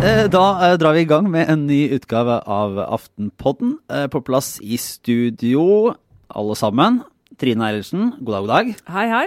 Eh, 0.00 0.26
Da 0.32 0.44
eh, 0.64 0.76
drar 0.80 0.94
vi 0.96 1.02
i 1.04 1.08
gang 1.08 1.28
med 1.30 1.50
en 1.52 1.66
ny 1.68 1.82
utgave 1.92 2.40
av 2.48 2.78
Aftenpodden. 2.80 3.76
Eh, 3.92 4.06
På 4.08 4.22
plass 4.24 4.56
i 4.62 4.78
studio, 4.80 5.94
alle 6.32 6.56
sammen. 6.56 7.02
Trine 7.36 7.68
Eilertsen, 7.68 8.14
god 8.24 8.34
dag, 8.34 8.40
god 8.40 8.48
dag. 8.54 8.74
Hei, 8.88 9.06
hei. 9.12 9.26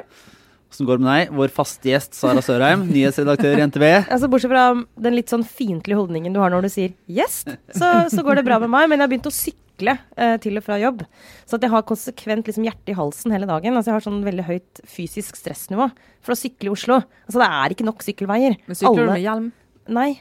Hvordan 0.74 0.88
går 0.90 0.98
det 0.98 1.06
med 1.06 1.14
deg? 1.14 1.34
Vår 1.38 1.54
faste 1.54 1.90
gjest 1.92 2.18
Sara 2.18 2.42
Sørheim, 2.42 2.88
nyhetsredaktør 2.94 3.60
i 3.62 3.68
NTV. 3.70 3.86
Altså, 4.10 4.30
bortsett 4.30 4.50
fra 4.56 4.66
den 5.06 5.20
litt 5.20 5.30
sånn 5.30 5.46
fiendtlige 5.46 6.02
holdningen 6.02 6.34
du 6.34 6.42
har 6.42 6.50
når 6.50 6.66
du 6.66 6.74
sier 6.74 6.96
'gjest', 7.06 7.54
så, 7.78 8.10
så 8.10 8.26
går 8.26 8.42
det 8.42 8.46
bra 8.50 8.58
med 8.58 8.74
meg. 8.74 8.90
Men 8.90 8.98
jeg 8.98 9.06
har 9.06 9.14
begynt 9.14 9.30
å 9.30 9.38
sykle 9.38 9.63
eh, 9.92 10.36
til 10.44 10.60
og 10.60 10.64
fra 10.66 10.78
jobb. 10.82 11.04
Så 11.46 11.58
at 11.58 11.66
jeg 11.66 11.74
har 11.74 11.86
konsekvent 11.90 12.48
liksom, 12.50 12.66
hjertet 12.68 12.94
i 12.94 12.98
halsen 12.98 13.34
hele 13.36 13.50
dagen. 13.50 13.76
Altså, 13.76 13.92
jeg 13.92 13.98
har 14.00 14.06
sånn 14.08 14.22
veldig 14.26 14.46
høyt 14.48 14.84
fysisk 14.90 15.36
stressnivå 15.40 15.90
for 16.24 16.36
å 16.36 16.40
sykle 16.40 16.72
i 16.72 16.74
Oslo. 16.74 17.02
Altså, 17.28 17.42
det 17.44 17.50
er 17.50 17.76
ikke 17.76 17.88
nok 17.88 18.06
sykkelveier. 18.06 18.60
Men 18.68 18.80
sykler 18.80 18.94
Alle- 18.94 19.08
du 19.08 19.14
med 19.16 19.26
hjelm? 19.26 19.50
Nei. 19.94 20.12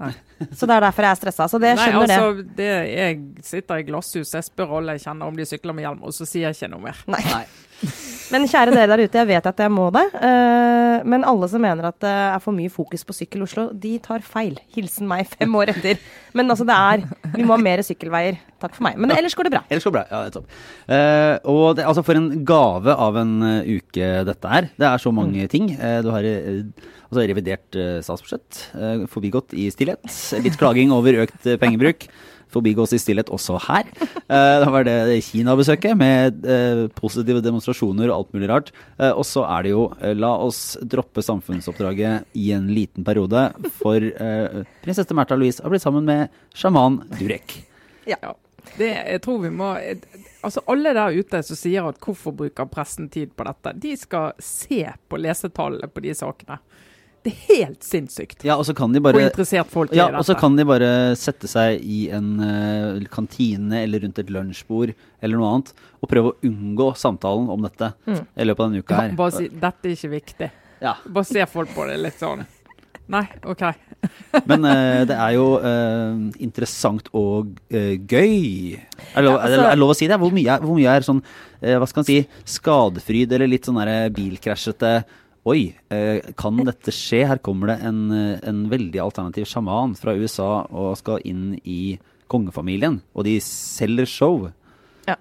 Nei. 0.00 0.12
Så 0.58 0.66
det 0.66 0.74
er 0.74 0.86
derfor 0.88 1.06
jeg 1.06 1.14
er 1.14 1.20
stressa. 1.20 1.48
Så 1.50 1.60
det 1.62 1.76
skjønner 1.78 2.08
Nei, 2.08 2.16
altså, 2.18 2.46
det. 2.58 2.70
Jeg 2.90 3.20
sitter 3.46 3.82
i 3.82 3.86
glasshus, 3.86 4.34
jeg 4.34 4.48
spør 4.48 4.78
alle 4.80 4.96
jeg 4.96 5.06
kjenner 5.06 5.30
om 5.30 5.38
de 5.38 5.46
sykler 5.46 5.76
med 5.76 5.86
hjelm, 5.86 6.02
og 6.02 6.16
så 6.16 6.26
sier 6.26 6.48
jeg 6.48 6.58
ikke 6.58 6.72
noe 6.74 6.88
mer. 6.88 7.04
Nei. 7.12 7.22
Nei. 7.30 7.44
Men 8.32 8.48
kjære 8.48 8.72
dere 8.72 8.88
der 8.88 9.02
ute, 9.04 9.18
jeg 9.20 9.28
vet 9.28 9.46
at 9.50 9.58
jeg 9.60 9.72
må 9.72 9.90
det. 9.92 10.04
Uh, 10.16 11.04
men 11.08 11.26
alle 11.28 11.48
som 11.52 11.60
mener 11.62 11.90
at 11.90 11.98
det 12.00 12.12
er 12.12 12.40
for 12.42 12.56
mye 12.56 12.72
fokus 12.72 13.04
på 13.04 13.16
sykkel 13.16 13.42
i 13.42 13.46
Oslo, 13.46 13.66
de 13.76 13.92
tar 14.02 14.24
feil. 14.24 14.56
Hilsen 14.72 15.08
meg 15.10 15.28
fem 15.34 15.52
år 15.58 15.74
etter. 15.74 16.00
Men 16.36 16.48
altså, 16.48 16.64
det 16.68 16.76
er 16.76 17.04
Vi 17.36 17.44
må 17.44 17.56
ha 17.56 17.60
mer 17.60 17.82
sykkelveier. 17.84 18.40
Takk 18.62 18.78
for 18.78 18.86
meg. 18.86 18.96
Men 19.00 19.12
ellers 19.12 19.36
går 19.36 19.48
det 19.48 19.54
bra. 19.56 19.62
Ellers 19.68 19.84
går 19.84 19.92
det 19.92 20.00
bra. 20.00 20.04
Ja, 20.08 20.22
det 20.22 20.30
er 20.30 20.36
topp. 20.38 20.56
Eh, 20.96 21.36
og 21.52 21.76
det, 21.76 21.86
altså 21.90 22.04
for 22.06 22.18
en 22.18 22.30
gave 22.48 22.94
av 22.94 23.18
en 23.20 23.32
eh, 23.48 23.70
uke 23.78 24.10
dette 24.28 24.56
er. 24.58 24.68
Det 24.80 24.88
er 24.88 25.02
så 25.02 25.12
mange 25.14 25.46
ting. 25.52 25.72
Uh, 25.76 26.00
du 26.04 26.12
har 26.14 26.28
altså 26.28 27.26
revidert 27.28 27.80
statsbudsjett, 28.06 28.60
forbigått 29.12 29.52
i 29.58 29.66
stillhet. 29.74 30.06
Litt 30.40 30.56
klaging 30.60 30.94
over 30.96 31.26
økt 31.26 31.50
pengebruk. 31.60 32.06
Forbigås 32.52 32.94
i 32.96 33.00
stillhet 33.00 33.32
også 33.32 33.60
her. 33.68 33.88
Eh, 34.32 34.58
da 34.62 34.68
var 34.72 34.86
det 34.86 35.18
Kina-besøket 35.26 35.92
med 35.98 36.46
eh, 36.48 36.86
positive 36.96 37.42
demonstrasjoner 37.44 38.08
og 38.08 38.14
alt 38.14 38.30
mulig 38.32 38.46
rart. 38.48 38.70
Eh, 38.96 39.10
og 39.10 39.26
så 39.28 39.42
er 39.44 39.66
det 39.66 39.72
jo 39.74 39.82
la 40.16 40.30
oss 40.40 40.78
droppe 40.80 41.20
samfunnsoppdraget 41.26 42.30
i 42.40 42.46
en 42.56 42.70
liten 42.72 43.04
periode, 43.04 43.42
for 43.76 44.06
prinsesse 44.86 45.18
Märtha 45.18 45.36
Louise 45.36 45.60
har 45.60 45.74
blitt 45.74 45.84
sammen 45.84 46.08
med 46.08 46.32
sjaman 46.56 47.02
Durek. 47.18 47.58
Ja. 48.08 48.32
Det, 48.78 48.88
jeg 48.88 49.20
tror 49.20 49.42
vi 49.42 49.50
må 49.52 49.72
Altså 50.42 50.62
Alle 50.70 50.94
der 50.96 51.18
ute 51.18 51.42
som 51.44 51.58
sier 51.58 51.86
at 51.90 51.98
hvorfor 52.00 52.32
bruker 52.34 52.70
pressen 52.70 53.10
tid 53.12 53.34
på 53.36 53.44
dette, 53.46 53.74
de 53.84 53.92
skal 53.98 54.32
se 54.42 54.86
på 55.10 55.20
lesetallene 55.20 55.90
på 55.92 56.02
de 56.02 56.14
sakene. 56.18 56.56
Det 57.22 57.30
er 57.32 57.42
helt 57.62 57.84
sinnssykt 57.86 58.42
Ja, 58.46 58.56
og 58.58 58.64
så 58.66 58.74
kan 58.74 58.92
de 58.94 58.98
hvor 59.02 59.14
interessert 59.14 59.70
folk 59.70 59.92
Ja, 59.94 60.08
er 60.08 60.16
i 60.16 60.20
og 60.20 60.26
så 60.26 60.34
kan 60.38 60.56
de 60.58 60.64
bare 60.66 60.88
sette 61.18 61.46
seg 61.50 61.78
i 61.86 62.08
en 62.14 62.32
uh, 62.42 62.98
kantine 63.12 63.84
eller 63.84 64.02
rundt 64.02 64.18
et 64.18 64.32
lunsjbord 64.32 64.94
eller 65.22 65.38
noe 65.38 65.52
annet 65.52 65.70
og 66.02 66.10
prøve 66.10 66.32
å 66.32 66.36
unngå 66.48 66.88
samtalen 66.98 67.46
om 67.54 67.62
dette 67.62 67.92
i 68.10 68.46
løpet 68.48 68.64
av 68.64 68.72
denne 68.72 68.82
uka 68.82 68.96
Ja, 68.96 69.04
her. 69.06 69.14
bare 69.20 69.36
si 69.36 69.46
'dette 69.48 69.86
er 69.86 69.94
ikke 69.94 70.10
viktig'. 70.16 70.50
Ja, 70.82 70.96
Bare 71.06 71.24
se 71.24 71.46
folk 71.46 71.70
på 71.76 71.86
det 71.86 72.00
litt 72.02 72.18
sånn. 72.18 72.42
Nei, 73.12 73.22
OK. 73.46 73.62
Men 74.50 74.64
uh, 74.66 75.04
det 75.06 75.14
er 75.14 75.36
jo 75.36 75.46
uh, 75.62 76.18
interessant 76.42 77.06
og 77.14 77.52
uh, 77.70 77.94
gøy. 78.02 78.74
Er 79.14 79.22
det, 79.22 79.24
lov, 79.28 79.36
Ja, 79.38 79.44
er, 79.46 79.48
det, 79.48 79.58
altså- 79.58 79.62
er 79.62 79.70
det 79.70 79.78
lov 79.78 79.94
å 79.94 79.96
si 79.98 80.08
det? 80.10 80.18
Hvor 80.18 80.34
mye 80.34 80.56
er, 80.56 80.66
hvor 80.66 80.78
mye 80.78 80.96
er 80.98 81.06
sånn 81.06 81.22
hva 81.62 81.86
skal 81.86 82.00
man 82.02 82.06
si, 82.08 82.16
skadefryd 82.50 83.30
eller 83.36 83.46
litt 83.46 83.68
sånn 83.68 83.78
bilkrasjete 84.10 85.04
Oi, 85.42 85.74
eh, 85.90 86.20
kan 86.38 86.60
dette 86.62 86.92
skje? 86.94 87.24
Her 87.26 87.40
kommer 87.42 87.72
det 87.72 87.80
en, 87.82 88.10
eh, 88.14 88.38
en 88.46 88.68
veldig 88.70 89.00
alternativ 89.02 89.48
sjaman 89.50 89.96
fra 89.98 90.14
USA 90.14 90.68
og 90.70 90.96
skal 90.96 91.18
inn 91.24 91.58
i 91.64 91.98
kongefamilien, 92.30 93.00
og 93.12 93.24
de 93.24 93.40
selger 93.40 94.06
show. 94.06 94.52
Ja. 95.08 95.16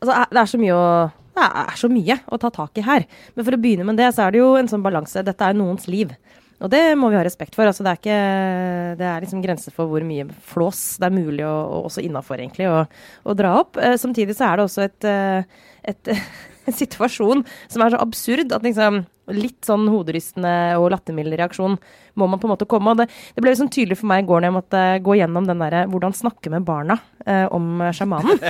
Altså, 0.00 0.26
det 0.28 0.42
er 0.42 0.50
så 0.52 0.60
mye 0.60 0.76
å 0.76 1.12
det 1.32 1.40
er 1.48 1.76
så 1.80 1.88
mye 1.88 2.20
å 2.28 2.38
ta 2.38 2.50
tak 2.50 2.76
i 2.76 2.82
her. 2.84 3.06
Men 3.34 3.44
for 3.46 3.52
å 3.56 3.60
begynne 3.62 3.86
med 3.88 3.96
det, 3.96 4.12
så 4.12 4.26
er 4.26 4.32
det 4.32 4.42
jo 4.42 4.54
en 4.56 4.68
sånn 4.68 4.82
balanse. 4.84 5.24
Dette 5.24 5.40
er 5.40 5.54
noens 5.54 5.88
liv. 5.88 6.12
Og 6.60 6.68
det 6.68 6.94
må 6.94 7.08
vi 7.08 7.16
ha 7.16 7.24
respekt 7.24 7.54
for. 7.54 7.64
Altså, 7.64 7.82
det, 7.82 7.88
er 7.88 7.96
ikke, 8.02 8.98
det 8.98 9.06
er 9.08 9.24
liksom 9.24 9.40
grenser 9.40 9.72
for 9.72 9.88
hvor 9.88 10.04
mye 10.04 10.28
flås 10.28 10.98
det 11.00 11.08
er 11.08 11.16
mulig, 11.16 11.46
å, 11.48 11.54
og 11.72 11.88
også 11.88 12.04
innafor, 12.04 12.36
egentlig, 12.36 12.68
å, 12.68 12.84
å 13.24 13.32
dra 13.32 13.54
opp. 13.62 13.80
Eh, 13.80 13.96
samtidig 13.96 14.36
så 14.36 14.50
er 14.50 14.60
det 14.60 14.68
også 14.68 14.84
et, 14.84 15.08
et 15.88 16.12
en 16.68 16.76
situasjon 16.76 17.42
som 17.72 17.82
er 17.82 17.94
så 17.94 18.02
absurd 18.04 18.52
at 18.52 18.68
liksom 18.68 19.02
litt 19.36 19.66
sånn 19.66 19.88
hoderystende 19.90 20.54
og 20.80 20.90
lattermild 20.94 21.34
reaksjon 21.38 21.78
må 22.20 22.28
man 22.28 22.40
på 22.40 22.48
en 22.48 22.52
måte 22.54 22.68
komme. 22.68 22.92
Og 22.92 23.02
det, 23.02 23.08
det 23.36 23.44
ble 23.44 23.54
liksom 23.54 23.70
tydelig 23.72 23.98
for 24.00 24.10
meg 24.10 24.24
i 24.24 24.28
går 24.28 24.42
når 24.42 24.50
jeg 24.50 24.56
måtte 24.58 24.82
gå 25.06 25.16
gjennom 25.20 25.48
den 25.48 25.64
derre 25.64 25.86
hvordan 25.92 26.16
snakke 26.16 26.52
med 26.52 26.66
barna 26.68 26.98
eh, 27.26 27.46
om 27.52 27.82
sjamanen. 27.96 28.40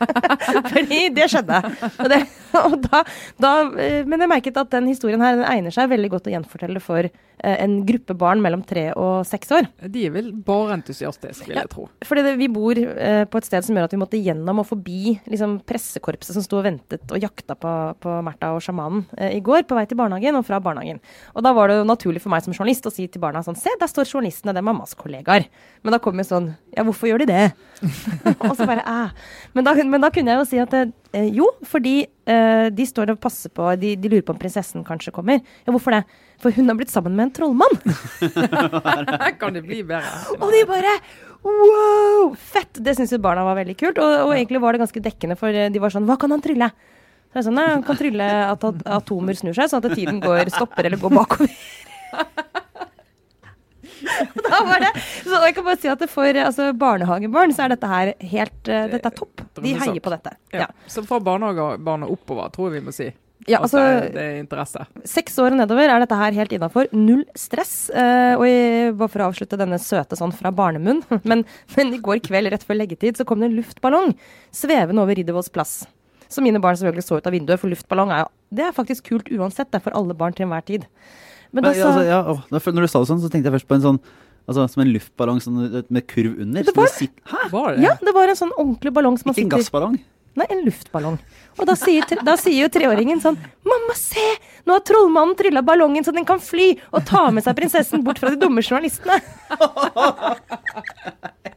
Fordi 0.72 1.02
det 1.14 1.28
skjedde. 1.32 1.60
Og 1.90 2.10
det, 2.12 2.22
da, 2.88 3.02
da, 3.40 3.52
eh, 3.80 4.02
men 4.06 4.22
jeg 4.22 4.30
merket 4.30 4.58
at 4.60 4.72
den 4.74 4.88
historien 4.90 5.22
her 5.22 5.38
den 5.38 5.46
egner 5.48 5.74
seg 5.74 5.90
veldig 5.90 6.10
godt 6.12 6.28
å 6.28 6.34
gjenfortelle 6.34 6.82
for 6.82 7.06
eh, 7.06 7.56
en 7.56 7.76
gruppe 7.86 8.16
barn 8.18 8.42
mellom 8.44 8.62
tre 8.66 8.86
og 8.98 9.26
seks 9.28 9.52
år. 9.56 9.68
De 9.90 10.06
er 10.08 10.14
vel 10.14 10.30
bare 10.46 10.78
entusiastiske, 10.78 11.48
vil 11.50 11.60
jeg 11.60 11.70
tro. 11.72 11.86
Fordi 12.06 12.24
det, 12.26 12.34
vi 12.40 12.50
bor 12.52 12.78
eh, 12.78 13.24
på 13.28 13.40
et 13.40 13.48
sted 13.48 13.66
som 13.66 13.78
gjør 13.78 13.88
at 13.88 13.96
vi 13.96 14.00
måtte 14.00 14.20
gjennom 14.20 14.62
og 14.62 14.68
forbi 14.70 15.16
liksom, 15.30 15.58
pressekorpset 15.66 16.36
som 16.36 16.46
sto 16.46 16.60
og 16.60 16.66
ventet 16.68 17.14
og 17.14 17.22
jakta 17.22 17.58
på, 17.58 17.74
på 18.02 18.18
Märtha 18.26 18.54
og 18.54 18.62
sjamanen 18.64 19.04
i 19.34 19.40
går, 19.44 19.64
på 19.68 19.76
vei 19.76 19.86
til 19.88 19.98
barnehagen 19.98 20.38
og 20.38 20.46
fra 20.46 20.60
barnehagen. 20.62 21.00
Og 21.34 21.44
da 21.44 21.54
var 21.56 21.70
det 21.70 21.80
jo 21.80 21.88
naturlig 21.88 22.22
for 22.22 22.32
meg 22.34 22.44
som 22.44 22.54
journalist 22.54 22.86
å 22.88 22.92
si 22.94 23.08
til 23.08 23.22
barna 23.22 23.42
sånn 23.44 23.58
Se, 23.58 23.72
der 23.80 23.88
står 23.88 24.08
journalistene, 24.10 24.52
det 24.52 24.60
er 24.60 24.66
mammas 24.66 24.96
kollegaer. 24.98 25.46
Men 25.84 25.94
da 25.94 26.00
kom 26.02 26.18
jo 26.20 26.26
sånn 26.26 26.52
Ja, 26.74 26.82
hvorfor 26.86 27.08
gjør 27.08 27.22
de 27.22 27.30
det? 27.30 27.44
og 28.42 28.54
så 28.58 28.66
bare 28.66 28.84
æh. 28.84 29.30
Men 29.54 29.66
da, 29.66 29.74
men 29.78 30.02
da 30.02 30.10
kunne 30.14 30.34
jeg 30.34 30.42
jo 30.42 30.46
si 30.50 30.60
at 30.62 30.74
eh, 31.14 31.28
jo, 31.34 31.46
fordi 31.68 31.94
eh, 32.02 32.66
de 32.74 32.86
står 32.88 33.14
og 33.14 33.20
passer 33.22 33.52
på 33.54 33.68
de, 33.80 33.94
de 34.00 34.10
lurer 34.10 34.24
på 34.26 34.34
om 34.34 34.40
prinsessen 34.40 34.84
kanskje 34.86 35.14
kommer. 35.14 35.42
Ja, 35.64 35.74
hvorfor 35.74 35.94
det? 35.96 36.02
For 36.42 36.54
hun 36.54 36.68
har 36.70 36.78
blitt 36.78 36.92
sammen 36.92 37.14
med 37.16 37.28
en 37.28 37.34
trollmann. 37.38 37.78
Kan 39.40 39.56
det 39.56 39.64
bli 39.66 39.82
bedre. 39.86 40.10
Og 40.40 40.50
de 40.54 40.64
bare 40.68 40.96
wow! 41.44 42.34
Fett! 42.38 42.82
Det 42.82 42.96
syns 42.98 43.14
jo 43.14 43.20
barna 43.22 43.46
var 43.46 43.58
veldig 43.60 43.78
kult. 43.80 44.02
Og, 44.02 44.16
og 44.26 44.34
egentlig 44.34 44.62
var 44.64 44.74
det 44.74 44.84
ganske 44.84 45.04
dekkende, 45.06 45.38
for 45.40 45.54
de 45.54 45.82
var 45.82 45.94
sånn 45.94 46.08
Hva 46.08 46.18
kan 46.20 46.34
han 46.34 46.44
trylle? 46.44 46.70
Så 47.34 47.40
jeg 47.40 47.48
sånn, 47.48 47.56
Nei, 47.58 47.70
Han 47.72 47.86
kan 47.86 47.98
trylle 47.98 48.26
at 48.46 48.66
at 48.68 48.84
atomer 49.00 49.34
snur 49.38 49.56
seg, 49.56 49.70
sånn 49.70 49.82
at 49.82 49.96
tiden 49.98 50.20
går, 50.22 50.52
stopper 50.54 50.86
eller 50.86 51.00
går 51.02 51.16
bakover. 51.18 51.54
Da 54.48 54.60
var 54.68 54.84
det, 54.84 54.92
så 55.24 55.40
jeg 55.46 55.56
kan 55.56 55.66
bare 55.66 55.80
si 55.80 55.90
at 55.92 56.06
For 56.12 56.38
altså, 56.44 56.70
barnehagebarn 56.78 57.54
så 57.56 57.66
er 57.66 57.74
dette 57.74 57.90
her 57.90 58.12
helt 58.34 58.70
uh, 58.70 58.86
Dette 58.92 59.10
er 59.10 59.18
topp. 59.18 59.44
De 59.60 59.74
heier 59.80 60.00
på 60.04 60.12
dette. 60.14 60.34
Ja. 60.54 60.66
Ja. 60.66 60.70
Så 60.90 61.04
fra 61.06 61.20
barnehagebarn 61.24 62.06
og 62.06 62.16
oppover, 62.18 62.50
tror 62.54 62.70
jeg 62.70 62.80
vi 62.80 62.88
må 62.88 62.94
si. 62.94 63.10
Ja, 63.44 63.58
altså, 63.60 63.76
det, 63.82 64.12
det 64.14 64.22
er 64.24 64.36
interesse. 64.40 64.84
Seks 65.08 65.34
år 65.42 65.52
og 65.52 65.58
nedover 65.58 65.90
er 65.90 66.00
dette 66.00 66.16
her 66.16 66.36
helt 66.38 66.52
innafor. 66.56 66.88
Null 66.96 67.24
stress. 67.36 67.90
Eh, 67.92 68.32
og 68.38 68.44
jeg, 68.48 68.94
bare 68.96 69.12
for 69.12 69.24
å 69.24 69.26
avslutte 69.28 69.58
denne 69.60 69.76
søte 69.82 70.16
sånn 70.16 70.32
fra 70.32 70.52
barnemunn, 70.54 71.02
men, 71.28 71.42
men 71.76 71.92
i 71.92 72.00
går 72.00 72.22
kveld 72.24 72.48
rett 72.54 72.64
før 72.64 72.78
leggetid 72.80 73.20
så 73.20 73.26
kom 73.28 73.42
det 73.44 73.50
en 73.50 73.58
luftballong 73.58 74.14
svevende 74.54 75.04
over 75.04 75.18
Riddervolls 75.18 75.52
plass. 75.52 75.82
Så 76.32 76.42
mine 76.42 76.62
barn 76.62 76.78
selvfølgelig 76.80 77.04
så 77.04 77.18
ut 77.20 77.28
av 77.28 77.36
vinduet, 77.36 77.60
for 77.60 77.70
luftballong 77.70 78.14
er, 78.14 78.24
jo- 78.24 78.56
det 78.56 78.64
er 78.70 78.74
faktisk 78.80 79.10
kult 79.12 79.28
uansett. 79.34 79.68
Det 79.70 79.82
er 79.82 79.84
for 79.90 79.98
alle 79.98 80.16
barn 80.18 80.32
til 80.34 80.46
enhver 80.48 80.64
tid. 80.66 80.88
Men, 81.54 81.62
Men, 81.62 81.70
da 81.70 81.74
sa, 81.78 81.90
altså, 81.92 82.04
ja, 82.08 82.20
å, 82.26 82.34
når 82.50 82.82
du 82.82 82.90
sa 82.90 83.04
det 83.04 83.10
sånn, 83.12 83.22
så 83.22 83.30
tenkte 83.30 83.46
jeg 83.50 83.54
først 83.60 83.70
på 83.70 83.78
en 83.78 83.86
sånn 83.88 84.00
Altså 84.44 84.66
Som 84.68 84.82
en 84.84 84.90
luftballong 84.92 85.38
sånn, 85.40 85.60
med 85.88 86.04
kurv 86.10 86.34
under. 86.42 86.66
Det 86.66 86.74
var- 86.76 86.90
sitter- 86.92 87.22
Hæ? 87.30 87.46
Var 87.48 87.76
det? 87.76 87.82
ja, 87.86 87.94
det 87.96 88.12
var 88.12 88.28
en 88.28 88.36
sånn 88.36 88.50
ordentlig 88.58 88.92
ballong 88.92 89.16
som 89.16 89.30
man 89.30 89.38
Ikke 89.38 89.46
en 89.46 89.54
gassballong? 89.54 89.94
Nei, 90.36 90.46
en 90.50 90.64
luftballong. 90.66 91.16
Og 91.62 91.66
da 91.68 91.76
sier, 91.78 92.02
da 92.26 92.34
sier 92.36 92.66
jo 92.66 92.68
treåringen 92.68 93.22
sånn 93.22 93.38
Mamma, 93.64 93.94
se! 93.94 94.24
Nå 94.66 94.74
har 94.74 94.82
trollmannen 94.84 95.36
trylla 95.38 95.62
ballongen 95.62 96.04
så 96.04 96.12
den 96.12 96.26
kan 96.26 96.40
fly, 96.42 96.74
og 96.92 97.06
ta 97.06 97.30
med 97.30 97.44
seg 97.46 97.54
prinsessen 97.56 98.02
bort 98.04 98.18
fra 98.18 98.34
de 98.34 98.40
dumme 98.42 98.60
journalistene. 98.60 99.16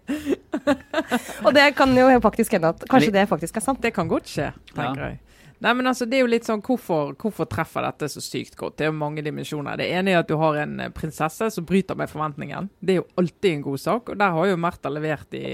og 1.45 1.53
det 1.57 1.69
kan 1.77 1.93
jo 1.97 2.07
faktisk 2.23 2.55
hende 2.57 2.73
at 2.75 2.85
kanskje 2.89 3.13
det 3.15 3.25
faktisk 3.29 3.57
er 3.57 3.63
sant. 3.65 3.81
Det 3.81 3.93
kan 3.95 4.07
godt 4.07 4.29
skje, 4.29 4.51
tenker 4.75 5.09
Ja. 5.09 5.15
Nei, 5.59 5.73
men 5.73 5.89
altså, 5.89 6.05
det 6.05 6.19
er 6.19 6.25
jo 6.25 6.29
litt 6.29 6.45
sånn, 6.45 6.61
hvorfor, 6.61 7.15
hvorfor 7.17 7.47
treffer 7.49 7.85
dette 7.87 8.09
så 8.13 8.21
sykt 8.21 8.57
godt? 8.59 8.75
Det 8.77 8.85
er 8.85 8.91
jo 8.91 8.99
mange 8.99 9.23
dimensjoner. 9.25 9.79
Det 9.79 9.87
ene 9.89 10.13
er 10.13 10.19
at 10.21 10.29
du 10.29 10.35
har 10.37 10.59
en 10.61 10.75
eh, 10.83 10.91
prinsesse 10.93 11.49
som 11.55 11.65
bryter 11.65 11.97
med 11.97 12.11
forventningen. 12.11 12.69
Det 12.77 12.93
er 12.93 12.99
jo 13.01 13.07
alltid 13.17 13.55
en 13.55 13.63
god 13.65 13.81
sak, 13.81 14.11
og 14.13 14.19
der 14.21 14.35
har 14.37 14.51
jo 14.51 14.59
Märtha 14.61 14.91
levert 14.93 15.33
i 15.37 15.47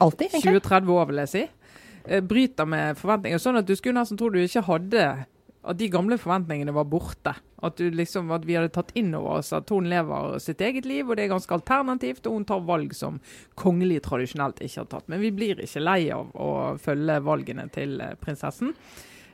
20-30 0.00 0.94
år, 0.96 1.04
vil 1.10 1.22
jeg 1.24 1.32
si. 1.34 1.44
Eh, 2.06 2.24
Bryter 2.24 2.68
med 2.68 2.96
forventninger. 2.98 3.42
Sånn 3.42 3.60
at 3.60 3.68
du 3.68 3.76
skulle 3.76 4.00
nesten 4.00 4.18
tro 4.20 4.32
du 4.32 4.40
ikke 4.42 4.64
hadde 4.70 5.04
At 5.62 5.78
de 5.78 5.86
gamle 5.86 6.16
forventningene 6.18 6.72
var 6.74 6.88
borte. 6.90 7.36
At, 7.62 7.76
du 7.78 7.94
liksom, 7.94 8.32
at 8.34 8.42
vi 8.42 8.56
hadde 8.56 8.72
tatt 8.74 8.88
inn 8.98 9.12
over 9.14 9.36
oss 9.38 9.52
at 9.54 9.68
hun 9.70 9.86
lever 9.86 10.40
sitt 10.42 10.58
eget 10.58 10.88
liv, 10.90 11.06
og 11.06 11.14
det 11.14 11.28
er 11.28 11.30
ganske 11.30 11.54
alternativt, 11.54 12.26
og 12.26 12.34
hun 12.34 12.46
tar 12.48 12.64
valg 12.66 12.90
som 12.98 13.20
kongelig 13.54 14.00
tradisjonelt 14.02 14.58
ikke 14.58 14.80
har 14.80 14.88
tatt. 14.90 15.06
Men 15.06 15.22
vi 15.22 15.30
blir 15.30 15.62
ikke 15.62 15.84
lei 15.84 16.00
av 16.10 16.34
å 16.34 16.48
følge 16.82 17.20
valgene 17.22 17.68
til 17.70 18.00
eh, 18.02 18.16
prinsessen. 18.18 18.74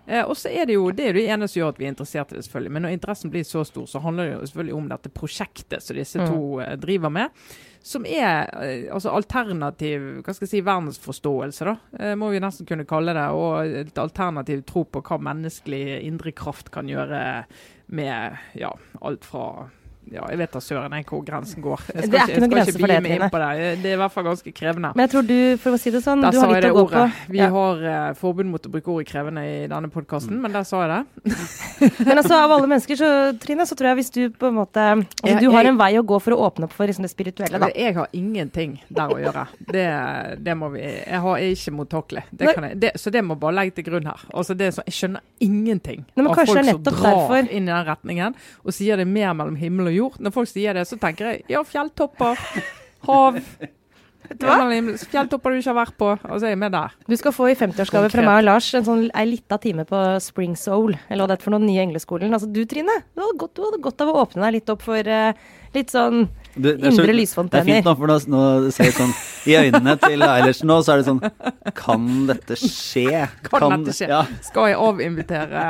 Eh, 0.09 0.25
og 0.25 0.37
så 0.41 0.49
er 0.49 0.69
det 0.69 0.79
jo 0.79 0.89
det, 0.89 1.11
er 1.11 1.17
det 1.19 1.27
ene 1.29 1.49
som 1.49 1.61
gjør 1.61 1.75
at 1.75 1.81
vi 1.81 1.85
er 1.85 1.93
interessert 1.93 2.33
i 2.33 2.39
det, 2.39 2.47
selvfølgelig. 2.47 2.75
Men 2.75 2.87
når 2.87 2.95
interessen 2.97 3.33
blir 3.33 3.45
så 3.45 3.65
stor, 3.69 3.85
så 3.91 4.01
handler 4.01 4.25
det 4.25 4.37
jo 4.37 4.47
selvfølgelig 4.49 4.77
om 4.79 4.87
dette 4.95 5.13
prosjektet 5.13 5.85
som 5.85 5.99
disse 5.99 6.29
to 6.31 6.61
eh, 6.65 6.77
driver 6.81 7.13
med. 7.13 7.43
Som 7.85 8.07
er 8.09 8.49
eh, 8.65 8.87
altså 8.95 9.13
alternativ 9.13 10.07
hva 10.25 10.35
skal 10.35 10.47
jeg 10.47 10.55
si, 10.55 10.65
verdensforståelse, 10.65 11.69
da, 11.69 11.77
eh, 12.01 12.15
må 12.19 12.33
vi 12.33 12.41
nesten 12.43 12.69
kunne 12.69 12.89
kalle 12.89 13.17
det. 13.17 13.27
Og 13.37 13.81
et 13.85 14.01
alternativ 14.01 14.65
tro 14.69 14.87
på 14.89 15.05
hva 15.05 15.21
menneskelig 15.29 16.01
indre 16.09 16.33
kraft 16.37 16.73
kan 16.73 16.89
gjøre 16.89 17.21
med 17.93 18.57
ja, 18.57 18.73
alt 19.05 19.29
fra 19.29 19.69
ja, 20.13 20.25
jeg 20.31 20.39
vet 20.39 20.53
da 20.53 20.61
søren 20.61 20.93
jeg 20.97 21.05
hvor 21.09 21.25
grensen 21.27 21.63
går. 21.63 21.81
Jeg 21.95 22.03
skal 22.03 22.11
Det 22.11 22.19
er 22.19 22.23
ikke, 22.23 22.31
ikke 22.33 22.41
noen 22.41 22.51
grense 22.55 22.73
for 22.79 22.87
det, 22.89 22.99
Trine. 23.05 23.29
det. 23.31 23.83
Det 23.83 23.91
er 23.91 23.95
i 23.95 24.01
hvert 24.03 24.13
fall 24.13 24.25
ganske 24.25 24.53
krevende. 24.55 24.91
Men 24.95 25.03
jeg 25.07 25.11
tror 25.15 25.27
du, 25.29 25.57
for 25.59 25.71
å 25.77 25.79
si 25.79 25.91
det 25.91 26.03
sånn, 26.05 26.21
Der 26.23 26.31
du 26.33 26.39
har 26.41 26.53
litt 26.55 26.65
å 26.71 26.75
gå 26.75 26.85
ordet. 26.87 27.13
på. 27.13 27.33
Vi 27.33 27.39
Ja. 27.39 27.49
har 27.51 27.75
uh, 27.85 28.15
forbud 28.15 28.47
mot 28.47 28.63
å 28.67 28.71
bruke 28.71 28.89
ordet 28.89 29.07
krevende 29.09 29.43
i 29.45 29.67
denne 29.69 29.91
podkasten, 29.91 30.41
men 30.41 30.53
der 30.53 30.65
sa 30.65 30.83
jeg 30.87 30.91
det. 30.95 31.37
Men 32.09 32.19
altså, 32.19 32.35
av 32.35 32.51
alle 32.53 32.67
mennesker, 32.67 32.97
så, 32.99 33.09
Trine, 33.39 33.63
så 33.67 33.77
tror 33.79 33.89
jeg 33.93 33.97
hvis 34.01 34.11
du 34.11 34.31
på 34.31 34.49
en 34.49 34.55
måte 34.55 34.79
altså, 34.83 35.27
Jeg- 35.27 35.41
Du 35.41 35.51
har 35.51 35.63
jeg- 35.65 35.73
en 35.73 35.79
vei 35.79 35.93
å 35.99 36.03
gå 36.05 36.21
for 36.21 36.33
å 36.33 36.39
åpne 36.51 36.65
opp 36.65 36.73
for 36.73 36.87
liksom, 36.87 37.03
det 37.03 37.11
spirituelle, 37.11 37.59
da. 37.59 37.69
Jeg 37.75 37.95
har 37.95 38.09
ingenting 38.13 38.81
der 38.91 39.09
å 39.09 39.19
gjøre. 39.21 39.47
Det, 39.71 40.43
det 40.45 40.57
må 40.57 40.71
vi 40.73 40.81
Jeg 40.81 41.21
har 41.21 41.37
er 41.39 41.53
ikke 41.53 41.73
mottakelig. 41.73 42.23
Det 42.35 42.55
kan 42.55 42.65
jeg, 42.65 42.81
det, 42.81 42.93
så 42.97 43.11
det 43.11 43.23
må 43.25 43.39
bare 43.39 43.55
legge 43.55 43.75
til 43.77 43.85
grunn 43.85 44.05
her. 44.07 44.19
Altså 44.35 44.57
det 44.57 44.67
er 44.67 44.71
sånn, 44.71 44.85
jeg 44.87 44.95
skjønner 44.95 45.21
ingenting 45.41 46.05
Nei, 46.17 46.27
av 46.27 46.35
folk 46.35 46.49
som 46.49 46.83
drar 46.83 47.03
derfor. 47.03 47.51
inn 47.53 47.69
i 47.69 47.73
den 47.73 47.87
retningen 47.87 48.35
og 48.65 48.73
sier 48.73 48.97
det 48.97 49.07
er 49.07 49.11
mer 49.13 49.35
mellom 49.35 49.57
himmel 49.57 49.87
og 49.87 49.93
jord. 49.95 49.98
Når 49.99 50.35
folk 50.35 50.51
sier 50.51 50.79
det, 50.79 50.87
så 50.89 50.99
tenker 51.01 51.33
jeg 51.33 51.45
ja, 51.53 51.65
fjelltopper, 51.67 52.41
hav 53.09 53.43
Fjelltopper 54.29 55.55
du 55.55 55.61
ikke 55.61 55.71
har 55.71 55.77
vært 55.79 55.97
på. 55.97 56.09
og 56.13 56.35
så 56.41 56.49
er 56.49 56.53
jeg 56.53 56.61
med 56.61 56.75
der. 56.75 56.95
Du 57.09 57.15
skal 57.17 57.33
få 57.33 57.49
i 57.49 57.57
50-årsgave 57.57 58.11
fra 58.13 58.25
meg 58.27 58.43
og 58.43 58.47
Lars 58.49 58.69
en 58.77 58.85
sånn 58.85 59.07
ei 59.17 59.25
lita 59.31 59.57
time 59.63 59.87
på 59.89 60.03
Spring 60.21 60.57
Soul, 60.59 60.97
eller 61.09 61.25
hva 61.25 61.31
det 61.31 61.39
er 61.39 61.45
for 61.47 61.55
noe, 61.55 61.65
nye 61.65 61.85
engleskolen. 61.87 62.35
Altså 62.37 62.51
du 62.53 62.61
Trine, 62.69 62.99
du 63.15 63.23
hadde 63.25 63.39
godt, 63.41 63.55
du 63.57 63.65
hadde 63.65 63.81
godt 63.85 64.05
av 64.05 64.13
å 64.13 64.19
åpne 64.27 64.45
deg 64.45 64.59
litt 64.59 64.73
opp 64.75 64.85
for 64.85 65.09
uh, 65.09 65.33
litt 65.77 65.95
sånn 65.95 66.27
Det, 66.59 66.73
det 66.83 66.93
så- 66.93 67.05
Indre 67.07 67.49
Det 67.49 67.61
er 67.61 67.65
fint 67.65 67.85
nå, 67.87 67.95
for 67.97 68.07
nå, 68.11 68.17
nå 68.29 68.71
ser 68.75 68.85
jeg 68.89 68.95
sånn 68.99 69.15
I 69.47 69.57
øynene 69.63 69.95
til 70.03 70.23
Eilertsen 70.27 70.67
nå, 70.69 70.79
så 70.83 70.93
er 70.93 71.03
det 71.03 71.07
sånn 71.07 71.75
Kan 71.79 72.27
dette 72.27 72.57
skje? 72.59 73.29
Kan 73.49 73.85
dette 73.85 73.95
skje? 73.97 74.09
Ja. 74.11 74.23
Skal 74.43 74.73
jeg 74.73 74.79
avinvitere 74.83 75.67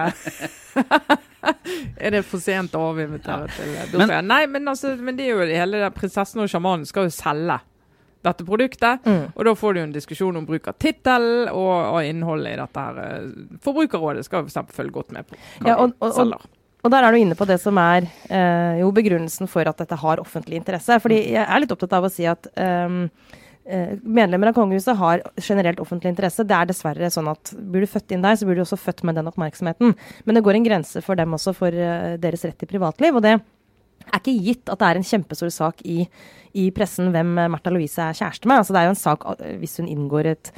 Er 1.99 2.11
det 2.15 2.23
for 2.27 2.41
sent 2.43 2.75
å 2.77 2.83
avinvitere 2.93 3.49
til 3.55 3.71
Men- 3.73 3.91
bursdagen? 3.93 4.27
Nei, 4.29 4.47
men, 4.47 4.69
altså, 4.69 4.97
men 4.99 5.17
det 5.17 5.27
er 5.29 5.35
jo 5.37 5.47
hele 5.47 5.81
det, 5.85 5.95
prinsessen 5.95 6.43
og 6.43 6.49
sjamanen 6.51 6.87
skal 6.89 7.07
jo 7.09 7.15
selge 7.15 7.61
dette 8.27 8.43
produktet. 8.45 9.05
Mm. 9.07 9.29
Og 9.37 9.45
da 9.47 9.53
får 9.55 9.75
du 9.75 9.81
en 9.81 9.93
diskusjon 9.95 10.37
om 10.37 10.45
bruk 10.49 10.67
av 10.69 10.75
tittel 10.83 11.49
og, 11.53 11.95
og 11.95 12.01
innholdet 12.05 12.57
i 12.57 12.59
dette. 12.59 12.85
her. 12.89 13.29
Forbrukerrådet 13.65 14.25
skal 14.27 14.43
for 14.43 14.51
eksempel 14.51 14.75
følge 14.81 14.97
godt 14.99 15.13
med 15.15 15.29
på 15.31 15.39
hva 15.63 15.69
Ja, 15.71 15.77
og- 15.79 15.93
de 15.93 15.95
og- 16.01 16.09
og- 16.11 16.17
selger. 16.19 16.49
Og 16.85 16.93
der 16.93 17.05
er 17.05 17.13
du 17.13 17.19
inne 17.19 17.37
på 17.39 17.47
det 17.49 17.59
som 17.63 17.79
er 17.83 18.07
eh, 18.31 18.79
jo 18.83 18.93
begrunnelsen 18.95 19.51
for 19.51 19.67
at 19.67 19.81
dette 19.83 19.99
har 19.99 20.23
offentlig 20.23 20.61
interesse. 20.61 21.01
Fordi 21.03 21.19
jeg 21.35 21.43
er 21.43 21.63
litt 21.63 21.75
opptatt 21.75 21.97
av 21.99 22.07
å 22.07 22.13
si 22.13 22.27
at 22.31 22.47
ehm, 22.55 23.09
eh, 23.67 23.97
medlemmer 24.03 24.53
av 24.53 24.57
kongehuset 24.57 24.97
har 25.01 25.25
generelt 25.43 25.83
offentlig 25.83 26.13
interesse. 26.15 26.47
Det 26.47 26.55
er 26.55 26.71
dessverre 26.71 27.11
sånn 27.11 27.31
at 27.33 27.53
blir 27.59 27.83
du 27.83 27.91
født 27.91 28.15
inn 28.15 28.23
der, 28.23 28.39
så 28.39 28.47
blir 28.47 28.61
du 28.61 28.63
også 28.63 28.79
født 28.79 29.03
med 29.09 29.19
den 29.19 29.31
oppmerksomheten. 29.31 29.97
Men 30.25 30.39
det 30.39 30.45
går 30.47 30.61
en 30.61 30.69
grense 30.71 31.03
for 31.03 31.19
dem 31.19 31.35
også 31.35 31.57
for 31.59 31.75
eh, 31.75 32.15
deres 32.23 32.47
rett 32.47 32.59
til 32.63 32.71
privatliv. 32.71 33.19
Og 33.19 33.27
det 33.27 33.35
er 33.35 34.21
ikke 34.21 34.39
gitt 34.39 34.71
at 34.71 34.79
det 34.79 34.93
er 34.93 35.01
en 35.01 35.11
kjempestor 35.11 35.51
sak 35.53 35.83
i, 35.83 36.05
i 36.55 36.71
pressen 36.75 37.11
hvem 37.15 37.35
Märtha 37.51 37.75
Louise 37.75 38.07
er 38.07 38.23
kjæreste 38.23 38.47
med. 38.47 38.63
Altså 38.63 38.77
det 38.77 38.85
er 38.85 38.87
jo 38.87 38.95
en 38.95 39.03
sak 39.03 39.33
eh, 39.35 39.57
hvis 39.59 39.81
hun 39.83 39.91
inngår 39.91 40.31
et 40.37 40.53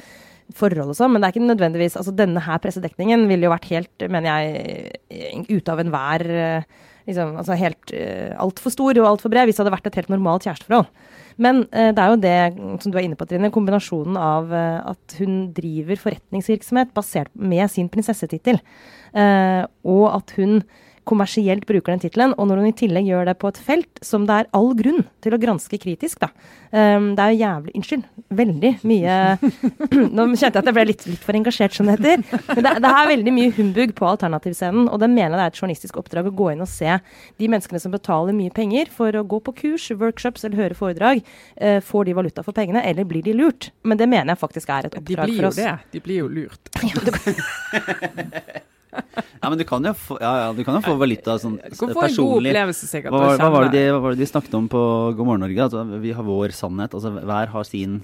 forhold 0.57 0.93
og 0.93 0.97
sånn, 0.97 1.13
men 1.13 1.21
det 1.21 1.29
er 1.29 1.35
ikke 1.35 1.49
nødvendigvis 1.49 1.97
altså 1.99 2.13
Denne 2.15 2.43
her 2.45 2.61
pressedekningen 2.63 3.27
ville 3.29 3.47
jo 3.47 3.53
vært 3.53 3.69
helt, 3.71 4.07
mener 4.11 4.29
jeg, 4.29 4.95
eh, 5.11 5.43
ute 5.49 5.73
av 5.73 5.81
enhver 5.83 6.25
eh, 6.31 6.79
liksom, 7.07 7.33
altså 7.39 7.57
helt 7.59 7.93
uh, 7.95 8.35
altfor 8.43 8.73
stor 8.73 8.99
og 9.01 9.09
altfor 9.13 9.33
bred 9.33 9.49
hvis 9.49 9.57
det 9.57 9.63
hadde 9.63 9.73
vært 9.73 9.89
et 9.89 9.97
helt 10.01 10.11
normalt 10.13 10.45
kjæresteforhold. 10.47 10.87
Men 11.41 11.63
uh, 11.71 11.89
det 11.95 12.03
er 12.03 12.11
jo 12.11 12.21
det 12.21 12.37
som 12.83 12.93
du 12.93 12.99
er 12.99 13.07
inne 13.07 13.17
på, 13.19 13.27
Trine, 13.29 13.51
kombinasjonen 13.53 14.19
av 14.19 14.53
uh, 14.53 14.93
at 14.93 15.17
hun 15.21 15.47
driver 15.57 15.99
forretningsvirksomhet 16.03 16.93
basert 16.97 17.33
med 17.33 17.65
sin 17.73 17.89
prinsessetittel, 17.91 18.61
uh, 19.15 19.63
og 19.87 20.05
at 20.13 20.35
hun 20.37 20.61
kommersielt 21.07 21.65
bruker 21.67 21.93
den 21.93 22.01
tittelen, 22.03 22.33
og 22.37 22.47
når 22.49 22.61
hun 22.61 22.69
i 22.69 22.77
tillegg 22.77 23.07
gjør 23.09 23.29
det 23.31 23.37
på 23.41 23.49
et 23.51 23.59
felt 23.61 24.01
som 24.05 24.27
det 24.29 24.37
er 24.41 24.49
all 24.57 24.71
grunn 24.77 25.03
til 25.23 25.35
å 25.35 25.39
granske 25.41 25.79
kritisk, 25.81 26.21
da. 26.21 26.29
Um, 26.71 27.11
det 27.17 27.23
er 27.23 27.33
jo 27.33 27.39
jævlig 27.41 27.73
Unnskyld. 27.75 28.03
Veldig 28.31 28.69
mye 28.87 29.15
Nå 30.15 30.25
kjente 30.29 30.45
jeg 30.45 30.61
at 30.61 30.69
jeg 30.69 30.75
ble 30.77 30.85
litt, 30.87 31.03
litt 31.09 31.25
for 31.25 31.35
engasjert, 31.35 31.75
som 31.75 31.89
det 31.89 31.97
heter. 31.97 32.23
Men 32.47 32.63
det, 32.63 32.73
det 32.85 32.91
er 32.91 33.09
veldig 33.11 33.33
mye 33.35 33.53
humbug 33.57 33.93
på 33.97 34.07
alternativscenen, 34.07 34.87
og 34.87 35.01
det 35.03 35.11
mener 35.11 35.35
jeg 35.35 35.41
det 35.41 35.43
er 35.43 35.53
et 35.53 35.61
journalistisk 35.61 35.99
oppdrag 35.99 36.31
å 36.31 36.35
gå 36.41 36.51
inn 36.53 36.63
og 36.63 36.71
se 36.71 36.97
de 37.41 37.51
menneskene 37.51 37.83
som 37.83 37.93
betaler 37.93 38.37
mye 38.37 38.53
penger 38.55 38.91
for 38.93 39.17
å 39.17 39.25
gå 39.27 39.41
på 39.47 39.55
kurs, 39.63 39.89
workshops 39.91 40.47
eller 40.47 40.63
høre 40.63 40.79
foredrag. 40.79 41.23
Uh, 41.59 41.79
får 41.83 42.07
de 42.07 42.17
valuta 42.21 42.45
for 42.47 42.55
pengene, 42.55 42.85
eller 42.87 43.07
blir 43.09 43.25
de 43.25 43.35
lurt? 43.35 43.71
Men 43.83 43.99
det 43.99 44.07
mener 44.11 44.35
jeg 44.35 44.43
faktisk 44.45 44.71
er 44.71 44.91
et 44.91 44.99
oppdrag 45.01 45.35
for 45.35 45.51
oss. 45.51 45.59
De 45.59 45.65
blir 45.65 45.67
jo 45.67 45.71
det. 45.75 45.77
De 45.91 46.05
blir 46.07 46.23
jo 46.23 46.27
lurt. 46.31 46.63
ja, 46.87 48.59
men 49.49 49.57
du 49.57 49.63
kan 49.67 49.83
jo 49.83 49.93
få, 49.97 50.17
ja, 50.21 50.31
ja, 50.45 50.53
du 50.53 50.63
kan 50.67 50.77
jo 50.77 50.81
få 50.85 50.95
valuta 50.99 51.37
sånn 51.41 51.57
Du 51.61 51.67
en 51.71 51.77
god 51.79 51.95
personlig 52.03 52.53
sikkert. 52.77 53.11
hva, 53.11 53.19
var- 53.23 53.37
hva, 53.41 53.49
var 53.55 53.67
det 53.69 53.71
de, 53.77 53.83
hva 53.91 54.01
var 54.03 54.15
det 54.15 54.19
de 54.23 54.29
snakket 54.31 54.53
om 54.59 54.67
på 54.71 54.81
God 55.17 55.25
morgen 55.25 55.45
Norge? 55.47 55.63
Altså, 55.67 55.83
vi 56.03 56.11
har 56.17 56.23
vår 56.27 56.53
sannhet. 56.57 56.93
Altså, 56.93 57.13
hver 57.19 57.47
har 57.55 57.63
sin 57.67 58.01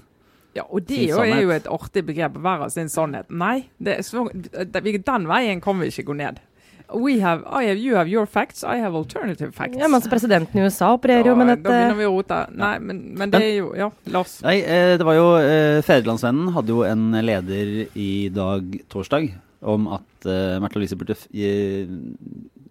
Ja, 0.56 0.64
og 0.70 0.86
det 0.88 1.08
jo 1.10 1.20
er 1.22 1.42
jo 1.44 1.50
et 1.54 1.66
artig 1.70 2.02
begrep. 2.08 2.34
Hver 2.40 2.64
av 2.66 2.70
sin 2.74 2.88
sannhet. 2.88 3.28
Nei, 3.30 3.68
det 3.78 3.98
er 3.98 4.02
så, 4.02 4.26
den 4.32 5.26
veien 5.28 5.60
kan 5.62 5.78
vi 5.78 5.90
ikke 5.92 6.08
gå 6.08 6.16
ned. 6.16 6.40
We 6.88 7.18
have, 7.20 7.42
I 7.52 7.66
have, 7.68 7.76
you 7.76 7.96
have 7.96 8.08
your 8.08 8.24
facts, 8.24 8.64
I 8.64 8.78
have 8.80 8.96
alternative 8.96 9.52
facts. 9.52 9.76
Ja, 9.76 9.88
men 9.92 9.98
altså 10.00 10.08
Presidenten 10.08 10.56
i 10.56 10.62
USA 10.64 10.94
opererer 10.96 11.26
jo 11.28 11.34
med 11.36 11.50
dette. 11.52 11.66
Da 11.66 11.74
begynner 11.74 11.98
vi 11.98 12.06
å 12.08 12.14
rote. 12.14 12.38
Nei, 12.56 12.78
men, 12.80 13.02
men 13.20 13.30
det 13.34 13.42
er 13.44 13.52
jo 13.58 13.66
Ja, 13.76 13.90
Lars. 14.14 14.38
Nei, 14.42 14.54
eh, 14.64 14.94
det 14.96 15.04
var 15.04 15.18
jo 15.18 15.26
eh, 15.36 15.82
Fedrelandsvennen 15.84 16.48
hadde 16.56 16.72
jo 16.72 16.86
en 16.88 17.10
leder 17.12 17.74
i 17.92 18.08
dag, 18.32 18.64
torsdag, 18.88 19.28
om 19.60 19.88
at 19.96 20.28
uh, 20.28 20.58
Märtha 20.62 20.78
Louise 20.78 20.96
burde 20.98 21.16
gi, 21.34 21.50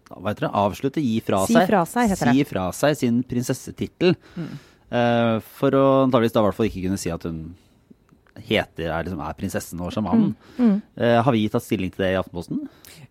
hva 0.08 0.32
heter 0.32 0.48
det, 0.48 0.54
avslutte, 0.56 1.04
gi 1.04 1.20
fra 1.26 1.44
Si 1.48 1.58
seg 1.58 1.68
fra 1.68 1.84
seg, 1.90 2.12
heter 2.14 2.32
det. 2.32 2.36
Si 2.38 2.48
fra 2.48 2.66
seg 2.76 2.98
sin 3.02 3.22
prinsessetittel. 3.28 4.16
Eh, 4.88 5.38
for 5.60 5.76
å 5.76 5.86
antageligvis 6.06 6.36
da 6.36 6.40
i 6.40 6.46
hvert 6.46 6.56
fall 6.56 6.70
ikke 6.70 6.86
kunne 6.86 7.00
si 7.02 7.12
at 7.12 7.26
hun 7.28 7.42
heter, 8.38 8.88
er, 8.88 9.04
liksom, 9.04 9.22
er 9.26 9.38
prinsessen 9.40 9.82
og 9.84 9.92
sjamanen. 9.92 10.34
Mm. 10.56 10.76
Eh, 10.96 11.18
har 11.26 11.36
vi 11.36 11.48
tatt 11.52 11.66
stilling 11.66 11.92
til 11.92 12.06
det 12.06 12.14
i 12.14 12.20
Aftenposten? 12.20 12.62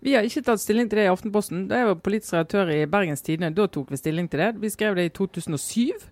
Vi 0.04 0.14
har 0.14 0.26
ikke 0.26 0.44
tatt 0.46 0.62
stilling 0.62 0.88
til 0.88 1.02
det 1.02 1.08
i 1.08 1.12
Aftenposten. 1.12 1.66
Da 1.70 1.82
jeg 1.82 1.90
var 1.90 1.98
politisk 2.00 2.36
redaktør 2.36 2.70
i 2.72 2.84
Bergens 2.90 3.24
Tidende, 3.26 3.52
da 3.56 3.66
tok 3.68 3.90
vi 3.92 4.00
stilling 4.00 4.30
til 4.30 4.44
det. 4.44 4.52
Vi 4.62 4.70
skrev 4.72 4.96
det 4.96 5.08
i 5.10 5.14
2007. 5.18 6.06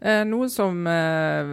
Eh, 0.00 0.22
noe 0.28 0.46
som 0.46 0.86
eh, 0.86 1.48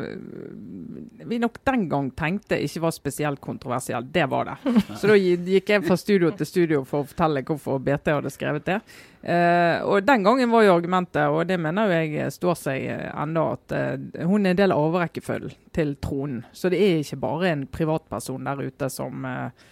vi 1.26 1.40
nok 1.42 1.58
den 1.66 1.88
gang 1.90 2.12
tenkte 2.14 2.60
ikke 2.62 2.84
var 2.84 2.94
spesielt 2.94 3.42
kontroversielt. 3.42 4.12
Det 4.14 4.26
var 4.30 4.52
det. 4.52 4.74
Så 5.00 5.10
da 5.10 5.18
gikk 5.18 5.72
jeg 5.74 5.86
fra 5.88 5.98
studio 5.98 6.30
til 6.38 6.50
studio 6.50 6.84
for 6.86 7.02
å 7.02 7.10
fortelle 7.10 7.42
hvorfor 7.48 7.82
BT 7.82 8.14
hadde 8.14 8.34
skrevet 8.34 8.68
det. 8.70 8.80
Eh, 9.26 9.82
og 9.82 10.06
den 10.06 10.26
gangen 10.28 10.54
var 10.54 10.68
jo 10.68 10.76
argumentet, 10.76 11.24
og 11.34 11.48
det 11.50 11.58
mener 11.62 11.90
jeg 11.96 12.34
står 12.36 12.60
seg 12.62 12.86
eh, 12.94 13.08
ennå, 13.24 13.48
at 13.58 13.74
eh, 13.74 14.28
hun 14.30 14.46
er 14.46 14.54
en 14.54 14.60
del 14.62 14.76
av 14.76 14.92
arverekkefølgen 14.92 15.58
til 15.74 15.96
tronen. 15.98 16.44
Så 16.54 16.70
det 16.70 16.84
er 16.86 17.02
ikke 17.02 17.24
bare 17.26 17.50
en 17.50 17.66
privatperson 17.66 18.46
der 18.46 18.62
ute 18.68 18.92
som 18.94 19.26
eh, 19.26 19.66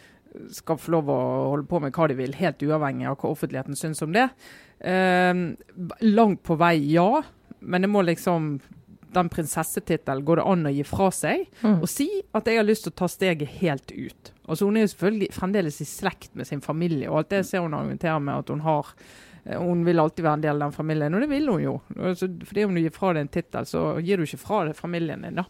skal 0.49 0.81
få 0.81 0.95
lov 0.95 1.13
å 1.13 1.21
holde 1.51 1.69
på 1.69 1.83
med 1.83 1.93
hva 1.93 2.09
de 2.09 2.17
vil, 2.17 2.33
helt 2.41 2.65
uavhengig 2.65 3.11
av 3.11 3.19
hva 3.21 3.35
offentligheten 3.35 3.77
syns 3.77 4.01
om 4.01 4.15
det. 4.17 4.31
Langt 4.83 6.41
på 6.43 6.57
vei, 6.59 6.73
ja. 6.89 7.21
Men 7.63 7.81
det 7.85 7.89
må 7.89 8.01
liksom 8.05 8.59
Den 9.13 9.27
prinsessetittelen 9.29 10.23
går 10.25 10.39
det 10.39 10.43
an 10.49 10.65
å 10.65 10.71
gi 10.73 10.83
fra 10.89 11.11
seg 11.13 11.43
Mm. 11.61 11.81
og 11.83 11.89
si 11.89 12.07
at 12.33 12.45
jeg 12.49 12.57
har 12.57 12.65
lyst 12.65 12.83
til 12.87 12.91
å 12.91 12.95
ta 12.95 13.05
steget 13.07 13.47
helt 13.61 13.91
ut. 13.91 14.31
Altså 14.49 14.65
Hun 14.65 14.77
er 14.77 14.81
jo 14.87 14.93
selvfølgelig 14.95 15.33
fremdeles 15.35 15.77
i 15.81 15.85
slekt 15.85 16.33
med 16.35 16.47
sin 16.47 16.61
familie, 16.61 17.09
og 17.11 17.17
alt 17.19 17.29
det 17.29 17.45
ser 17.45 17.61
hun 17.61 17.73
argumenterer 17.77 18.19
med 18.19 18.39
at 18.39 18.49
hun 18.49 18.61
har. 18.65 18.87
Eh, 19.45 19.59
Hun 19.59 19.83
vil 19.85 19.99
alltid 19.99 20.23
være 20.23 20.33
en 20.39 20.41
del 20.41 20.55
av 20.55 20.69
den 20.69 20.71
familien, 20.77 21.13
og 21.15 21.21
det 21.21 21.29
vil 21.29 21.49
hun 21.51 21.61
jo. 21.63 21.81
Altså, 21.99 22.29
fordi 22.45 22.63
om 22.65 22.73
du 22.75 22.81
gir 22.81 22.91
fra 22.95 23.13
deg 23.13 23.21
en 23.25 23.27
tittel, 23.33 23.65
så 23.67 23.83
gir 24.03 24.17
du 24.17 24.23
ikke 24.23 24.39
fra 24.39 24.63
deg 24.69 24.75
familien 24.75 25.21
din. 25.21 25.35
da. 25.35 25.43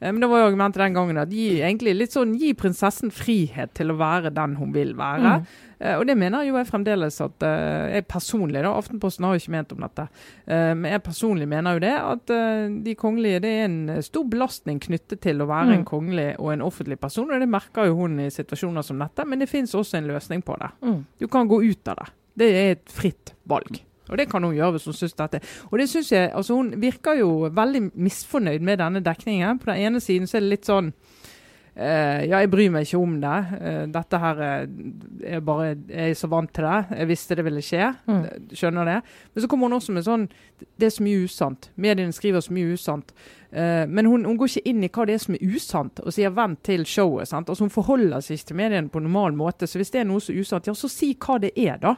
Eh, 0.00 0.12
Men 0.12 0.20
det 0.20 0.28
var 0.28 0.38
jo 0.42 0.46
argumentet 0.50 0.82
den 0.82 0.94
gangen 0.94 1.18
at 1.18 1.30
gi, 1.30 1.60
egentlig 1.62 1.94
litt 1.96 2.12
sånn, 2.12 2.36
gi 2.38 2.52
prinsessen 2.54 3.10
frihet 3.10 3.72
til 3.74 3.90
å 3.92 3.96
være 3.96 4.32
den 4.34 4.56
hun 4.56 4.72
vil 4.72 4.94
være. 4.94 5.38
Mm. 5.40 5.46
Uh, 5.82 5.96
og 5.98 6.06
det 6.06 6.14
mener 6.16 6.44
jo 6.46 6.54
jeg 6.54 6.68
fremdeles 6.68 7.16
at 7.24 7.42
uh, 7.42 7.88
jeg 7.90 8.04
personlig, 8.06 8.60
da, 8.62 8.70
Aftenposten 8.78 9.24
har 9.26 9.32
jo 9.34 9.40
ikke 9.42 9.50
ment 9.50 9.72
om 9.74 9.80
dette, 9.82 10.04
uh, 10.46 10.74
men 10.78 10.92
jeg 10.92 11.02
personlig 11.02 11.48
mener 11.50 11.74
jo 11.74 11.80
det 11.82 11.90
at 11.98 12.32
de 12.84 12.94
kongelige 12.94 13.40
det 13.42 13.50
er 13.50 13.64
en 13.64 14.02
stor 14.06 14.22
belastning 14.30 14.78
knyttet 14.78 15.20
til 15.20 15.42
å 15.42 15.48
være 15.50 15.72
Mm. 15.72 15.74
en 15.80 15.84
kongelig 15.84 16.28
og 16.38 16.52
en 16.52 16.62
offentlig 16.62 17.00
person, 17.00 17.30
og 17.32 17.40
det 17.40 17.48
merker 17.48 17.86
jo 17.86 17.96
hun 17.96 18.20
i 18.20 18.30
situasjoner 18.30 18.82
som 18.86 18.98
dette, 18.98 19.26
men 19.26 19.38
det 19.40 19.48
finnes 19.48 19.74
også 19.74 19.98
en 19.98 20.06
løsning 20.06 20.42
på 20.44 20.54
det. 20.58 20.70
Mm. 20.82 21.04
Du 21.18 21.26
kan 21.26 21.48
gå 21.48 21.58
ut 21.64 21.88
av 21.88 21.96
det. 21.96 22.06
Det 22.38 22.48
er 22.48 22.76
et 22.76 22.92
fritt 22.92 23.34
valg. 23.48 23.82
Og 24.10 24.18
det 24.18 24.28
kan 24.28 24.44
hun 24.44 24.54
gjøre 24.54 24.76
hvis 24.76 24.88
hun 24.90 24.96
syns 24.96 25.16
dette. 25.16 25.40
Og 25.70 25.78
det 25.78 25.88
synes 25.88 26.12
jeg, 26.12 26.30
altså 26.34 26.54
Hun 26.54 26.74
virker 26.82 27.16
jo 27.20 27.48
veldig 27.52 27.90
misfornøyd 27.94 28.60
med 28.60 28.78
denne 28.78 29.00
dekningen. 29.00 29.58
På 29.58 29.70
den 29.70 29.86
ene 29.86 30.00
siden 30.00 30.26
så 30.26 30.36
er 30.36 30.44
det 30.44 30.54
litt 30.56 30.68
sånn 30.68 30.92
Eh, 31.72 32.26
ja, 32.28 32.42
jeg 32.42 32.50
bryr 32.52 32.68
meg 32.68 32.84
ikke 32.84 32.98
om 33.00 33.14
det. 33.22 33.36
Eh, 33.56 33.84
dette 33.88 34.18
her 34.20 34.40
eh, 34.44 34.64
er 35.24 35.40
bare 35.40 35.70
Jeg 35.88 36.10
er 36.12 36.18
så 36.20 36.28
vant 36.28 36.50
til 36.52 36.66
det. 36.66 36.98
Jeg 36.98 37.08
visste 37.08 37.38
det 37.38 37.44
ville 37.46 37.62
skje. 37.64 37.86
Mm. 38.04 38.26
Skjønner 38.52 38.90
det. 38.90 38.98
Men 39.32 39.42
så 39.42 39.48
kommer 39.48 39.70
hun 39.70 39.78
også 39.78 39.94
med 39.96 40.04
sånn 40.04 40.26
Det 40.60 40.90
er 40.90 40.92
så 40.92 41.06
mye 41.06 41.24
usant. 41.24 41.70
Mediene 41.80 42.12
skriver 42.12 42.44
så 42.44 42.52
mye 42.52 42.76
usant. 42.76 43.14
Eh, 43.50 43.86
men 43.88 44.04
hun, 44.04 44.26
hun 44.28 44.36
går 44.36 44.52
ikke 44.52 44.68
inn 44.68 44.84
i 44.84 44.92
hva 44.92 45.08
det 45.08 45.16
er 45.16 45.24
som 45.24 45.38
er 45.38 45.56
usant, 45.56 46.04
og 46.04 46.12
sier 46.12 46.30
'vent 46.30 46.62
til 46.62 46.84
showet'. 46.84 47.32
sant? 47.32 47.48
Altså 47.48 47.64
Hun 47.64 47.72
forholder 47.72 48.20
seg 48.20 48.36
ikke 48.36 48.46
til 48.52 48.56
mediene 48.56 48.92
på 48.92 49.00
normal 49.00 49.32
måte. 49.32 49.66
Så 49.66 49.78
hvis 49.80 49.90
det 49.90 50.00
er 50.00 50.10
noe 50.12 50.20
som 50.20 50.34
er 50.34 50.40
usant, 50.40 50.66
ja, 50.66 50.74
så 50.74 50.88
si 50.88 51.14
hva 51.16 51.40
det 51.40 51.52
er, 51.56 51.78
da. 51.80 51.96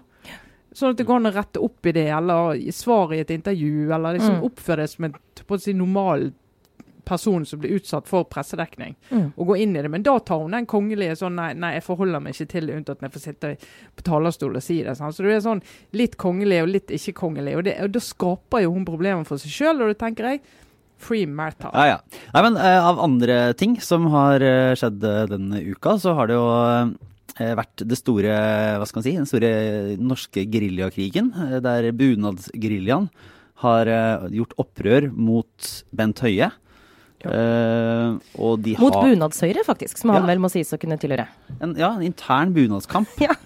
Sånn 0.74 0.90
at 0.90 0.98
det 0.98 1.06
går 1.06 1.20
an 1.20 1.30
å 1.30 1.34
rette 1.34 1.60
opp 1.62 1.86
i 1.86 1.92
det, 1.94 2.08
eller 2.10 2.58
svare 2.74 3.16
i 3.16 3.20
et 3.22 3.30
intervju, 3.30 3.92
eller 3.94 4.16
liksom 4.18 4.40
Mm. 4.40 4.48
oppføre 4.50 4.76
det 4.82 4.90
som 4.90 5.04
en 5.04 5.58
si, 5.58 5.72
normal 5.72 6.32
person 7.04 7.44
som 7.44 7.60
blir 7.60 7.76
utsatt 7.78 8.08
for 8.08 8.24
pressedekning, 8.24 8.94
Mm. 9.10 9.32
og 9.36 9.46
gå 9.46 9.58
inn 9.60 9.76
i 9.76 9.82
det. 9.82 9.90
Men 9.90 10.02
da 10.02 10.18
tar 10.18 10.38
hun 10.40 10.50
den 10.50 10.66
kongelige 10.66 11.16
sånn 11.20 11.34
nei, 11.36 11.52
nei, 11.52 11.74
jeg 11.74 11.84
forholder 11.84 12.20
meg 12.22 12.32
ikke 12.34 12.48
til 12.48 12.66
det 12.66 12.76
unntatt 12.76 13.00
når 13.02 13.10
jeg 13.10 13.12
får 13.12 13.24
sitte 13.26 13.56
på 13.96 14.02
talerstolen 14.02 14.56
og 14.56 14.62
si 14.62 14.82
det. 14.82 14.96
Sånn. 14.96 15.12
Så 15.12 15.22
du 15.22 15.30
er 15.30 15.40
sånn 15.44 15.62
litt 15.92 16.16
kongelig 16.16 16.62
og 16.62 16.68
litt 16.68 16.88
ikke 16.88 17.12
kongelig. 17.12 17.56
Og, 17.58 17.64
det, 17.64 17.76
og 17.80 17.92
da 17.92 18.00
skaper 18.00 18.62
jo 18.62 18.72
hun 18.72 18.84
problemer 18.86 19.24
for 19.26 19.36
seg 19.36 19.52
sjøl, 19.52 19.82
og 19.82 19.88
du 19.92 19.94
tenker 19.94 20.24
jeg 20.30 20.40
free 20.98 21.26
Märtha. 21.26 21.70
Ja, 21.74 21.84
ja. 21.86 21.98
Nei, 22.32 22.42
men 22.42 22.56
uh, 22.56 22.88
av 22.88 22.98
andre 23.04 23.52
ting 23.54 23.78
som 23.80 24.06
har 24.06 24.40
uh, 24.40 24.72
skjedd 24.74 25.04
uh, 25.04 25.26
denne 25.28 25.60
uka, 25.60 25.98
så 26.00 26.14
har 26.16 26.26
det 26.26 26.34
jo 26.38 26.46
vært 27.34 27.82
det 27.90 27.98
store, 27.98 28.34
hva 28.78 28.86
skal 28.86 29.00
man 29.00 29.06
si, 29.06 29.14
den 29.18 29.30
store 29.30 29.52
norske 29.98 30.44
geriljakrigen, 30.50 31.32
eh, 31.46 31.56
der 31.64 31.90
bunadsgeriljaen 31.96 33.08
har 33.64 33.90
eh, 33.90 34.28
gjort 34.40 34.54
opprør 34.62 35.08
mot 35.12 35.72
Bent 35.94 36.22
Høie. 36.24 36.50
Eh, 37.24 38.36
og 38.36 38.60
de 38.60 38.74
Mot 38.76 38.92
har 38.92 39.08
bunadshøyre, 39.08 39.64
faktisk, 39.64 40.00
som 40.00 40.12
han 40.12 40.28
vel 40.28 40.42
må 40.42 40.50
sies 40.52 40.74
å 40.74 40.80
kunne 40.80 40.98
tilhøre. 41.00 41.26
en, 41.60 41.74
ja, 41.80 41.94
en 41.94 42.04
intern 42.04 42.54
bunadskamp. 42.56 43.16
Ja. 43.22 43.36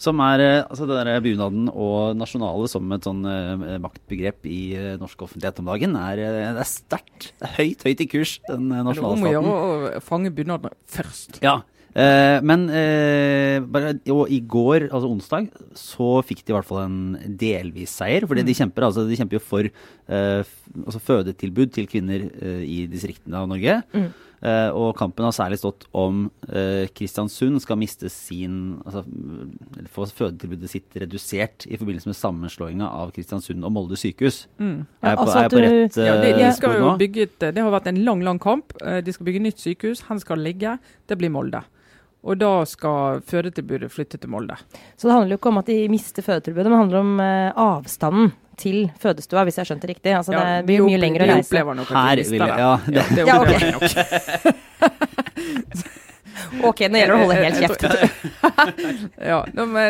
Som 0.00 0.20
er 0.24 0.40
eh, 0.40 0.62
altså 0.64 0.86
det 0.88 0.96
der 0.96 1.20
bunaden 1.20 1.68
og 1.68 2.16
nasjonale 2.16 2.70
som 2.72 2.88
et 2.96 3.04
sånn 3.04 3.20
uh, 3.20 3.76
maktbegrep 3.84 4.48
i 4.48 4.60
uh, 4.72 4.94
norsk 5.00 5.26
offentlighet 5.26 5.60
om 5.60 5.68
dagen, 5.68 5.98
er, 6.00 6.22
uh, 6.24 6.38
det 6.56 6.62
er 6.64 6.70
sterkt. 6.70 7.26
Er 7.44 7.52
høyt, 7.58 7.84
høyt 7.84 8.00
i 8.00 8.08
kurs, 8.08 8.38
den 8.48 8.70
nasjonale 8.72 8.96
staten. 8.96 9.26
det 9.28 9.34
er 9.34 9.42
om 9.42 9.50
å 9.50 9.58
gjøre 9.60 9.98
å 10.00 10.02
fange 10.06 10.32
bunadene 10.32 10.72
først. 10.88 11.42
Ja, 11.44 11.58
eh, 11.94 12.38
men 12.46 12.68
eh, 12.70 13.58
bare, 13.64 13.94
og 14.14 14.30
i 14.30 14.40
går, 14.40 14.88
altså 14.90 15.10
onsdag, 15.10 15.50
så 15.76 16.22
fikk 16.26 16.44
de 16.44 16.52
i 16.54 16.56
hvert 16.58 16.68
fall 16.70 16.84
en 16.86 17.36
delvis 17.40 17.96
seier. 18.00 18.26
Fordi 18.30 18.44
de 18.46 18.56
kjemper 18.56 18.88
altså, 18.88 19.06
de 19.08 19.18
kjemper 19.18 19.38
jo 19.40 19.44
for 19.44 19.68
eh, 19.70 20.40
f- 20.44 20.72
altså 20.86 21.02
fødetilbud 21.10 21.72
til 21.76 21.86
kvinner 21.90 22.26
eh, 22.30 22.64
i 22.66 22.82
distriktene 22.90 23.40
av 23.42 23.48
Norge. 23.50 23.80
Mm. 23.94 24.10
Eh, 24.40 24.70
og 24.72 24.94
kampen 24.96 25.26
har 25.26 25.34
særlig 25.36 25.58
stått 25.60 25.82
om 26.00 26.22
eh, 26.48 26.86
Kristiansund 26.96 27.60
skal 27.60 27.76
miste 27.76 28.08
sin 28.08 28.78
altså, 28.88 29.02
få 29.92 30.06
fødetilbudet 30.16 30.70
sitt 30.72 30.96
redusert 30.96 31.66
i 31.68 31.76
forbindelse 31.76 32.08
med 32.08 32.16
sammenslåinga 32.16 32.88
av 32.88 33.12
Kristiansund 33.12 33.60
og 33.68 33.74
Molde 33.76 33.98
sykehus. 34.00 34.46
Mm. 34.56 34.86
Er 35.04 35.12
jeg 35.12 35.18
på, 35.20 35.26
altså 35.26 35.36
er 35.36 35.44
jeg 35.44 35.52
på 35.52 35.60
rett 35.66 35.98
Ja, 36.06 36.14
de, 36.22 36.30
de 36.38 36.48
spor 36.56 36.78
nå? 36.80 36.94
Bygget, 37.02 37.36
det 37.50 37.60
har 37.60 37.74
vært 37.76 37.90
en 37.92 38.00
lang 38.06 38.24
lang 38.24 38.40
kamp. 38.40 38.72
De 38.80 39.12
skal 39.12 39.28
bygge 39.28 39.44
nytt 39.44 39.60
sykehus. 39.60 40.00
Hvor 40.08 40.22
skal 40.24 40.40
det 40.40 40.48
ligge? 40.54 40.72
Det 41.04 41.20
blir 41.20 41.34
Molde. 41.36 41.60
Og 42.22 42.36
da 42.36 42.50
skal 42.68 43.22
fødetilbudet 43.24 43.88
flytte 43.92 44.18
til 44.20 44.28
Molde. 44.28 44.56
Så 44.96 45.08
det 45.08 45.14
handler 45.16 45.32
jo 45.34 45.38
ikke 45.40 45.48
om 45.54 45.58
at 45.62 45.66
de 45.72 45.76
mister 45.88 46.22
fødetilbudet, 46.26 46.68
men 46.68 46.76
det 46.76 46.82
handler 46.84 47.00
om 47.00 47.20
eh, 47.24 47.52
avstanden 47.56 48.32
til 48.60 48.90
fødestua, 49.00 49.44
hvis 49.48 49.56
jeg 49.56 49.62
har 49.64 49.68
skjønt 49.70 49.86
det 49.86 49.90
riktig. 49.94 50.12
Altså 50.18 50.32
Ja, 50.36 50.42
det 50.58 50.66
blir 50.68 50.82
jo 50.82 50.86
mye 50.90 50.98
opp- 50.98 51.04
lenger 51.06 51.20
å 51.20 51.24
vi 51.24 51.32
reise. 51.32 51.48
opplever 51.48 51.74
nok 51.78 51.88
at 51.90 51.96
Her 51.96 52.16
vi 52.16 52.20
mister 52.20 52.32
vil 52.36 52.44
jeg, 52.44 52.52
det. 52.52 52.60
ja, 52.60 52.72
det, 52.86 53.02
det 53.16 53.24
Ja, 53.24 53.40
okay. 53.40 53.56
ok. 53.72 53.82
nok. 55.80 55.86
Ok, 56.64 56.80
nå 56.90 56.98
gjelder 56.98 57.12
det 57.12 57.14
å 57.14 57.18
holde 57.20 57.36
helt 57.44 57.60
kjeft. 57.60 57.82
Ja, 59.30 59.38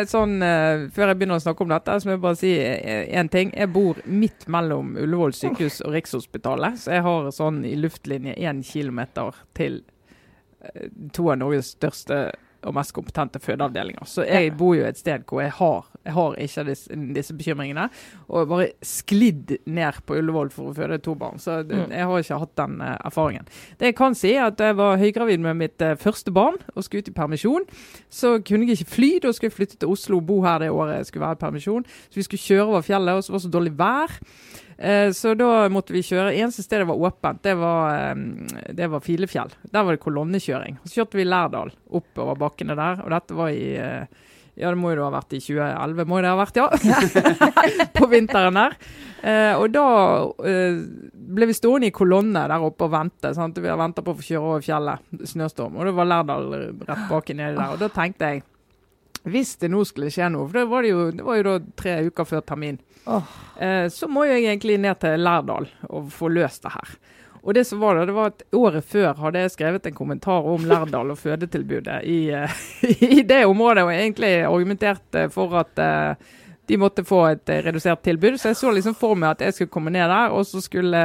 sånn, 0.07 0.33
uh, 0.43 0.85
Før 0.95 1.09
jeg 1.11 1.17
begynner 1.19 1.39
å 1.39 1.43
snakke 1.43 1.63
om 1.65 1.71
dette, 1.71 1.95
så 1.99 2.07
må 2.07 2.13
jeg 2.15 2.21
bare 2.23 2.39
si 2.39 2.51
én 2.55 3.29
ting. 3.31 3.51
Jeg 3.55 3.71
bor 3.73 3.99
midt 4.05 4.45
mellom 4.51 4.93
Ullevål 4.99 5.33
sykehus 5.35 5.81
og 5.85 5.91
Rikshospitalet. 5.95 6.79
Så 6.83 6.87
jeg 6.95 7.03
har 7.07 7.27
sånn 7.35 7.63
i 7.67 7.73
luftlinje 7.79 8.35
én 8.39 8.61
kilometer 8.67 9.31
til 9.57 9.81
eh, 9.81 9.87
to 11.13 11.27
av 11.31 11.39
Norges 11.41 11.73
største 11.77 12.23
og 12.67 12.75
mest 12.77 12.93
kompetente 12.93 13.41
fødeavdelinger. 13.41 14.05
Så 14.05 14.25
jeg 14.27 14.53
bor 14.57 14.75
jo 14.77 14.85
et 14.85 14.99
sted 14.99 15.25
hvor 15.29 15.41
jeg 15.43 15.55
har, 15.57 15.90
jeg 16.05 16.13
har 16.15 16.35
ikke 16.41 16.63
disse, 16.65 16.95
disse 17.13 17.33
bekymringene. 17.37 17.89
Og 18.29 18.47
bare 18.49 18.69
sklidd 18.81 19.55
ned 19.69 19.99
på 20.07 20.17
Ullevål 20.17 20.49
for 20.53 20.71
å 20.71 20.75
føde 20.77 20.97
to 21.05 21.13
barn. 21.15 21.37
Så 21.39 21.59
Mm. 21.61 21.91
jeg 21.91 22.05
har 22.09 22.19
ikke 22.23 22.39
hatt 22.39 22.55
den 22.57 22.81
eh, 22.81 22.97
erfaringen. 23.05 23.45
Det 23.77 23.91
jeg 23.91 23.95
kan 23.95 24.15
si, 24.15 24.33
er 24.33 24.47
at 24.49 24.57
jeg 24.59 24.75
var 24.75 24.97
høygravid 24.97 25.39
med 25.39 25.57
mitt 25.57 25.81
eh, 25.81 25.95
første 25.95 26.31
barn 26.33 26.57
og 26.75 26.83
skulle 26.83 27.03
ut 27.05 27.11
i 27.11 27.17
permisjon, 27.19 27.67
så 28.09 28.39
kunne 28.43 28.65
jeg 28.67 28.79
ikke 28.81 28.95
fly. 28.95 29.11
Da 29.21 29.31
skulle 29.31 29.51
jeg 29.51 29.57
flytte 29.59 29.77
til 29.83 29.89
Oslo 29.93 30.17
og 30.17 30.25
bo 30.25 30.41
her 30.41 30.59
det 30.59 30.71
året 30.71 30.97
jeg 31.01 31.05
skulle 31.11 31.27
være 31.27 31.37
i 31.37 31.43
permisjon. 31.45 31.85
Så 32.09 32.15
vi 32.17 32.23
skulle 32.23 32.47
kjøre 32.47 32.67
over 32.71 32.81
fjellet, 32.81 33.13
og 33.15 33.23
så 33.23 33.31
var 33.31 33.39
det 33.39 33.45
så 33.45 33.53
dårlig 33.57 33.75
vær. 33.77 34.17
Eh, 34.81 35.11
så 35.13 35.35
da 35.37 35.67
måtte 35.69 35.93
vi 35.93 36.01
kjøre. 36.01 36.33
Eneste 36.33 36.63
stedet 36.65 36.87
var 36.89 36.97
åpent, 36.97 37.43
det 37.45 37.53
var, 37.59 38.15
det 38.73 38.89
var 38.89 38.99
Filefjell. 39.05 39.53
Der 39.71 39.83
var 39.85 39.93
det 39.93 40.01
kolonnekjøring. 40.01 40.79
Så 40.87 40.97
kjørte 41.03 41.19
vi 41.21 41.27
Lærdal 41.29 41.69
oppover 41.93 42.39
bakkene 42.41 42.73
der, 42.75 43.03
og 43.05 43.13
dette 43.13 43.37
var 43.37 43.53
i 43.53 43.75
ja, 44.59 44.69
det 44.69 44.77
må 44.79 44.91
jo 44.91 44.99
da 44.99 45.07
ha 45.07 45.13
vært 45.15 45.35
i 45.37 45.39
2011, 45.41 46.07
må 46.09 46.19
det 46.21 46.31
ha 46.31 46.37
vært, 46.39 46.59
ja. 46.59 46.67
på 47.97 48.07
vinteren 48.11 48.59
der. 48.59 48.75
Eh, 49.21 49.53
og 49.55 49.71
da 49.71 49.85
eh, 50.49 50.81
ble 51.31 51.47
vi 51.49 51.55
stående 51.55 51.87
i 51.87 51.95
kolonne 51.95 52.45
der 52.51 52.65
oppe 52.65 52.87
og 52.87 52.93
vente. 52.93 53.31
Sant? 53.37 53.59
Vi 53.61 53.71
har 53.71 53.79
venta 53.79 54.03
på 54.03 54.13
å 54.13 54.19
få 54.19 54.27
kjøre 54.27 54.53
over 54.53 54.65
fjellet, 54.65 55.11
snøstorm. 55.31 55.77
Og 55.79 55.87
det 55.87 55.95
var 55.97 56.09
Lærdal 56.09 56.49
rett 56.57 57.05
baki 57.09 57.37
nedi 57.37 57.55
der. 57.59 57.75
Og 57.75 57.81
da 57.81 57.91
tenkte 57.93 58.33
jeg 58.33 58.43
hvis 59.29 59.53
det 59.61 59.69
nå 59.69 59.83
skulle 59.85 60.09
skje 60.09 60.31
noe, 60.33 60.47
for 60.49 60.57
det 60.57 60.67
var, 60.71 60.81
det 60.81 60.91
jo, 60.91 61.01
det 61.13 61.25
var 61.25 61.37
jo 61.37 61.43
da 61.45 61.55
tre 61.77 61.91
uker 62.07 62.25
før 62.25 62.41
termin, 62.41 62.79
oh. 63.05 63.27
eh, 63.61 63.85
så 63.93 64.09
må 64.09 64.25
jeg 64.25 64.47
egentlig 64.47 64.79
ned 64.81 64.97
til 65.03 65.21
Lærdal 65.21 65.67
og 65.93 66.07
få 66.15 66.31
løst 66.33 66.65
det 66.65 66.73
her. 66.73 66.95
Og 67.41 67.55
det 67.57 67.63
som 67.65 67.79
var 67.81 67.97
det, 67.97 68.05
det 68.11 68.13
var 68.13 68.29
at 68.29 68.43
Året 68.53 68.85
før 68.85 69.15
hadde 69.17 69.41
jeg 69.41 69.53
skrevet 69.55 69.87
en 69.89 69.97
kommentar 69.97 70.45
om 70.45 70.65
Lærdal 70.69 71.13
og 71.13 71.17
fødetilbudet 71.17 72.03
i, 72.05 72.19
eh, 72.37 72.59
i 73.17 73.23
det 73.25 73.45
området, 73.49 73.85
og 73.87 73.93
egentlig 73.95 74.35
argumentert 74.45 75.17
eh, 75.17 75.29
for 75.33 75.57
at 75.63 75.81
eh, 75.81 76.29
de 76.69 76.77
måtte 76.77 77.03
få 77.07 77.23
et 77.31 77.49
eh, 77.49 77.63
redusert 77.65 78.03
tilbud. 78.05 78.37
Så 78.37 78.51
jeg 78.51 78.61
så 78.61 78.75
liksom 78.75 78.95
for 78.97 79.17
meg 79.17 79.33
at 79.33 79.47
jeg 79.47 79.57
skulle 79.57 79.73
komme 79.73 79.93
ned 79.93 80.05
der, 80.05 80.35
og 80.35 80.45
så 80.45 80.61
skulle 80.61 81.01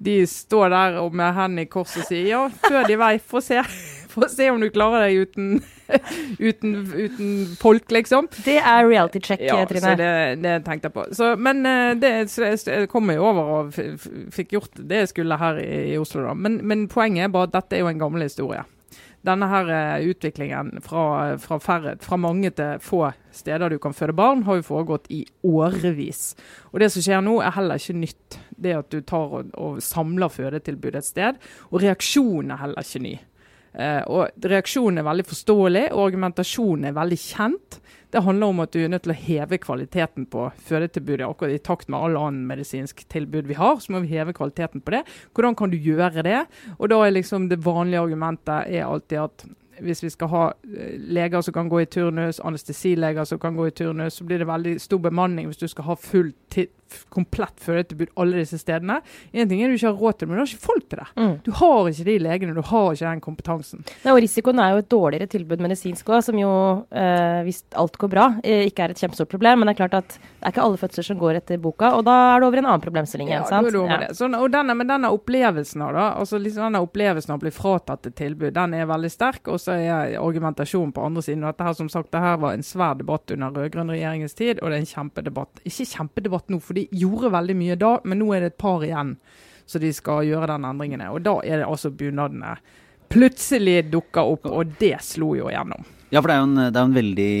de 0.00 0.16
stå 0.26 0.66
der 0.72 0.98
og 1.02 1.14
med 1.14 1.34
hendene 1.36 1.68
i 1.68 1.70
kors 1.70 1.96
og 2.00 2.08
si 2.08 2.24
ja, 2.28 2.46
fød 2.66 2.90
i 2.90 2.98
vei, 2.98 3.14
få 3.22 3.42
se. 3.44 3.62
Få 4.10 4.28
se 4.30 4.48
om 4.50 4.60
du 4.62 4.68
klarer 4.74 5.06
deg 5.06 5.28
uten, 5.28 5.60
uten, 6.48 6.74
uten 6.94 7.30
folk, 7.60 7.90
liksom. 7.94 8.28
Det 8.44 8.58
er 8.58 8.88
reality 8.88 9.22
check, 9.22 9.44
Ja, 9.46 9.60
Trine. 9.70 9.94
Trine. 9.94 9.96
det, 10.00 10.42
det 10.44 10.56
tenkte 10.66 10.90
jeg 10.90 10.96
på. 10.96 11.06
Så, 11.16 11.32
men 11.38 11.62
eh, 11.68 11.94
det, 12.00 12.12
jeg, 12.26 12.90
kom 12.90 13.12
jeg 13.12 13.22
over 13.22 13.54
og 13.60 13.78
fikk 14.34 14.56
gjort 14.58 14.82
det 14.82 15.04
jeg 15.04 15.14
skulle 15.14 15.40
her 15.40 15.62
i, 15.62 15.70
i 15.94 15.96
Oslo, 16.00 16.26
da. 16.26 16.34
Men, 16.34 16.60
men 16.66 16.88
poenget 16.90 17.28
er 17.28 17.34
bare 17.34 17.50
at 17.50 17.56
dette 17.60 17.78
er 17.78 17.84
jo 17.84 17.90
en 17.92 18.02
gammel 18.02 18.26
historie. 18.26 18.66
Denne 19.26 19.50
her 19.50 19.68
eh, 19.68 20.06
utviklingen 20.08 20.78
fra, 20.84 21.36
fra, 21.38 21.58
færre, 21.60 21.96
fra 22.00 22.16
mange 22.16 22.50
til 22.56 22.78
få 22.80 23.02
steder 23.36 23.68
du 23.68 23.76
kan 23.78 23.92
føde 23.94 24.14
barn, 24.16 24.46
har 24.46 24.60
jo 24.60 24.64
foregått 24.64 25.10
i 25.12 25.26
årevis. 25.44 26.30
Og 26.72 26.80
det 26.80 26.88
som 26.94 27.04
skjer 27.04 27.20
nå, 27.24 27.36
er 27.44 27.52
heller 27.58 27.80
ikke 27.80 27.98
nytt. 28.00 28.38
Det 28.60 28.76
at 28.78 28.88
du 28.92 29.02
tar 29.04 29.34
og, 29.42 29.52
og 29.60 29.82
samler 29.84 30.32
fødetilbudet 30.32 31.02
et 31.02 31.08
sted. 31.08 31.40
Og 31.68 31.82
reaksjonen 31.84 32.54
er 32.56 32.62
heller 32.64 32.86
ikke 32.86 33.04
ny. 33.04 33.14
Eh, 33.72 34.02
og 34.10 34.46
Reaksjonen 34.50 35.00
er 35.00 35.06
veldig 35.06 35.26
forståelig, 35.30 35.86
og 35.94 36.04
argumentasjonen 36.08 36.90
er 36.90 36.96
veldig 36.96 37.18
kjent. 37.22 37.80
Det 38.10 38.24
handler 38.26 38.50
om 38.50 38.62
at 38.64 38.72
du 38.74 38.80
er 38.82 38.90
nødt 38.90 39.04
til 39.06 39.14
å 39.14 39.20
heve 39.20 39.60
kvaliteten 39.62 40.26
på 40.26 40.48
fødetilbudet. 40.66 41.28
akkurat 41.28 41.54
I 41.54 41.62
takt 41.62 41.88
med 41.88 42.00
all 42.00 42.16
annen 42.18 42.48
medisinsk 42.48 43.04
tilbud 43.08 43.46
vi 43.46 43.54
har, 43.54 43.78
så 43.78 43.92
må 43.92 44.00
vi 44.02 44.16
heve 44.16 44.34
kvaliteten 44.34 44.82
på 44.82 44.96
det. 44.96 45.04
Hvordan 45.34 45.54
kan 45.54 45.70
du 45.70 45.78
gjøre 45.78 46.26
det? 46.26 46.40
Og 46.78 46.90
da 46.90 46.98
er 47.06 47.14
liksom 47.14 47.48
det 47.48 47.62
vanlige 47.64 48.02
argumentet 48.02 48.66
er 48.66 48.88
alltid 48.88 49.18
at 49.22 49.46
hvis 49.80 50.02
vi 50.04 50.10
skal 50.10 50.28
ha 50.28 50.42
eh, 50.50 50.98
leger 50.98 51.40
som 51.40 51.54
kan 51.54 51.70
gå 51.70 51.80
i 51.80 51.86
turnus, 51.86 52.40
anestesileger 52.40 53.24
som 53.24 53.38
kan 53.38 53.56
gå 53.56 53.68
i 53.68 53.70
turnus, 53.70 54.18
så 54.18 54.24
blir 54.24 54.38
det 54.38 54.50
veldig 54.50 54.80
stor 54.80 54.98
bemanning 54.98 55.46
hvis 55.46 55.62
du 55.62 55.68
skal 55.68 55.84
ha 55.84 55.96
full 55.96 56.32
komplett 57.12 57.60
fødetilbud 57.64 58.12
alle 58.20 58.40
disse 58.42 58.58
stedene. 58.60 59.00
En 59.32 59.48
ting 59.50 59.62
er 59.62 59.68
du 59.72 59.76
ikke 59.78 59.90
har 59.92 59.98
råd 60.00 60.18
til, 60.18 60.28
men 60.28 60.36
du 60.38 60.42
har 60.42 60.50
ikke 60.50 60.66
folk 60.66 60.88
til 60.90 60.98
det. 61.02 61.08
Mm. 61.16 61.34
Du 61.46 61.50
har 61.60 61.88
ikke 61.90 62.04
de 62.10 62.16
legene, 62.18 62.54
du 62.56 62.62
har 62.70 62.92
ikke 62.94 63.06
den 63.10 63.20
kompetansen. 63.24 63.84
Ja, 64.04 64.12
og 64.14 64.20
risikoen 64.24 64.58
er 64.62 64.74
jo 64.74 64.82
et 64.84 64.88
dårligere 64.92 65.28
tilbud 65.30 65.60
medisinsk 65.64 66.06
òg, 66.10 66.22
som 66.26 66.38
jo, 66.40 66.50
eh, 66.90 67.40
hvis 67.46 67.62
alt 67.78 67.98
går 68.00 68.10
bra, 68.12 68.26
eh, 68.44 68.66
ikke 68.70 68.84
er 68.88 68.90
et 68.94 69.00
kjempestort 69.02 69.28
problem. 69.30 69.60
Men 69.60 69.66
det 69.70 69.76
er 69.76 69.80
klart 69.86 69.98
at 70.02 70.08
det 70.18 70.46
er 70.48 70.52
ikke 70.54 70.64
alle 70.64 70.80
fødsler 70.80 71.04
som 71.10 71.18
går 71.20 71.36
etter 71.40 71.58
boka, 71.60 71.92
og 71.96 72.04
da 72.08 72.36
er 72.36 72.40
det 72.40 72.48
over 72.48 72.58
en 72.62 72.66
annen 72.70 72.80
problemstilling 72.84 73.28
igjen. 73.28 73.42
Ja, 73.44 73.48
sant? 73.48 73.66
det 73.70 73.76
over 73.78 73.90
Ja. 73.90 73.98
det. 74.08 74.16
Så, 74.16 74.26
og 74.30 74.50
denne, 74.50 74.74
men 74.76 74.86
denne 74.88 75.10
opplevelsen 75.12 75.82
av 75.82 75.92
da, 75.94 76.06
altså 76.20 76.38
liksom 76.40 76.64
denne 76.72 76.80
opplevelsen 76.86 77.30
av 77.34 77.38
å 77.38 77.44
bli 77.44 77.50
fratatt 77.54 78.06
et 78.06 78.16
tilbud, 78.16 78.52
den 78.54 78.74
er 78.74 78.86
veldig 78.86 79.10
sterk. 79.12 79.46
Og 79.48 79.60
så 79.60 79.76
er 79.76 80.16
argumentasjonen 80.20 80.92
på 80.96 81.04
andre 81.04 81.22
siden. 81.22 81.44
Og 81.44 81.52
dette 81.52 81.66
her, 81.68 81.76
som 81.76 81.88
sagt, 81.92 82.10
det 82.14 82.20
her 82.24 82.36
var 82.42 82.56
en 82.56 82.62
svær 82.66 82.96
debatt 82.98 83.30
under 83.34 83.50
rød-grønn 83.52 83.92
regjeringens 83.92 84.34
tid, 84.38 84.60
og 84.62 84.70
det 84.70 84.78
er 84.78 84.84
en 84.84 84.90
kjempedebatt. 84.94 85.60
Ikke 85.68 85.86
kjempedebatt 85.92 86.48
nå, 86.50 86.60
for 86.64 86.79
de 86.80 87.00
gjorde 87.04 87.32
veldig 87.36 87.56
mye 87.60 87.78
da, 87.80 87.94
men 88.04 88.22
nå 88.22 88.32
er 88.34 88.44
det 88.44 88.52
et 88.54 88.60
par 88.60 88.84
igjen. 88.86 89.14
Så 89.70 89.78
de 89.78 89.92
skal 89.94 90.26
gjøre 90.26 90.50
den 90.50 90.66
endringen. 90.66 91.04
Og 91.12 91.22
da 91.22 91.36
er 91.46 91.60
det 91.60 91.68
altså 91.70 91.92
bunadene 91.94 92.56
plutselig 93.10 93.84
dukker 93.90 94.34
opp, 94.34 94.48
og 94.50 94.76
det 94.80 94.96
slo 95.06 95.34
jo 95.38 95.50
igjennom. 95.50 95.86
Ja, 96.10 96.18
for 96.18 96.26
det 96.26 96.36
er 96.36 96.40
jo 96.40 96.46
en, 96.48 96.58
det 96.58 96.78
er 96.78 96.86
en 96.88 96.96
veldig, 96.96 97.34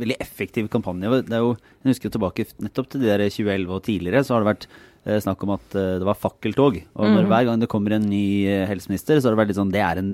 veldig, 0.00 0.16
effektiv 0.20 0.66
kampanje. 0.72 1.22
Det 1.24 1.36
er 1.36 1.44
jo, 1.44 1.54
jeg 1.80 1.94
husker 1.94 2.12
tilbake 2.12 2.44
nettopp 2.60 2.90
til 2.92 3.00
de 3.00 3.08
der 3.08 3.24
2011 3.24 3.72
og 3.72 3.86
tidligere, 3.86 4.20
så 4.24 4.34
har 4.34 4.44
det 4.44 4.50
vært 4.50 4.66
eh, 4.68 5.20
snakk 5.24 5.44
om 5.46 5.54
at 5.56 5.76
eh, 5.80 5.94
det 6.02 6.08
var 6.10 6.20
fakkeltog. 6.20 6.76
Og 6.92 7.08
når, 7.08 7.24
mm. 7.24 7.30
hver 7.32 7.48
gang 7.48 7.64
det 7.64 7.70
kommer 7.72 7.96
en 7.96 8.04
ny 8.10 8.26
eh, 8.44 8.66
helseminister, 8.68 9.16
så 9.16 9.30
har 9.30 9.36
det 9.36 9.40
vært 9.40 9.54
litt 9.54 9.60
sånn 9.62 9.72
Det 9.72 9.80
er 9.80 10.02
en 10.02 10.12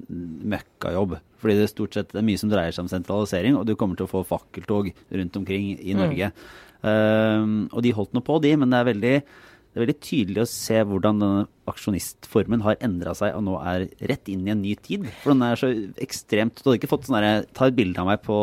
møkkajobb. 0.55 1.19
Fordi 1.43 1.59
det 1.59 1.67
er 1.67 1.75
stort 1.75 1.99
sett 1.99 2.15
det 2.15 2.23
er 2.23 2.29
mye 2.31 2.43
som 2.43 2.53
dreier 2.53 2.77
seg 2.77 2.87
om 2.87 2.93
sentralisering, 2.95 3.59
og 3.59 3.67
du 3.67 3.75
kommer 3.75 3.99
til 3.99 4.07
å 4.07 4.13
få 4.13 4.23
fakkeltog 4.29 4.93
rundt 4.95 5.43
omkring 5.43 5.73
i 5.75 5.91
mm. 5.91 6.03
Norge. 6.05 6.31
Mm. 6.31 6.67
Um, 6.81 7.57
og 7.75 7.83
de 7.85 7.91
holdt 7.93 8.15
nå 8.17 8.23
på, 8.25 8.39
de, 8.41 8.55
men 8.57 8.71
det 8.71 8.79
er 8.79 8.87
veldig 8.89 9.17
det 9.71 9.79
er 9.79 9.85
veldig 9.85 10.01
tydelig 10.03 10.43
å 10.43 10.51
se 10.51 10.81
hvordan 10.83 11.21
denne 11.23 11.45
aksjonistformen 11.71 12.65
har 12.65 12.81
endra 12.83 13.13
seg 13.15 13.37
og 13.39 13.45
nå 13.47 13.55
er 13.63 13.85
rett 14.11 14.31
inn 14.33 14.43
i 14.49 14.51
en 14.51 14.63
ny 14.65 14.73
tid. 14.83 15.05
For 15.23 15.31
den 15.31 15.45
er 15.47 15.61
så 15.61 15.71
ekstremt 16.03 16.59
Du 16.59 16.65
hadde 16.67 16.81
ikke 16.81 16.91
fått 16.91 17.07
sånn 17.07 17.21
derre 17.21 17.45
Ta 17.55 17.69
et 17.71 17.77
bilde 17.77 18.03
av 18.03 18.09
meg 18.09 18.25
på 18.27 18.37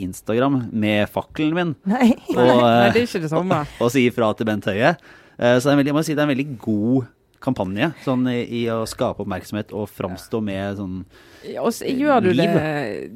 Instagram 0.00 0.62
med 0.72 1.04
fakkelen 1.12 1.58
min. 1.58 1.74
Nei. 1.92 2.14
Og, 2.32 2.40
Nei, 2.40 2.88
det 2.96 3.02
er 3.02 3.08
ikke 3.10 3.26
det 3.26 3.32
samme. 3.34 3.60
Og, 3.60 3.82
og 3.84 3.92
si 3.92 4.06
ifra 4.08 4.32
til 4.38 4.48
Bent 4.48 4.70
Høie. 4.72 4.94
Eh, 5.36 5.56
så 5.60 5.74
veldig, 5.74 5.92
jeg 5.92 5.98
må 5.98 6.04
si 6.06 6.16
det 6.16 6.24
er 6.24 6.30
en 6.30 6.32
veldig 6.32 6.48
god 6.64 7.10
kampanje 7.40 7.90
sånn 8.04 8.26
i, 8.30 8.40
i 8.60 8.62
å 8.72 8.82
skape 8.88 9.24
oppmerksomhet 9.24 9.72
og 9.76 9.88
framstå 9.88 10.42
med 10.44 10.80
sånn 10.80 10.96
ja, 11.40 11.62
og 11.64 11.72
så 11.72 11.88
gjør 11.88 12.20
du 12.26 12.30
det 12.36 12.48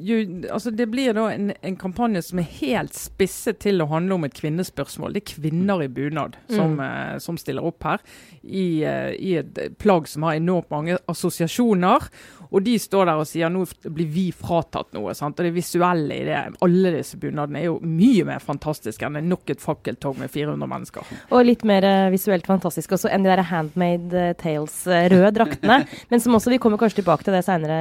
jo, 0.01 0.15
altså 0.49 0.71
Det 0.73 0.87
blir 0.89 1.13
da 1.13 1.27
en, 1.29 1.51
en, 1.61 1.75
kampanje 1.77 2.23
som 2.25 2.41
er 2.41 2.47
helt 2.57 2.97
spisset 2.97 3.59
til 3.61 3.83
å 3.83 3.89
handle 3.91 4.17
om 4.17 4.25
et 4.25 4.33
kvinnespørsmål. 4.33 5.13
Det 5.13 5.21
er 5.21 5.33
kvinner 5.35 5.83
i 5.85 5.89
bunad 5.93 6.39
som, 6.49 6.73
mm. 6.73 6.81
uh, 6.81 7.17
som 7.21 7.37
stiller 7.37 7.65
opp 7.67 7.85
her, 7.85 8.01
i, 8.41 8.81
uh, 8.81 9.11
i, 9.13 9.35
et 9.43 9.77
plagg 9.81 10.09
som 10.09 10.25
har 10.25 10.39
enormt 10.39 10.71
mange 10.73 10.97
assosiasjoner. 11.11 12.09
Og 12.51 12.65
de 12.65 12.75
står 12.81 13.09
der 13.09 13.21
og 13.21 13.27
sier 13.29 13.51
nå 13.51 13.63
blir 13.85 14.09
vi 14.11 14.25
fratatt 14.35 14.93
noe. 14.95 15.13
sant? 15.17 15.39
Og 15.39 15.47
det 15.47 15.53
visuelle 15.55 16.19
i 16.19 16.25
det, 16.27 16.41
alle 16.65 16.93
disse 16.97 17.19
bunadene 17.21 17.61
er 17.61 17.67
jo 17.69 17.77
mye 17.81 18.25
mer 18.27 18.43
fantastisk 18.43 19.03
enn 19.05 19.17
nok 19.25 19.53
et 19.53 19.63
fakkeltog 19.63 20.19
med 20.19 20.31
400 20.33 20.69
mennesker. 20.69 21.15
Og 21.33 21.45
litt 21.47 21.65
mer 21.67 21.85
uh, 21.85 22.11
visuelt 22.13 22.47
fantastisk 22.47 22.95
også 22.97 23.11
enn 23.11 23.25
de 23.25 23.31
der 23.31 23.43
Handmade 23.49 24.25
Tales-røde 24.41 25.33
draktene. 25.35 25.81
men 26.11 26.23
som 26.23 26.35
også, 26.37 26.53
vi 26.53 26.59
kommer 26.61 26.81
kanskje 26.81 27.01
tilbake 27.01 27.25
til 27.25 27.35
det 27.35 27.43
seinere 27.47 27.79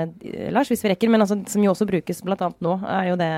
Lars, 0.55 0.71
hvis 0.73 0.85
vi 0.85 0.93
rekker, 0.93 1.11
men 1.13 1.25
altså, 1.25 1.39
som 1.51 1.65
jo 1.65 1.73
også 1.75 1.89
brukes 1.89 2.23
bl.a. 2.25 2.51
nå, 2.65 2.75
er 2.91 3.11
jo 3.11 3.19
det 3.21 3.31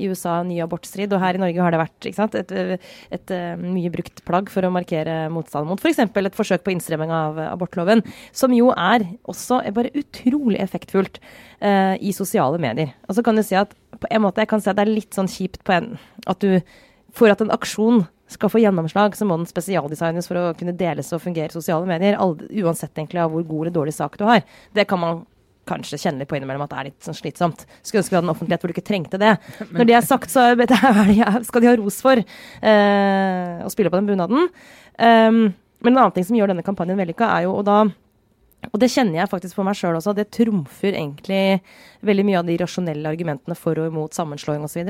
i 0.00 0.08
USA 0.10 0.40
ny 0.46 0.60
abortstrid. 0.64 1.12
Og 1.14 1.22
her 1.22 1.36
i 1.36 1.42
Norge 1.42 1.64
har 1.64 1.74
det 1.74 1.82
vært 1.82 2.10
sant, 2.16 2.36
et, 2.38 2.52
et, 2.52 2.90
et, 3.16 3.34
eh, 3.34 3.60
mye 3.60 3.92
brukt 3.92 4.22
plagg 4.26 4.50
for 4.52 4.66
å 4.66 4.72
markere 4.74 5.22
motstand 5.32 5.68
mot 5.68 5.80
f.eks. 5.80 6.02
For 6.10 6.26
et 6.26 6.38
forsøk 6.38 6.64
på 6.66 6.74
innstremming 6.74 7.12
av 7.14 7.38
abortloven, 7.50 8.04
som 8.36 8.54
jo 8.54 8.70
er 8.74 9.06
også 9.30 9.60
er 9.66 9.76
bare 9.76 9.92
utrolig 9.98 10.60
effektfullt 10.70 11.18
uh, 11.20 11.98
i 11.98 12.14
sosiale 12.16 12.60
medier. 12.62 12.94
Og 13.08 13.18
så 13.18 13.26
kan 13.26 13.36
du 13.38 13.44
si 13.46 13.58
at 13.58 13.74
på 14.00 14.08
en 14.08 14.22
måte 14.24 14.40
jeg 14.40 14.50
kan 14.52 14.62
si 14.62 14.70
at 14.70 14.78
det 14.78 14.86
er 14.86 14.94
litt 14.94 15.16
sånn 15.16 15.30
kjipt 15.30 15.64
på 15.66 15.76
en 15.76 15.92
at 16.30 16.40
du 16.40 16.62
For 17.10 17.26
at 17.26 17.40
en 17.42 17.50
aksjon 17.50 18.04
skal 18.30 18.50
få 18.52 18.60
gjennomslag, 18.62 19.16
så 19.18 19.26
må 19.26 19.34
den 19.34 19.48
spesialdesignes 19.50 20.28
for 20.30 20.38
å 20.38 20.52
kunne 20.54 20.76
deles 20.78 21.08
og 21.10 21.24
fungere 21.24 21.50
i 21.50 21.56
sosiale 21.56 21.88
medier. 21.88 22.14
uansett 22.14 22.94
egentlig 22.94 23.18
av 23.18 23.32
hvor 23.32 23.42
god 23.42 23.64
eller 23.64 23.74
dårlig 23.74 23.94
sak 23.96 24.14
du 24.18 24.22
har. 24.24 24.44
Det 24.72 24.84
kan 24.86 25.00
man 25.00 25.24
kanskje 25.70 25.98
kjenner 25.98 26.28
på 26.28 26.36
innimellom 26.38 26.62
at 26.64 26.72
det 26.72 26.78
er 26.78 26.88
litt 26.90 27.06
sånn 27.06 27.18
slitsomt. 27.18 27.64
Skulle 27.82 28.02
ønske 28.02 28.14
vi 28.14 28.18
hadde 28.18 28.28
en 28.28 28.34
offentlighet 28.34 28.62
hvor 28.62 28.70
du 28.70 28.76
ikke 28.76 28.86
trengte 28.86 29.20
det. 29.20 29.32
Når 29.70 29.88
det 29.88 29.96
er 29.96 30.06
sagt, 30.06 30.30
så 30.32 30.46
skal 31.48 31.64
de 31.64 31.70
ha 31.70 31.74
ros 31.78 32.00
for 32.04 32.20
eh, 32.20 33.66
å 33.66 33.72
spille 33.72 33.92
på 33.92 34.00
den 34.00 34.10
bunaden. 34.10 34.48
Um, 35.00 35.42
men 35.80 35.94
en 35.94 36.02
annen 36.02 36.14
ting 36.16 36.26
som 36.28 36.36
gjør 36.36 36.52
denne 36.52 36.66
kampanjen 36.66 36.98
vellykka, 37.00 37.28
er 37.38 37.46
jo 37.46 37.56
og 37.58 37.66
da 37.68 37.82
og 38.68 38.76
det 38.82 38.90
kjenner 38.92 39.22
jeg 39.22 39.30
faktisk 39.30 39.56
på 39.56 39.64
meg 39.64 39.78
sjøl 39.78 39.96
også. 39.96 40.12
Det 40.16 40.28
trumfer 40.36 40.92
egentlig 40.92 41.60
veldig 42.04 42.26
mye 42.28 42.42
av 42.42 42.48
de 42.48 42.58
rasjonelle 42.60 43.08
argumentene 43.08 43.56
for 43.56 43.80
og 43.80 43.88
imot 43.88 44.16
sammenslåing 44.16 44.66
osv. 44.66 44.84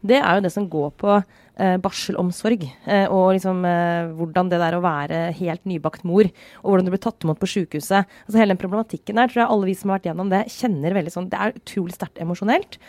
Det 0.00 0.18
er 0.18 0.38
jo 0.38 0.44
det 0.46 0.52
som 0.54 0.68
går 0.72 0.88
på 1.00 1.12
eh, 1.18 1.76
barselomsorg. 1.84 2.64
Eh, 2.64 3.04
og 3.12 3.34
liksom 3.36 3.60
eh, 3.68 4.08
hvordan 4.16 4.50
det 4.52 4.62
der 4.62 4.78
å 4.78 4.82
være 4.84 5.20
helt 5.36 5.68
nybakt 5.68 6.06
mor, 6.08 6.32
og 6.62 6.72
hvordan 6.72 6.88
du 6.88 6.94
blir 6.94 7.04
tatt 7.04 7.28
imot 7.28 7.40
på 7.42 7.50
sjukehuset. 7.52 8.08
Altså 8.24 8.40
hele 8.40 8.54
den 8.54 8.62
problematikken 8.62 9.20
der 9.20 9.30
tror 9.30 9.44
jeg 9.44 9.52
alle 9.52 9.68
vi 9.68 9.76
som 9.78 9.92
har 9.92 10.00
vært 10.00 10.10
gjennom 10.10 10.32
det, 10.32 10.44
kjenner 10.56 10.96
veldig 10.96 11.14
sånn 11.14 11.30
Det 11.30 11.40
er 11.44 11.56
utrolig 11.60 11.96
sterkt 11.98 12.24
emosjonelt. 12.24 12.80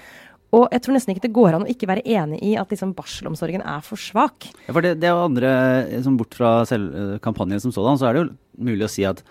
Og 0.56 0.66
jeg 0.74 0.84
tror 0.84 0.96
nesten 0.98 1.14
ikke 1.14 1.28
det 1.28 1.36
går 1.36 1.56
an 1.56 1.64
å 1.64 1.70
ikke 1.72 1.88
være 1.88 2.04
enig 2.12 2.42
i 2.44 2.56
at 2.60 2.72
liksom 2.74 2.92
barselomsorgen 2.98 3.64
er 3.64 3.84
for 3.86 4.00
svak. 4.00 4.50
Ja, 4.66 4.74
for 4.74 4.84
det, 4.84 4.98
det 5.00 5.08
er 5.08 5.20
andre, 5.20 5.52
liksom 5.94 6.18
Bort 6.20 6.36
fra 6.36 6.58
eh, 6.68 7.16
kampanjen 7.24 7.64
som 7.64 7.72
sådan, 7.76 8.00
så 8.00 8.10
er 8.10 8.18
det 8.18 8.24
jo 8.24 8.32
mulig 8.68 8.88
å 8.88 8.92
si 8.92 9.08
at 9.08 9.24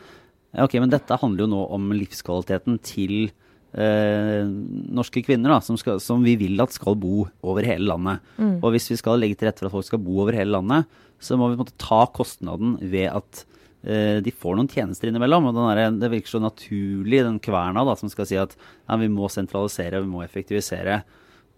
ok, 0.57 0.81
men 0.83 0.91
dette 0.93 1.19
handler 1.21 1.47
jo 1.47 1.53
nå 1.53 1.61
om 1.77 1.93
livskvaliteten 1.95 2.81
til 2.87 3.31
eh, 3.73 4.49
norske 4.91 5.23
kvinner, 5.27 5.55
da, 5.55 5.61
som, 5.65 5.79
skal, 5.81 6.01
som, 6.03 6.25
vi 6.27 6.37
vil 6.41 6.61
at 6.63 6.75
skal 6.75 6.99
bo 6.99 7.29
over 7.47 7.67
hele 7.67 7.87
landet. 7.93 8.25
Mm. 8.41 8.59
Og 8.59 8.75
hvis 8.75 8.91
vi 8.93 8.99
skal 9.01 9.21
legge 9.23 9.39
til 9.39 9.51
rette 9.51 9.63
for 9.63 9.71
at 9.71 9.77
folk 9.79 9.89
skal 9.91 10.03
bo 10.03 10.21
over 10.25 10.37
hele 10.37 10.57
landet, 10.57 10.91
så 11.21 11.39
må 11.39 11.51
vi 11.51 11.61
måte 11.61 11.77
ta 11.81 12.03
kostnaden 12.17 12.79
ved 12.81 13.11
at 13.13 13.45
eh, 13.85 14.19
de 14.25 14.35
får 14.35 14.57
noen 14.59 14.71
tjenester 14.71 15.11
innimellom. 15.11 15.51
og 15.51 15.59
der, 15.61 15.87
Det 16.01 16.13
virker 16.17 16.35
så 16.35 16.43
naturlig, 16.43 17.25
den 17.27 17.41
kverna 17.43 17.85
da, 17.87 17.97
som 17.99 18.13
skal 18.13 18.29
si 18.29 18.41
at 18.41 18.57
ja, 18.57 18.97
vi 19.01 19.11
må 19.13 19.29
sentralisere, 19.31 20.03
vi 20.03 20.11
må 20.11 20.25
effektivisere. 20.25 21.03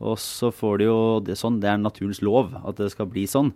Og 0.02 0.18
så 0.18 0.50
får 0.50 0.80
de 0.80 0.88
jo 0.88 0.98
det 1.22 1.38
sånn, 1.38 1.60
det 1.62 1.70
er 1.70 1.78
naturens 1.78 2.20
lov 2.26 2.56
at 2.58 2.80
det 2.80 2.90
skal 2.92 3.08
bli 3.10 3.28
sånn. 3.30 3.52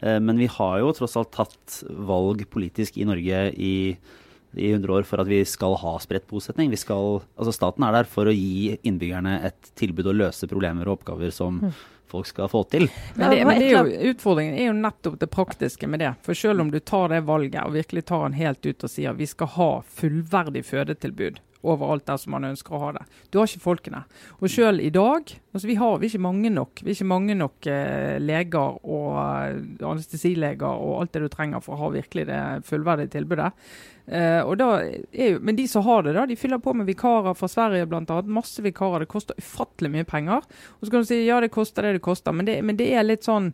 Eh, 0.00 0.20
men 0.22 0.38
vi 0.38 0.48
har 0.50 0.78
jo 0.80 0.94
tross 0.94 1.18
alt 1.18 1.34
tatt 1.34 1.82
valg 1.90 2.46
politisk 2.50 3.00
i 3.00 3.08
Norge 3.08 3.48
i 3.58 3.74
i 4.52 4.70
100 4.72 4.92
år 4.92 5.06
for 5.08 5.22
at 5.22 5.28
vi 5.28 5.42
skal 5.48 5.76
ha 5.82 5.94
spredt 6.02 6.28
bosetning. 6.30 6.72
Skal, 6.78 7.20
altså 7.36 7.54
staten 7.54 7.84
er 7.86 7.94
der 7.98 8.08
for 8.10 8.28
å 8.28 8.34
gi 8.34 8.78
innbyggerne 8.82 9.38
et 9.48 9.72
tilbud 9.78 10.10
og 10.10 10.18
løse 10.22 10.48
problemer 10.50 10.88
og 10.88 10.98
oppgaver 10.98 11.34
som 11.34 11.60
mm. 11.62 11.74
folk 12.08 12.30
skal 12.30 12.50
få 12.52 12.64
til. 12.72 12.88
Men, 13.14 13.34
det, 13.34 13.42
men 13.48 13.60
det 13.60 13.68
er 13.68 13.76
jo, 13.76 14.12
utfordringen 14.14 14.56
er 14.56 14.70
jo 14.70 14.78
nettopp 14.78 15.18
det 15.20 15.30
praktiske 15.32 15.90
med 15.90 16.04
det. 16.04 16.14
For 16.26 16.38
selv 16.38 16.64
om 16.64 16.72
du 16.72 16.80
tar 16.80 17.12
det 17.12 17.24
valget 17.28 17.60
og 17.64 17.76
virkelig 17.76 18.06
tar 18.08 18.24
den 18.28 18.38
helt 18.40 18.64
ut 18.64 18.88
og 18.88 18.94
sier 18.94 19.18
vi 19.18 19.28
skal 19.28 19.52
ha 19.58 19.70
fullverdig 20.00 20.64
fødetilbud 20.68 21.42
overalt 21.66 22.06
der 22.06 22.18
som 22.20 22.34
man 22.36 22.46
ønsker 22.48 22.74
å 22.74 22.80
ha 22.82 22.92
det. 22.94 23.04
Du 23.30 23.40
har 23.40 23.48
ikke 23.48 23.64
folkene. 23.64 24.04
Og 24.38 24.50
selv 24.52 24.82
i 24.84 24.90
dag 24.94 25.32
altså 25.52 25.66
Vi 25.66 25.78
har 25.80 25.98
vi 25.98 26.06
er 26.06 26.12
ikke 26.12 26.22
mange 26.22 26.50
nok 26.54 26.82
Vi 26.84 26.92
er 26.92 26.94
ikke 26.94 27.08
mange 27.10 27.34
nok 27.34 27.66
eh, 27.66 28.18
leger 28.22 28.78
og 28.86 29.16
eh, 29.18 29.86
anestesileger 29.88 30.68
og 30.68 31.00
alt 31.00 31.16
det 31.16 31.24
du 31.24 31.28
trenger 31.32 31.64
for 31.64 31.74
å 31.74 31.82
ha 31.82 31.94
virkelig 31.96 32.28
det 32.28 32.42
fullverdige 32.68 33.14
tilbudet. 33.16 33.50
Eh, 34.06 34.40
er 34.40 35.38
men 35.40 35.56
de 35.56 35.66
som 35.68 35.84
har 35.84 36.02
det, 36.02 36.14
da, 36.16 36.26
de 36.26 36.36
fyller 36.36 36.62
på 36.62 36.72
med 36.72 36.86
vikarer 36.86 37.34
fra 37.34 37.48
Sverige 37.48 37.88
bl.a. 37.90 38.22
Masse 38.22 38.62
vikarer. 38.62 39.04
Det 39.04 39.10
koster 39.10 39.38
ufattelig 39.38 39.90
mye 39.92 40.06
penger. 40.08 40.46
Og 40.78 40.86
så 40.86 40.92
kan 40.92 41.02
du 41.02 41.10
si 41.10 41.24
ja, 41.26 41.40
det 41.40 41.52
koster 41.52 41.82
det 41.82 41.98
det 41.98 42.06
koster, 42.06 42.32
men 42.32 42.46
det, 42.46 42.62
men 42.62 42.78
det 42.78 42.92
er 42.94 43.06
litt 43.06 43.26
sånn 43.26 43.52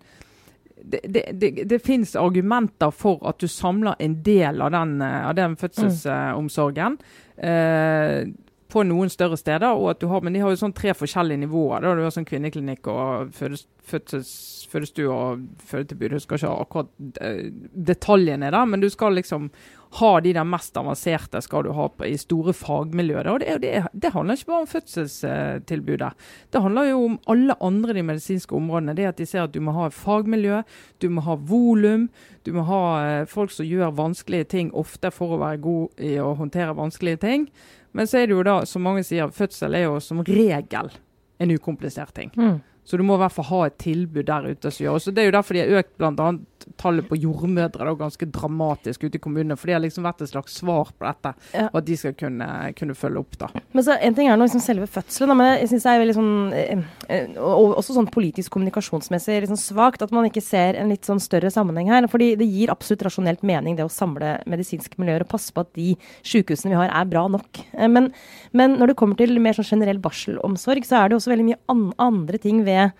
det, 0.84 1.00
det, 1.08 1.22
det, 1.40 1.64
det 1.70 1.78
finnes 1.80 2.12
argumenter 2.18 2.90
for 2.92 3.22
at 3.24 3.38
du 3.40 3.48
samler 3.48 3.96
en 4.04 4.18
del 4.22 4.60
av 4.60 4.74
den, 4.74 4.98
eh, 5.02 5.20
av 5.28 5.34
den 5.38 5.56
fødselsomsorgen. 5.56 6.98
Mm 7.00 7.22
eh, 7.36 8.32
på 8.68 8.82
noen 8.86 9.10
større 9.12 9.36
steder. 9.36 9.68
og 9.68 9.90
at 9.90 10.00
du 10.00 10.06
har, 10.08 10.20
Men 10.20 10.32
de 10.32 10.40
har 10.40 10.50
jo 10.50 10.56
sånn 10.56 10.74
tre 10.74 10.94
forskjellige 10.94 11.44
nivåer. 11.44 11.80
da 11.80 11.94
Du 11.94 12.02
har 12.02 12.10
sånn 12.10 12.26
kvinneklinikk 12.26 12.86
og 12.88 13.32
fødestue 13.34 15.08
og 15.08 15.46
fødetilbud. 15.58 16.10
Du 16.10 16.20
skal 16.20 16.38
ikke 16.38 16.48
ha 16.48 16.60
akkurat 16.60 16.88
eh, 17.20 17.50
detaljene 17.74 18.50
der, 18.50 18.64
men 18.64 18.80
du 18.80 18.90
skal 18.90 19.14
liksom 19.14 19.50
ha 19.94 20.20
de 20.20 20.32
der 20.34 20.46
mest 20.48 20.76
avanserte 20.76 21.38
skal 21.44 21.62
du 21.62 21.70
ha 21.76 21.86
på, 21.88 22.06
i 22.08 22.16
store 22.18 22.52
fagmiljøer. 22.56 23.28
Og 23.30 23.44
det, 23.44 23.60
det, 23.62 23.84
det, 23.92 24.10
handler 24.10 24.34
ikke 24.34 24.50
bare 24.50 24.64
om 24.64 24.70
fødselstilbudet. 24.72 26.10
Det 26.50 26.62
handler 26.64 26.88
jo 26.88 27.04
om 27.04 27.18
alle 27.30 27.54
andre 27.62 27.94
de 27.94 28.02
medisinske 28.02 28.56
områdene. 28.56 28.96
Det 28.98 29.06
at 29.12 29.20
de 29.20 29.26
ser 29.26 29.44
at 29.44 29.54
du 29.54 29.60
må 29.62 29.76
ha 29.76 29.86
fagmiljø, 29.94 30.64
du 30.98 31.08
må 31.14 31.22
ha 31.28 31.38
volum, 31.38 32.08
du 32.42 32.52
må 32.56 32.66
ha 32.66 32.82
eh, 33.04 33.28
folk 33.30 33.54
som 33.54 33.68
gjør 33.68 33.94
vanskelige 33.94 34.50
ting 34.56 34.74
ofte 34.74 35.12
for 35.14 35.36
å 35.36 35.40
være 35.44 35.62
god 35.62 36.04
i 36.10 36.16
å 36.18 36.34
håndtere 36.40 36.74
vanskelige 36.74 37.22
ting. 37.22 37.48
Men 37.94 38.10
så 38.10 38.20
er 38.20 38.28
det 38.28 38.34
jo 38.34 38.44
da, 38.46 38.60
som 38.66 38.82
mange 38.82 39.04
sier, 39.06 39.30
fødsel 39.34 39.76
er 39.78 39.86
jo 39.86 39.98
som 40.02 40.22
regel 40.26 40.90
en 41.42 41.52
ukomplisert 41.54 42.14
ting. 42.14 42.32
Mm. 42.36 42.58
Så 42.84 42.98
du 43.00 43.04
må 43.06 43.16
i 43.16 43.22
hvert 43.22 43.32
fall 43.32 43.48
ha 43.48 43.60
et 43.68 43.76
tilbud 43.80 44.26
der 44.28 44.50
ute 44.50 44.70
som 44.70 44.84
gjør. 44.84 44.98
Så 45.00 45.14
Det 45.14 45.22
er 45.22 45.30
jo 45.30 45.36
derfor 45.38 45.56
de 45.56 45.62
har 45.62 45.78
økt 45.80 45.94
bl.a 45.98 46.32
tallet 46.80 47.06
på 47.08 47.18
jordmødre 47.18 47.86
da, 47.86 47.94
ganske 47.98 48.28
dramatisk 48.32 49.06
ute 49.06 49.18
i 49.18 49.22
kommunene. 49.22 49.56
For 49.58 49.70
det 49.70 49.76
har 49.76 49.82
liksom 49.84 50.06
vært 50.06 50.24
et 50.24 50.30
slags 50.32 50.56
svar 50.60 50.90
på 50.94 51.06
dette, 51.06 51.34
ja. 51.54 51.68
og 51.70 51.80
at 51.80 51.88
de 51.88 51.96
skal 52.00 52.16
kunne, 52.18 52.48
kunne, 52.78 52.96
følge 52.98 53.22
opp. 53.22 53.38
da. 53.40 53.50
Men 53.74 53.86
så 53.86 53.96
En 54.04 54.16
ting 54.16 54.28
er 54.28 54.38
nå 54.38 54.46
liksom 54.46 54.62
selve 54.62 54.88
fødselen, 54.90 55.32
da, 55.32 55.38
men 55.38 55.50
jeg 55.60 55.70
synes 55.72 55.86
det 55.86 55.92
er 55.92 56.02
veldig 56.02 56.16
sånn, 56.18 56.34
eh, 56.58 56.84
eh, 57.08 57.38
og 57.40 57.76
også 57.80 57.96
sånn 57.96 58.10
politisk 58.14 58.54
kommunikasjonsmessig 58.54 59.40
liksom 59.44 59.60
svakt 59.60 60.04
at 60.04 60.14
man 60.14 60.28
ikke 60.28 60.44
ser 60.44 60.78
en 60.80 60.92
litt 60.92 61.08
sånn 61.08 61.22
større 61.22 61.50
sammenheng 61.54 61.90
her. 61.92 62.08
fordi 62.10 62.34
det 62.40 62.48
gir 62.50 62.72
absolutt 62.72 63.06
rasjonelt 63.06 63.42
mening 63.42 63.78
det 63.78 63.86
å 63.86 63.92
samle 63.92 64.36
medisinske 64.50 65.00
miljøer 65.00 65.24
og 65.24 65.32
passe 65.32 65.54
på 65.54 65.64
at 65.64 65.72
de 65.78 65.94
sykehusene 66.22 66.74
vi 66.74 66.78
har 66.78 66.92
er 66.92 67.10
bra 67.10 67.26
nok. 67.28 67.64
Eh, 67.72 67.88
men, 67.90 68.12
men 68.52 68.78
når 68.78 68.92
det 68.92 69.00
kommer 69.00 69.18
til 69.18 69.36
mer 69.42 69.56
sånn 69.56 69.72
generell 69.74 70.02
barselomsorg, 70.02 70.86
så 70.86 71.00
er 71.00 71.10
det 71.10 71.18
også 71.18 71.34
veldig 71.34 71.50
mye 71.50 71.62
an 71.72 71.90
andre 72.02 72.40
ting 72.40 72.64
ved 72.66 72.92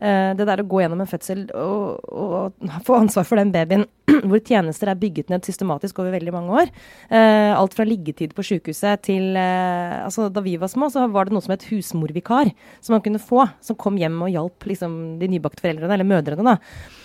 det 0.00 0.46
der 0.48 0.62
å 0.62 0.64
gå 0.64 0.78
gjennom 0.80 1.02
en 1.04 1.08
fødsel 1.10 1.42
og, 1.52 2.00
og 2.08 2.70
få 2.86 2.94
ansvar 3.02 3.26
for 3.28 3.36
den 3.36 3.50
babyen 3.52 3.84
hvor 4.28 4.40
tjenester 4.42 4.90
er 4.90 4.98
bygget 5.00 5.30
ned 5.32 5.46
systematisk 5.46 6.00
over 6.02 6.14
veldig 6.14 6.34
mange 6.34 6.56
år. 6.62 6.72
Eh, 7.12 7.52
alt 7.54 7.74
fra 7.76 7.86
liggetid 7.88 8.34
på 8.36 8.44
sykehuset 8.46 9.04
til 9.06 9.36
eh, 9.38 9.98
altså 10.04 10.28
Da 10.32 10.42
vi 10.44 10.56
var 10.60 10.70
små, 10.72 10.90
så 10.92 11.06
var 11.12 11.28
det 11.28 11.36
noe 11.36 11.44
som 11.44 11.54
het 11.54 11.68
husmorvikar, 11.70 12.52
som 12.80 12.96
man 12.96 13.04
kunne 13.04 13.22
få. 13.22 13.46
Som 13.64 13.78
kom 13.80 13.98
hjem 14.00 14.18
og 14.26 14.32
hjalp 14.32 14.70
liksom, 14.70 14.96
de 15.20 15.30
nybakte 15.30 15.64
foreldrene, 15.64 15.94
eller 15.96 16.08
mødrene. 16.08 16.54
da. 16.54 16.58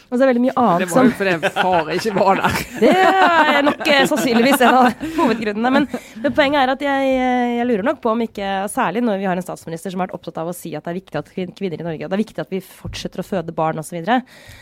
Og 0.05 0.13
så 0.13 0.19
er 0.19 0.21
det 0.21 0.29
veldig 0.33 0.43
mye 0.43 0.55
annet 0.61 0.83
Det 0.83 0.89
var 0.91 1.07
jo 1.07 1.13
fordi 1.17 1.51
far 1.55 1.89
ikke 1.95 2.13
var 2.15 2.41
der. 2.41 2.59
Det 2.83 2.91
er 2.93 3.63
nok 3.65 3.81
eh, 3.89 4.01
sannsynligvis 4.11 4.61
en 4.61 4.77
av 4.77 5.05
hovedgrunnene. 5.15 5.71
Men, 5.73 5.87
men 6.21 6.35
poenget 6.35 6.61
er 6.61 6.73
at 6.75 6.85
jeg, 6.85 7.13
eh, 7.15 7.55
jeg, 7.57 7.67
lurer 7.71 7.87
nok 7.89 8.01
på 8.03 8.11
om 8.13 8.21
ikke, 8.25 8.51
særlig 8.71 9.01
når 9.05 9.21
vi 9.21 9.29
har 9.29 9.39
en 9.39 9.45
statsminister 9.45 9.93
som 9.93 10.03
har 10.03 10.09
vært 10.09 10.19
opptatt 10.19 10.37
av 10.43 10.51
å 10.51 10.55
si 10.55 10.75
at 10.77 10.85
det 10.85 10.93
er 10.93 10.99
viktig 10.99 11.21
at 11.21 11.31
kvinner 11.33 11.81
i 11.81 11.87
Norge, 11.87 12.11
det 12.11 12.19
er 12.19 12.23
viktig 12.23 12.45
at 12.45 12.53
vi 12.53 12.61
fortsetter 12.61 13.23
å 13.23 13.25
føde 13.25 13.55
barn 13.55 13.81
osv. 13.81 13.97
Ja. 13.97 14.19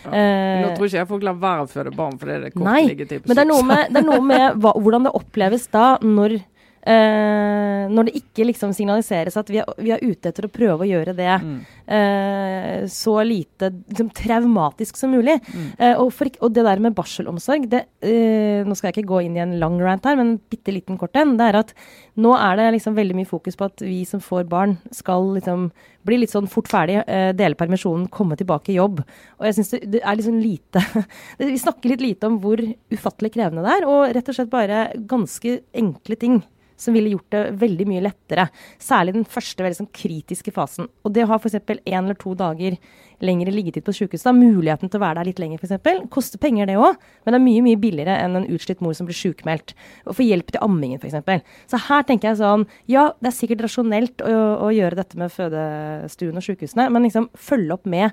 Eh, 0.07 0.63
Nå 0.63 0.71
tror 0.77 0.87
ikke 0.87 1.01
jeg 1.01 1.11
folk 1.11 1.27
lar 1.27 1.37
være 1.43 1.67
å 1.67 1.71
føde 1.73 1.95
barn 1.97 2.17
fordi 2.21 2.39
det 2.39 2.53
er 2.53 2.55
kort 2.55 2.89
liggetid. 2.93 3.27
Men 3.27 3.39
det 3.39 3.45
er 3.45 3.51
noe 3.51 3.67
med, 3.67 3.85
det 3.91 4.03
er 4.03 4.09
noe 4.09 4.23
med 4.31 4.63
hva, 4.63 4.75
hvordan 4.79 5.09
det 5.09 5.15
oppleves 5.19 5.67
da 5.73 5.87
når 6.03 6.39
Uh, 6.83 7.87
når 7.95 8.09
det 8.09 8.17
ikke 8.19 8.43
liksom 8.49 8.73
signaliseres 8.75 9.37
at 9.39 9.47
vi 9.47 9.61
er, 9.61 9.69
vi 9.79 9.93
er, 9.95 10.01
ute 10.03 10.27
etter 10.33 10.49
å 10.49 10.51
prøve 10.51 10.83
å 10.83 10.87
gjøre 10.89 11.13
det 11.15 11.29
mm. 11.39 11.53
uh, 11.87 12.81
så 12.91 13.13
lite 13.23 13.69
liksom, 13.71 14.09
traumatisk 14.17 14.99
som 14.99 15.13
mulig. 15.15 15.37
Mm. 15.53 15.69
Uh, 15.79 15.93
og, 16.03 16.09
for, 16.11 16.27
og, 16.41 16.51
det 16.51 16.65
der 16.67 16.83
med 16.83 16.95
barselomsorg 16.97 17.69
det, 17.71 17.85
Nå 18.03 18.75
skal 18.75 18.89
jeg 18.89 18.97
ikke 18.97 19.11
gå 19.13 19.21
inn 19.23 19.37
i 19.37 19.41
en 19.43 19.55
lang 19.61 19.77
rant 19.79 20.03
her, 20.07 20.17
men 20.19 20.35
bitte 20.51 20.73
liten 20.75 20.99
kort 20.99 21.15
en. 21.19 21.37
Det 21.39 21.45
er 21.47 21.57
at 21.61 21.71
nå 22.19 22.33
er 22.35 22.59
det 22.59 22.67
liksom 22.75 22.97
veldig 22.97 23.15
mye 23.15 23.29
fokus 23.29 23.55
på 23.59 23.67
at 23.69 23.83
vi 23.83 24.01
som 24.07 24.21
får 24.23 24.43
barn, 24.51 24.75
skal 24.91 25.31
liksom 25.37 25.69
bli 26.03 26.19
litt 26.19 26.33
sånn 26.33 26.49
fort 26.51 26.67
ferdig, 26.67 26.99
dele 27.39 27.55
permisjonen, 27.59 28.09
komme 28.11 28.35
tilbake 28.39 28.73
i 28.73 28.77
jobb. 28.77 28.99
Og 29.39 29.47
jeg 29.47 29.57
syns 29.57 29.71
det, 29.75 29.81
det, 29.95 30.01
er 30.03 30.19
liksom 30.19 30.39
lite 30.43 30.83
Vi 31.39 31.59
snakker 31.61 31.93
litt 31.93 32.03
lite 32.03 32.27
om 32.27 32.41
hvor 32.43 32.59
ufattelig 32.91 33.33
krevende 33.37 33.63
det 33.63 33.77
er, 33.77 33.87
og 33.87 34.17
rett 34.17 34.33
og 34.33 34.37
slett 34.37 34.51
bare 34.51 34.89
ganske 35.09 35.61
enkle 35.79 36.19
ting 36.19 36.41
som 36.79 36.95
ville 36.95 37.13
gjort 37.13 37.29
det 37.33 37.43
veldig 37.61 37.87
mye 37.89 38.03
lettere. 38.03 38.47
Særlig 38.81 39.15
den 39.15 39.27
første 39.29 39.65
veldig 39.65 39.79
sånn 39.81 39.91
kritiske 39.95 40.53
fasen. 40.55 40.89
Og 41.03 41.15
det 41.15 41.25
å 41.25 41.31
ha 41.31 41.39
f.eks. 41.39 41.59
én 41.83 41.99
eller 42.01 42.17
to 42.19 42.35
dager 42.37 42.77
lengre 43.23 43.53
liggetid 43.53 43.85
på 43.85 43.95
sykehuset, 43.95 44.27
da, 44.27 44.33
muligheten 44.35 44.91
til 44.91 44.99
å 44.99 45.03
være 45.05 45.21
der 45.21 45.29
litt 45.29 45.39
lenger 45.39 45.61
f.eks., 45.61 46.03
koster 46.11 46.41
penger 46.41 46.67
det 46.67 46.75
òg, 46.79 46.99
men 47.23 47.35
det 47.35 47.39
er 47.39 47.45
mye 47.45 47.65
mye 47.65 47.79
billigere 47.79 48.17
enn 48.19 48.39
en 48.41 48.47
utslitt 48.51 48.83
mor 48.83 48.95
som 48.97 49.07
blir 49.07 49.17
sjukmeldt. 49.17 49.75
Å 50.09 50.15
få 50.17 50.27
hjelp 50.27 50.51
til 50.51 50.63
ammingen 50.65 50.99
f.eks. 50.99 51.45
Så 51.71 51.79
her 51.87 52.07
tenker 52.07 52.31
jeg 52.31 52.41
sånn 52.41 52.67
Ja, 52.91 53.11
det 53.21 53.31
er 53.31 53.37
sikkert 53.37 53.63
rasjonelt 53.65 54.23
å, 54.25 54.33
å 54.67 54.71
gjøre 54.75 54.99
dette 54.99 55.19
med 55.19 55.31
fødestuen 55.33 56.39
og 56.39 56.45
sykehusene, 56.45 56.89
men 56.91 57.07
liksom 57.07 57.29
følge 57.39 57.77
opp 57.77 57.87
med 57.89 58.11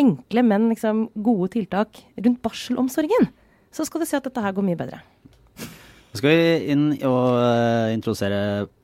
enkle, 0.00 0.44
men 0.46 0.68
liksom 0.70 1.08
gode 1.24 1.52
tiltak 1.56 2.02
rundt 2.16 2.42
barselomsorgen. 2.44 3.30
Så 3.74 3.86
skal 3.86 4.02
du 4.02 4.08
se 4.08 4.18
at 4.18 4.26
dette 4.26 4.42
her 4.42 4.54
går 4.54 4.66
mye 4.66 4.78
bedre. 4.78 5.00
Nå 6.10 6.18
skal 6.18 6.32
vi 6.34 6.70
inn 6.72 6.86
og 7.06 7.26
uh, 7.38 7.90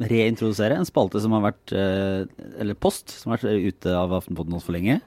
reintrodusere 0.07 0.77
en 0.79 0.87
spalte 0.87 1.19
som 1.23 1.33
har 1.35 1.49
vært 1.49 1.73
uh, 1.75 2.23
Eller 2.63 2.79
post 2.79 3.17
som 3.19 3.33
har 3.33 3.43
vært 3.43 3.65
ute 3.67 3.95
av 3.99 4.15
Aftenposten 4.21 4.63
for 4.63 4.77
lenge. 4.77 5.01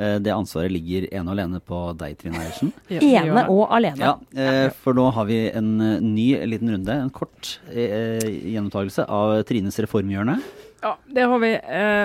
Uh, 0.00 0.16
det 0.24 0.32
ansvaret 0.32 0.72
ligger 0.72 1.04
ene 1.10 1.28
og 1.28 1.34
alene 1.34 1.60
på 1.60 1.80
deg, 2.00 2.16
Trine 2.20 2.40
Eiersen. 2.40 2.72
ene 2.96 3.44
og 3.52 3.66
alene. 3.76 4.08
Ja, 4.08 4.70
for 4.80 4.96
nå 4.96 5.10
har 5.12 5.28
vi 5.28 5.42
en 5.50 5.74
ny 6.04 6.30
liten 6.48 6.72
runde, 6.72 6.96
en 6.96 7.12
kort 7.12 7.58
gjennomtakelse 7.72 9.04
av 9.04 9.42
Trines 9.48 9.76
reformhjørne. 9.84 10.38
Ja, 10.84 10.94
det 11.12 11.28
har 11.28 11.40
vi. 11.42 11.52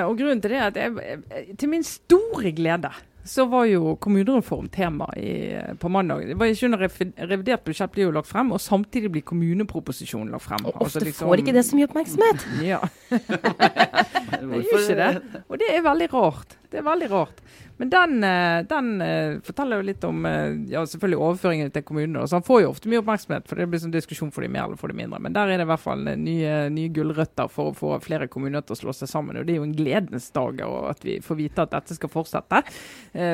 og 0.07 0.13
grunnen 0.19 0.43
til 0.43 0.55
det 0.55 0.59
er 0.59 0.69
at 0.71 0.79
jeg, 0.79 1.55
til 1.59 1.71
min 1.71 1.83
store 1.87 2.51
glede 2.55 2.91
så 3.23 3.45
var 3.45 3.65
jo 3.69 3.95
kommunereform 4.01 4.69
tema 4.69 5.07
i, 5.17 5.59
på 5.79 5.89
mandag. 5.89 6.25
Det 6.27 6.37
var 6.39 6.49
ikke 6.49 6.65
under 6.65 6.87
Revidert 7.31 7.63
budsjett 7.63 7.91
blir 7.93 8.07
jo 8.07 8.15
lagt 8.15 8.29
frem, 8.31 8.51
og 8.51 8.61
samtidig 8.61 9.11
blir 9.13 9.25
kommuneproposisjonen 9.27 10.31
lagt 10.33 10.47
frem. 10.47 10.65
Og 10.65 10.73
ofte 10.73 10.85
altså 10.87 11.03
liksom, 11.05 11.29
får 11.29 11.43
ikke 11.43 11.55
det 11.57 11.65
så 11.67 11.77
mye 11.77 11.89
oppmerksomhet. 11.89 12.47
Ja. 12.71 12.79
det 13.11 14.63
gjør 14.65 14.81
ikke 14.81 14.97
det. 14.97 15.11
Og 15.49 15.59
det 15.61 15.69
er 15.75 15.85
veldig 15.85 16.07
rart. 16.13 16.57
Det 16.71 16.79
er 16.81 16.85
veldig 16.87 17.09
rart. 17.11 17.41
Men 17.81 17.89
den, 17.89 18.23
eh, 18.23 18.65
den 18.69 19.01
uh, 19.01 19.39
forteller 19.41 19.79
jo 19.79 19.85
litt 19.87 20.03
om 20.05 20.19
uh, 20.21 20.51
ja, 20.69 20.83
selvfølgelig 20.85 21.17
overføringen 21.17 21.71
til 21.73 21.81
kommunene. 21.81 22.27
Han 22.29 22.43
får 22.45 22.59
jo 22.61 22.67
ofte 22.69 22.89
mye 22.91 22.99
oppmerksomhet, 23.01 23.47
for 23.49 23.57
det 23.57 23.65
blir 23.71 23.79
sånn 23.81 23.93
diskusjon 23.95 24.29
for 24.35 24.45
de 24.45 24.51
mer 24.53 24.67
eller 24.67 24.77
for 24.77 24.93
de 24.93 24.99
mindre. 24.99 25.17
Men 25.17 25.33
der 25.33 25.49
er 25.49 25.57
det 25.57 25.65
i 25.65 25.69
hvert 25.71 25.81
fall 25.81 26.03
nye, 26.05 26.51
nye 26.69 26.91
gulrøtter 26.93 27.47
for 27.49 27.71
å 27.71 27.73
få 27.79 27.95
flere 28.03 28.27
kommuner 28.29 28.61
til 28.61 28.75
å 28.75 28.77
slå 28.83 28.93
seg 28.93 29.09
sammen. 29.09 29.39
Og 29.41 29.47
det 29.47 29.55
er 29.55 29.57
jo 29.57 29.65
en 29.65 29.73
gledens 29.73 30.27
dag 30.35 30.61
at 30.61 31.01
vi 31.07 31.15
får 31.25 31.39
vite 31.39 31.65
at 31.65 31.73
dette 31.73 31.97
skal 31.97 32.11
fortsette. 32.13 32.59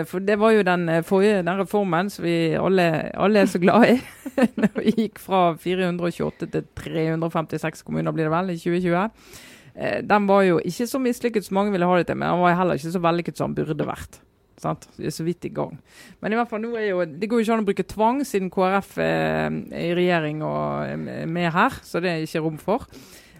For 0.07 0.23
det 0.23 0.37
var 0.39 0.55
jo 0.55 0.63
den 0.69 0.93
forrige 1.09 1.41
den 1.43 1.59
reformen 1.59 2.11
som 2.13 2.23
vi 2.23 2.37
alle, 2.55 2.85
alle 3.19 3.43
er 3.43 3.51
så 3.51 3.59
glad 3.59 3.83
i. 3.89 3.97
Når 4.63 4.77
vi 4.77 4.93
gikk 5.01 5.19
fra 5.25 5.41
428 5.59 6.47
til 6.55 6.69
356 6.85 7.83
kommuner, 7.83 8.15
blir 8.15 8.29
det 8.29 8.35
vel, 8.37 8.53
i 8.55 8.61
2020. 8.63 10.07
Den 10.07 10.31
var 10.31 10.47
jo 10.47 10.63
ikke 10.63 10.87
så 10.87 11.03
mislykket 11.03 11.49
som 11.49 11.59
mange 11.59 11.75
ville 11.75 11.91
ha 11.91 11.99
det 11.99 12.07
til, 12.07 12.15
men 12.15 12.31
den 12.31 12.45
var 12.45 12.55
heller 12.61 12.79
ikke 12.79 12.95
så 12.95 13.03
vellykket 13.03 13.43
som 13.43 13.51
den 13.51 13.59
burde 13.59 13.91
vært. 13.91 14.21
Sant? 14.57 14.87
Er 14.97 15.13
så 15.13 15.25
vidt 15.27 15.45
i 15.45 15.53
gang. 15.53 15.75
Men 16.21 16.33
i 16.33 16.39
hvert 16.39 16.49
fall 16.49 16.63
nå 16.63 16.73
er 16.79 16.89
jo, 16.89 17.03
det 17.05 17.29
går 17.29 17.41
jo 17.41 17.45
ikke 17.45 17.57
an 17.57 17.65
å 17.65 17.67
bruke 17.67 17.87
tvang, 17.91 18.23
siden 18.25 18.49
KrF 18.53 18.97
er 19.03 19.57
i 19.77 19.91
regjering 19.97 20.41
og 20.45 20.89
er 20.89 21.29
med 21.29 21.51
her. 21.53 21.77
Så 21.85 22.01
det 22.01 22.13
er 22.13 22.25
ikke 22.25 22.41
rom 22.45 22.57
for. 22.61 22.87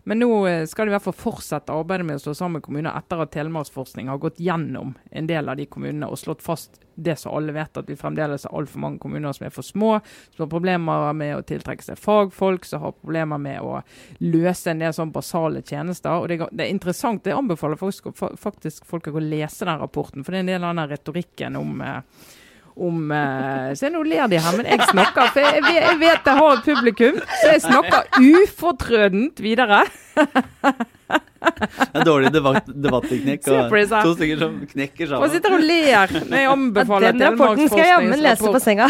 Men 0.07 0.19
nå 0.19 0.47
eh, 0.47 0.65
skal 0.65 0.87
de 0.87 0.93
i 0.93 0.95
hvert 0.95 1.03
fall 1.03 1.15
fortsette 1.19 1.73
arbeidet 1.75 2.05
med 2.07 2.15
å 2.15 2.21
slå 2.23 2.33
sammen 2.37 2.61
kommuner 2.63 2.95
etter 2.95 3.19
at 3.19 3.33
Telemarksforskning 3.33 4.07
har 4.07 4.21
gått 4.23 4.37
gjennom 4.39 4.93
en 5.11 5.27
del 5.27 5.51
av 5.51 5.59
de 5.59 5.65
kommunene 5.67 6.07
og 6.07 6.21
slått 6.21 6.45
fast 6.45 6.79
det 6.95 7.17
som 7.19 7.35
alle 7.35 7.51
vet, 7.51 7.75
at 7.75 7.89
vi 7.91 7.97
fremdeles 7.99 8.45
har 8.47 8.55
altfor 8.55 8.79
mange 8.85 9.01
kommuner 9.03 9.35
som 9.35 9.49
er 9.49 9.51
for 9.51 9.67
små, 9.67 9.89
som 10.31 10.45
har 10.45 10.53
problemer 10.53 11.11
med 11.11 11.33
å 11.35 11.43
tiltrekke 11.45 11.83
seg 11.83 11.99
fagfolk, 11.99 12.63
som 12.65 12.85
har 12.85 12.95
problemer 12.95 13.41
med 13.49 13.59
å 13.59 13.81
løse 14.23 14.71
en 14.71 14.85
del 14.85 14.95
sånn 14.95 15.11
basale 15.11 15.59
tjenester. 15.59 16.15
og 16.15 16.31
Det, 16.31 16.39
er 16.55 16.71
interessant. 16.71 17.27
Jeg 17.27 17.35
anbefaler 17.35 17.75
faktisk, 17.75 18.07
faktisk 18.15 18.87
folk 18.87 19.11
å 19.11 19.19
lese 19.19 19.67
den 19.67 19.83
rapporten, 19.83 20.23
for 20.23 20.31
det 20.31 20.39
er 20.39 20.47
en 20.47 20.53
del 20.55 20.69
av 20.71 20.75
den 20.79 20.95
retorikken 20.95 21.59
om 21.59 21.83
eh, 21.83 21.99
om 22.77 23.11
uh, 23.11 23.73
Se, 23.77 23.89
nå 23.93 24.03
ler 24.07 24.29
de 24.31 24.39
her, 24.41 24.57
men 24.57 24.69
jeg 24.69 24.89
snakker. 24.91 25.31
For 25.35 25.43
jeg, 25.43 25.63
jeg 25.77 25.99
vet 26.01 26.29
jeg 26.31 26.41
har 26.41 26.57
et 26.57 26.65
publikum, 26.67 27.21
så 27.41 27.53
jeg 27.55 27.63
snakker 27.65 28.21
ufortrødent 28.43 29.41
videre. 29.43 29.83
Det 30.17 31.21
En 31.93 32.05
dårlig 32.05 32.31
debatt, 32.33 32.65
debatteknikk. 32.67 33.45
To 33.45 34.15
stykker 34.15 34.41
som 34.41 34.57
knekker 34.71 35.07
sammen. 35.07 35.23
Og 35.23 35.33
sitter 35.33 35.55
og 35.55 35.63
ler 35.63 36.17
når 36.17 36.41
jeg 36.41 36.51
anbefaler 36.51 37.15
Den 37.15 37.25
rapporten 37.31 37.69
skal 37.69 37.83
jeg 37.83 37.93
jammen 37.93 38.23
lese 38.25 38.53
på 38.57 38.61
senga. 38.63 38.89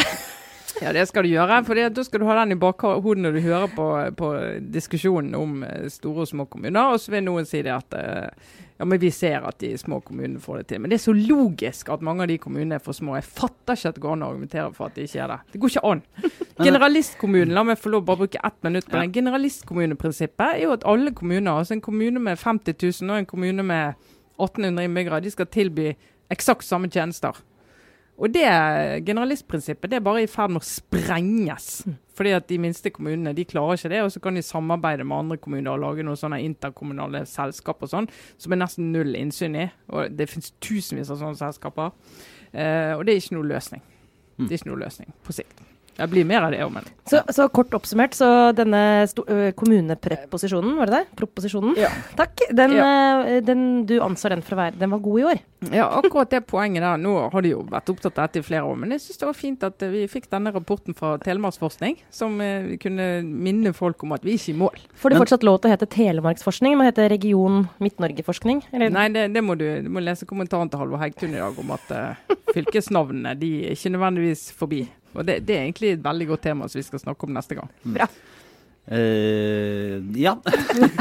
Ja, 0.81 0.93
det 0.93 1.07
skal 1.09 1.25
du 1.25 1.31
gjøre. 1.31 1.61
For 1.65 1.79
da 1.89 2.05
skal 2.05 2.21
du 2.21 2.27
ha 2.29 2.37
den 2.41 2.53
i 2.53 2.59
bakhodet 2.61 3.23
når 3.23 3.37
du 3.37 3.41
hører 3.45 3.73
på, 3.73 3.87
på 4.19 4.31
diskusjonen 4.73 5.35
om 5.37 5.63
eh, 5.65 5.87
store 5.89 6.25
og 6.25 6.29
små 6.29 6.45
kommuner. 6.45 6.93
Og 6.93 7.01
så 7.01 7.15
vil 7.15 7.25
noen 7.25 7.47
si 7.49 7.63
det 7.65 7.73
at 7.73 7.97
uh, 7.97 8.57
ja, 8.77 8.85
men 8.85 8.99
vi 9.01 9.09
ser 9.11 9.45
at 9.49 9.57
de 9.61 9.71
små 9.77 9.99
kommunene 10.05 10.41
får 10.41 10.59
det 10.59 10.67
til. 10.69 10.81
Men 10.81 10.91
det 10.91 10.99
er 10.99 11.03
så 11.07 11.13
logisk 11.17 11.89
at 11.89 12.03
mange 12.05 12.25
av 12.25 12.29
de 12.29 12.37
kommunene 12.41 12.77
er 12.77 12.83
for 12.83 12.93
små. 12.93 13.15
Jeg 13.17 13.25
fatter 13.25 13.73
ikke 13.73 13.89
at 13.89 13.97
det 13.97 14.03
går 14.03 14.13
an 14.13 14.25
å 14.25 14.29
argumentere 14.29 14.67
for 14.75 14.89
at 14.89 14.97
de 14.97 15.07
ikke 15.07 15.23
er 15.23 15.31
det. 15.33 15.37
Det 15.53 15.61
går 15.63 15.73
ikke 15.73 15.85
an. 15.91 16.03
Generalistkommunen, 16.67 17.55
la 17.57 17.63
meg 17.65 17.81
få 17.81 17.93
lov 17.93 18.05
bare 18.05 18.21
bruke 18.21 18.43
ett 18.43 18.59
minutt 18.67 18.85
på 18.85 18.93
ja. 18.93 19.01
den. 19.01 19.15
Generalistkommuneprinsippet 19.17 20.45
er 20.51 20.63
jo 20.67 20.75
at 20.77 20.85
alle 20.93 21.13
kommuner, 21.17 21.51
altså 21.55 21.77
en 21.77 21.83
kommune 21.85 22.21
med 22.21 22.37
50 22.37 22.77
000 23.01 23.13
og 23.15 23.23
en 23.23 23.29
kommune 23.29 23.65
med 23.65 24.07
1800 24.37 24.85
innbyggere, 24.85 25.23
de 25.25 25.33
skal 25.33 25.49
tilby 25.49 25.91
eksakt 26.33 26.65
samme 26.67 26.91
tjenester. 26.93 27.37
Og 28.17 28.33
det 28.33 28.45
generalistprinsippet 29.05 29.91
det 29.91 29.99
er 29.99 30.05
bare 30.05 30.23
i 30.25 30.29
ferd 30.29 30.55
med 30.55 30.63
å 30.63 30.65
sprenges. 30.65 31.83
Mm. 31.85 31.97
Fordi 32.17 32.31
at 32.33 32.47
de 32.49 32.57
minste 32.61 32.89
kommunene 32.89 33.35
de 33.37 33.45
klarer 33.45 33.77
ikke 33.77 33.91
det, 33.93 34.01
og 34.01 34.09
så 34.13 34.21
kan 34.23 34.37
de 34.37 34.41
samarbeide 34.45 35.05
med 35.05 35.17
andre 35.19 35.37
kommuner 35.37 35.75
og 35.75 35.83
lage 35.83 36.05
noen 36.05 36.17
sånne 36.17 36.41
interkommunale 36.41 37.21
selskap 37.29 37.85
og 37.85 37.93
sånn, 37.93 38.09
som 38.41 38.55
er 38.55 38.61
nesten 38.63 38.89
null 38.95 39.13
innsyn 39.19 39.59
i. 39.61 39.67
Og 39.93 40.17
Det 40.17 40.29
finnes 40.31 40.49
tusenvis 40.57 41.13
av 41.13 41.21
sånne 41.21 41.37
selskaper. 41.37 41.93
Eh, 42.53 42.97
og 42.97 43.05
det 43.05 43.13
er 43.13 43.21
ikke 43.21 43.37
noe 43.37 43.51
løsning. 43.53 43.85
Det 44.37 44.49
er 44.49 44.59
ikke 44.61 44.71
noe 44.71 44.81
løsning 44.81 45.13
på 45.25 45.33
sikt. 45.37 45.61
Det 45.97 46.07
blir 46.11 46.27
mer 46.29 46.45
av 46.45 46.53
det 46.53 46.61
òg, 46.65 46.71
men 46.77 46.87
så, 47.07 47.21
så, 47.31 47.47
kort 47.49 47.73
oppsummert, 47.73 48.15
så 48.17 48.51
denne 48.55 48.79
kommunepreposisjonen, 49.57 50.75
var 50.77 50.89
det 50.89 50.97
det? 50.97 51.15
Proposisjonen? 51.19 51.77
Ja. 51.79 51.89
Takk. 52.19 52.43
Den, 52.51 52.75
ja. 52.75 53.39
den, 53.45 53.61
du 53.87 53.95
anser 54.03 54.35
den 54.35 54.43
for 54.45 54.57
å 54.57 54.59
være 54.59 54.79
Den 54.81 54.91
var 54.91 54.99
god 55.03 55.19
i 55.19 55.25
år? 55.31 55.39
Ja, 55.73 55.87
akkurat 55.97 56.29
det 56.29 56.43
poenget 56.49 56.83
der. 56.83 56.99
Nå 57.01 57.15
har 57.33 57.43
de 57.43 57.53
jo 57.55 57.63
vært 57.71 57.89
opptatt 57.89 58.19
av 58.19 58.27
dette 58.27 58.43
i 58.43 58.45
flere 58.45 58.67
år, 58.67 58.75
men 58.77 58.93
jeg 58.93 59.01
syns 59.05 59.21
det 59.21 59.29
var 59.29 59.37
fint 59.37 59.63
at 59.65 59.87
vi 59.89 60.03
fikk 60.11 60.27
denne 60.33 60.51
rapporten 60.53 60.97
fra 60.97 61.15
Telemarksforskning, 61.23 61.97
som 62.13 62.37
kunne 62.83 63.07
minne 63.23 63.73
folk 63.77 64.03
om 64.05 64.13
at 64.17 64.27
vi 64.27 64.35
ikke 64.37 64.51
er 64.51 64.53
i 64.53 64.59
mål. 64.61 64.83
Får 65.01 65.13
det 65.13 65.21
fortsatt 65.23 65.47
lov 65.47 65.61
til 65.63 65.71
å 65.71 65.73
hete 65.73 65.89
Telemarksforskning? 65.95 66.77
Må 66.77 66.85
hete 66.85 67.07
Region 67.09 67.65
Midt-Norge-forskning? 67.83 68.67
Nei, 68.83 69.07
det, 69.15 69.29
det, 69.33 69.43
må 69.43 69.57
du, 69.57 69.65
du 69.87 69.89
må 69.93 70.03
lese 70.03 70.29
kommentaren 70.29 70.69
til 70.69 70.83
Halvor 70.83 71.01
Heggtun 71.01 71.33
i 71.33 71.41
dag 71.41 71.57
om 71.63 71.73
at 71.73 71.91
uh, 71.95 72.37
fylkesnavnene 72.53 73.33
de 73.39 73.51
er 73.65 73.77
ikke 73.77 73.95
nødvendigvis 73.95 74.49
forbi. 74.57 74.85
Og 75.15 75.23
det, 75.25 75.39
det, 75.47 75.55
er 75.55 75.67
egentlig 75.67 75.95
et 75.95 76.03
veldig 76.03 76.27
godt 76.33 76.43
tema 76.49 76.67
som 76.67 76.79
vi 76.79 76.85
skal 76.87 77.01
snakke 77.01 77.27
om 77.27 77.37
neste 77.37 77.57
gang. 77.57 77.71
Bra. 77.83 78.09
Uh, 78.87 79.99
ja. 80.15 80.37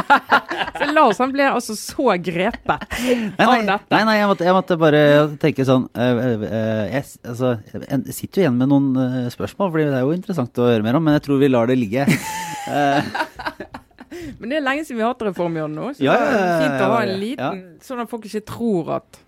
Så 0.78 0.88
Lars 0.90 1.20
han 1.22 1.30
ble 1.30 1.44
altså 1.46 1.76
så 1.78 2.16
grepet 2.18 2.82
Nei, 2.98 3.44
av 3.46 3.52
dette. 3.62 3.76
nei, 3.94 4.00
nei 4.08 4.16
jeg, 4.16 4.26
måtte, 4.26 4.46
jeg 4.48 4.56
måtte 4.56 4.78
bare 4.80 5.02
tenke 5.38 5.62
sånn 5.68 5.84
uh, 5.94 6.18
uh, 6.18 6.82
jeg, 6.90 7.04
altså, 7.22 7.52
jeg 7.70 8.16
sitter 8.16 8.42
jo 8.42 8.42
igjen 8.42 8.58
med 8.58 8.72
noen 8.72 9.30
spørsmål, 9.30 9.70
Fordi 9.70 9.86
det 9.86 10.00
er 10.00 10.02
jo 10.02 10.16
interessant 10.16 10.58
å 10.58 10.66
høre 10.66 10.82
mer 10.82 10.98
om, 10.98 11.06
men 11.06 11.14
jeg 11.20 11.28
tror 11.28 11.38
vi 11.44 11.52
lar 11.52 11.70
det 11.70 11.78
ligge. 11.78 12.08
Eh, 12.66 12.98
Men 14.40 14.50
det 14.50 14.56
er 14.58 14.62
lenge 14.64 14.82
siden 14.82 14.98
vi 14.98 15.04
har 15.04 15.12
hatt 15.12 15.20
reform, 15.22 15.54
Jørn, 15.54 15.76
nå. 15.78 15.92
Så 15.94 16.02
Ja, 16.02 16.16
det 16.18 16.40
er 16.40 16.64
fint 16.64 16.80
å 16.82 16.88
ha 16.90 16.96
en 17.04 17.12
en 17.12 17.12
ja. 17.12 17.20
liten 17.20 17.60
Sånn 17.86 18.02
at 18.02 18.10
folk 18.10 18.26
ikke 18.26 18.42
tror 18.50 18.90
At 18.96 19.20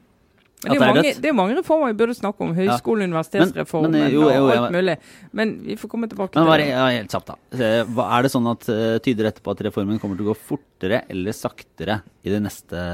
men 0.65 0.73
det, 0.73 0.79
er 0.83 0.95
mange, 0.95 1.11
det 1.23 1.29
er 1.31 1.35
mange 1.39 1.55
reformer 1.61 1.93
vi 1.93 1.99
burde 2.01 2.15
snakke 2.19 2.43
om. 2.43 2.55
Høyskole- 2.57 3.05
og 3.05 3.11
universitetsreformen 3.13 3.93
Men- 3.93 4.01
men, 4.03 4.13
jo, 4.13 4.23
jo, 4.27 4.45
og 4.49 4.51
alt 4.57 4.73
mulig. 4.75 4.97
Men 5.33 5.53
vi 5.63 5.77
får 5.79 5.89
komme 5.93 6.09
tilbake 6.11 6.35
men 6.35 6.49
til 6.49 6.59
det. 6.65 6.69
ja, 6.69 6.87
helt 6.97 7.11
kjapt, 7.15 7.27
da. 7.27 7.37
Eh, 7.53 7.85
er 8.19 8.23
det 8.27 8.33
sånn 8.33 8.51
at 8.51 8.69
eh, 8.69 8.99
tyder 8.99 9.29
dette 9.31 9.41
på 9.41 9.55
at 9.55 9.63
reformen 9.69 10.01
kommer 10.03 10.19
til 10.19 10.27
å 10.27 10.33
gå 10.33 10.37
fortere 10.51 11.05
eller 11.09 11.31
saktere 11.33 12.01
i 12.23 12.31
de 12.33 12.39
neste 12.43 12.85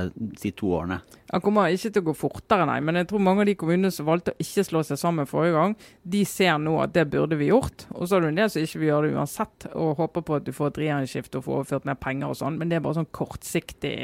si 0.41 0.51
to 0.57 0.73
årene? 0.77 0.99
Han 1.33 1.43
kommer 1.43 1.73
ikke 1.73 1.91
til 1.91 2.03
å 2.03 2.07
gå 2.11 2.15
fortere, 2.17 2.67
nei. 2.69 2.77
Men 2.85 3.01
jeg 3.01 3.09
tror 3.11 3.23
mange 3.25 3.43
av 3.43 3.49
de 3.49 3.57
kommunene 3.59 3.91
som 3.95 4.07
valgte 4.07 4.35
å 4.35 4.45
ikke 4.45 4.65
slå 4.69 4.83
seg 4.87 5.01
sammen 5.01 5.29
forrige 5.29 5.57
gang, 5.57 5.77
de 6.15 6.21
ser 6.29 6.59
nå 6.63 6.77
at 6.83 6.93
det 6.95 7.07
burde 7.11 7.39
vi 7.41 7.49
gjort. 7.49 7.87
Og 7.97 8.07
så 8.07 8.19
er 8.19 8.25
det 8.25 8.33
en 8.33 8.41
del 8.43 8.53
som 8.53 8.67
ikke 8.67 8.83
vil 8.83 8.91
gjøre 8.91 9.09
det 9.09 9.17
uansett, 9.17 9.69
og 9.73 9.99
håper 10.03 10.27
på 10.29 10.39
at 10.39 10.47
du 10.47 10.53
får 10.55 10.71
et 10.71 10.81
regjeringsskifte 10.85 11.41
og 11.41 11.47
får 11.49 11.59
overført 11.59 11.89
mer 11.89 11.99
penger 12.05 12.31
og 12.31 12.39
sånn. 12.43 12.61
Men 12.61 12.71
det 12.71 12.79
er 12.79 12.85
bare 12.85 13.01
sånn 13.01 13.11
kortsiktig 13.17 13.95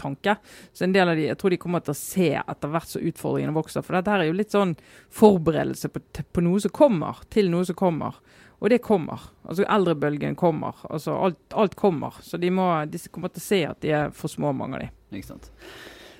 tanke. 0.00 0.36
Så 0.76 0.86
en 0.86 0.96
del 0.96 1.10
av 1.10 1.18
de, 1.18 1.28
jeg 1.30 1.40
tror 1.40 1.56
de 1.56 1.60
kommer 1.64 1.84
til 1.86 1.96
å 1.96 2.00
se 2.02 2.30
etter 2.42 2.74
hvert 2.76 2.92
som 2.92 3.10
utfordringene 3.10 3.56
vokser. 3.56 3.86
For 3.86 3.98
dette 3.98 4.12
her 4.12 4.24
er 4.24 4.30
jo 4.30 4.38
litt 4.38 4.54
sånn 4.54 4.76
forberedelse 5.16 5.90
på, 5.94 6.04
på 6.36 6.44
noe 6.44 6.62
som 6.62 6.76
kommer, 6.76 7.24
til 7.32 7.50
noe 7.52 7.66
som 7.66 7.78
kommer. 7.78 8.20
Og 8.60 8.70
det 8.72 8.78
kommer. 8.84 9.20
Altså 9.44 9.66
Eldrebølgen 9.68 10.36
kommer. 10.38 10.78
Altså 10.88 11.12
alt, 11.26 11.38
alt 11.52 11.74
kommer. 11.76 12.16
Så 12.24 12.38
de, 12.40 12.48
må, 12.50 12.64
de 12.88 12.98
kommer 13.12 13.28
til 13.34 13.42
å 13.42 13.46
se 13.46 13.58
at 13.68 13.80
de 13.84 13.92
er 13.92 14.14
for 14.16 14.32
små, 14.32 14.54
mange 14.56 14.78
av 14.78 14.86
de. 14.86 14.88
Ikke 15.18 15.28
sant? 15.34 15.50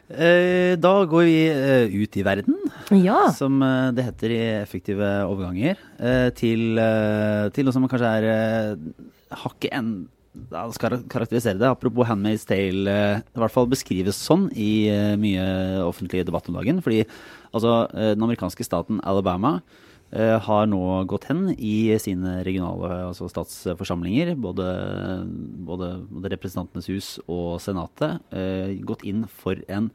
Eh, 0.06 0.76
da 0.78 0.92
går 1.10 1.24
vi 1.26 1.38
eh, 1.50 1.94
ut 1.96 2.16
i 2.20 2.22
verden, 2.22 2.54
Ja. 2.94 3.24
som 3.34 3.56
eh, 3.64 3.88
det 3.96 4.04
heter 4.06 4.30
i 4.36 4.42
effektive 4.60 5.08
overganger, 5.26 5.80
eh, 5.98 6.28
til, 6.38 6.76
eh, 6.78 7.48
til 7.56 7.66
noe 7.66 7.74
som 7.74 7.88
kanskje 7.90 8.12
er 8.20 8.28
eh, 8.30 8.76
hakket 9.42 9.74
en 9.74 9.90
da 10.36 10.66
skal 10.70 10.98
karakterisere 11.08 11.56
det, 11.58 11.64
apropos 11.66 12.04
Handmaid's 12.06 12.44
Tale, 12.46 12.84
eh, 12.92 13.18
i 13.24 13.40
hvert 13.40 13.54
fall 13.54 13.66
beskrives 13.72 14.18
sånn 14.20 14.46
i 14.52 14.86
eh, 14.92 15.14
mye 15.18 15.42
offentlig 15.88 16.22
debatt 16.28 16.46
om 16.52 16.58
dagen. 16.60 16.82
Fordi 16.84 17.00
altså, 17.56 17.88
eh, 17.96 18.12
den 18.14 18.22
amerikanske 18.28 18.62
staten 18.68 19.00
Alabama 19.02 19.56
har 20.14 20.66
nå 20.70 20.78
gått 21.10 21.24
hen 21.28 21.48
i 21.58 21.90
sine 21.98 22.38
regionale 22.46 23.08
altså 23.08 23.26
statsforsamlinger, 23.28 24.34
både, 24.38 24.66
både, 25.66 25.88
både 26.06 26.30
Representantenes 26.30 26.86
hus 26.92 27.08
og 27.26 27.58
Senatet, 27.60 28.20
eh, 28.30 28.76
gått 28.86 29.02
inn 29.04 29.24
for 29.26 29.58
en, 29.68 29.90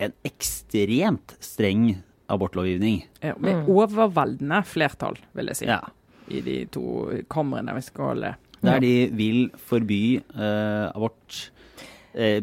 en 0.00 0.14
ekstremt 0.26 1.36
streng 1.44 1.98
abortlovgivning. 2.32 3.02
Ja, 3.22 3.36
med 3.38 3.68
overveldende 3.70 4.62
flertall, 4.66 5.20
vil 5.36 5.52
jeg 5.52 5.60
si, 5.60 5.68
Ja. 5.70 5.80
i 6.28 6.40
de 6.42 6.56
to 6.72 7.22
kamrene 7.30 7.74
vi 7.76 7.84
skal 7.86 8.14
holde. 8.14 8.34
Der 8.66 8.80
de 8.80 8.94
vil 9.14 9.50
forby 9.68 10.16
eh, 10.34 10.86
abort. 10.90 11.50
Eh, 12.16 12.40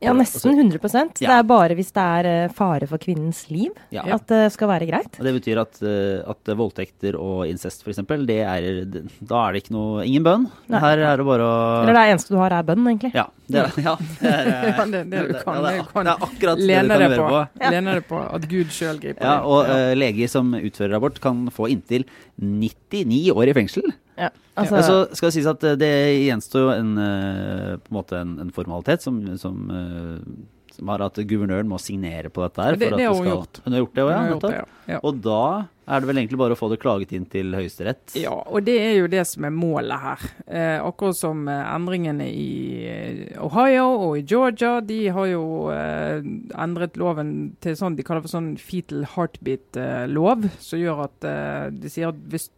Ja, 0.00 0.12
nesten 0.12 0.52
100 0.58 0.78
Det 1.18 1.22
Ja. 1.26 1.38
er 1.38 1.42
bare 1.48 1.74
hvis 1.74 1.90
det 1.92 2.02
er 2.02 2.26
eh, 2.44 2.48
fare 2.52 2.86
for 2.86 2.98
kvinnens 2.98 3.48
liv 3.50 3.70
Ja. 3.90 4.02
at 4.14 4.26
det 4.28 4.52
skal 4.52 4.68
være 4.68 4.86
greit. 4.86 5.18
Og 5.18 5.24
Det 5.24 5.34
betyr 5.40 5.60
at, 5.60 5.80
eh, 5.82 6.22
at 6.30 6.44
voldtekter 6.56 7.16
og 7.18 7.46
incest 7.48 7.82
f.eks., 7.84 7.96
det 8.26 8.40
er 8.44 8.84
Da 9.24 9.48
er 9.48 9.52
det 9.52 9.64
ikke 9.64 9.72
noe 9.76 10.04
Ingen 10.06 10.22
bønn. 10.24 10.46
Nei. 10.68 10.80
Her 10.80 10.98
er 10.98 11.16
det 11.16 11.26
bare 11.26 11.40
å 11.46 11.82
Eller 11.82 11.92
det 11.94 12.04
eneste 12.12 12.28
du 12.34 12.36
har, 12.38 12.52
er 12.52 12.62
bønn, 12.62 12.84
egentlig. 12.86 13.14
Ja. 13.14 13.26
Det 13.48 13.60
er, 13.62 13.72
ja, 13.82 13.96
det 14.20 14.30
er, 14.32 14.46
eh, 14.80 14.84
det, 14.90 15.02
det 15.10 15.20
du 15.28 15.34
kan, 15.42 15.62
det 15.62 15.76
det 15.78 15.86
kan 15.92 16.06
akkurat 16.06 16.56
det 16.58 16.64
du 16.64 16.66
lene 16.66 16.88
kan 16.88 16.98
deg 17.00 17.10
gjøre 17.10 17.18
på. 17.18 17.28
på. 17.56 17.70
Lene 17.70 17.94
deg 17.94 18.08
på 18.08 18.22
at 18.34 18.48
Gud 18.50 18.66
sjøl 18.74 18.98
griper 19.00 19.22
Ja, 19.22 19.36
inn. 19.38 19.44
og 19.46 19.66
Ja. 19.68 19.76
eh, 19.76 19.94
leger 19.94 20.28
som 20.28 20.52
utfører 20.54 20.96
abort, 20.98 21.20
kan 21.20 21.46
få 21.54 21.68
inntil 21.70 22.04
99 22.42 23.30
år 23.32 23.48
i 23.48 23.54
fengsel. 23.56 23.92
Ja, 24.16 24.30
Altså, 24.56 24.80
så 24.82 24.98
skal 25.12 25.28
det 25.28 25.34
sies 25.36 25.46
at 25.50 25.64
eh, 25.68 25.74
det 25.76 25.92
gjenstår 26.24 26.62
jo 26.62 26.70
en, 26.72 26.92
eh, 26.96 27.72
på 27.76 27.90
en, 27.92 27.96
måte 27.98 28.16
en, 28.22 28.38
en 28.40 28.50
formalitet 28.56 29.02
som, 29.04 29.18
som, 29.36 29.58
eh, 29.68 30.72
som 30.72 30.88
har 30.92 31.02
at 31.04 31.18
guvernøren 31.28 31.68
må 31.68 31.76
signere 31.80 32.30
på 32.32 32.40
dette 32.46 32.64
her. 32.64 32.76
Det- 32.80 32.88
for 32.88 32.94
at 32.96 33.00
det 33.02 33.06
har 33.06 33.14
hun 33.14 33.24
skal- 33.26 33.36
gjort. 33.36 33.60
Hun 33.64 33.72
har 33.76 33.80
gjort 33.84 33.94
det, 33.94 34.04
ja, 34.06 34.16
har 34.18 34.30
gjort 34.32 34.46
det, 34.46 34.54
ja. 34.56 34.64
Ja. 34.94 35.00
Og 35.04 35.20
da 35.20 35.42
er 35.86 36.00
det 36.00 36.08
vel 36.08 36.16
egentlig 36.22 36.38
bare 36.40 36.54
å 36.56 36.58
få 36.58 36.68
det 36.72 36.78
klaget 36.80 37.12
inn 37.12 37.26
til 37.30 37.52
Høyesterett. 37.52 38.16
Ja, 38.16 38.32
og 38.32 38.64
det 38.64 38.78
er 38.80 38.94
jo 39.02 39.06
det 39.12 39.26
som 39.26 39.44
er 39.44 39.50
målet 39.54 40.00
her. 40.00 40.24
Eh, 40.48 40.78
akkurat 40.82 41.16
som 41.20 41.44
endringene 41.52 42.26
i 42.26 43.28
Ohio 43.38 43.84
og 44.08 44.16
i 44.18 44.22
Georgia, 44.22 44.80
de 44.80 45.08
har 45.14 45.26
jo 45.30 45.44
eh, 45.70 46.22
endret 46.56 46.96
loven 46.96 47.56
til 47.60 47.76
sånn 47.76 47.96
de 47.96 48.02
kaller 48.02 48.22
for 48.24 48.32
sånn 48.32 48.54
fetal 48.58 49.04
heartbeat-lov, 49.04 50.48
som 50.58 50.78
gjør 50.80 51.04
at 51.06 51.24
eh, 51.28 51.70
de 51.76 51.88
sier 51.92 52.08
at 52.08 52.20
hvis 52.30 52.48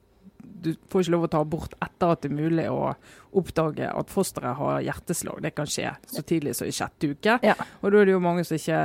du 0.62 0.72
får 0.90 1.04
ikke 1.06 1.14
lov 1.16 1.26
å 1.28 1.30
ta 1.32 1.40
abort 1.44 1.74
etter 1.84 2.14
at 2.14 2.22
det 2.24 2.30
er 2.32 2.38
mulig 2.40 2.66
å 2.72 2.94
oppdage 3.38 3.90
at 3.92 4.10
fosteret 4.10 4.56
har 4.58 4.80
hjerteslag. 4.86 5.42
Det 5.44 5.54
kan 5.54 5.66
skje 5.70 5.92
så 6.08 6.22
tidlig 6.26 6.56
som 6.58 6.66
i 6.68 6.74
sjette 6.74 7.12
uke. 7.14 7.38
Ja. 7.44 7.54
Og 7.82 7.92
da 7.92 8.00
er 8.02 8.08
det 8.10 8.16
jo 8.16 8.20
mange 8.24 8.44
som 8.48 8.56
ikke, 8.56 8.80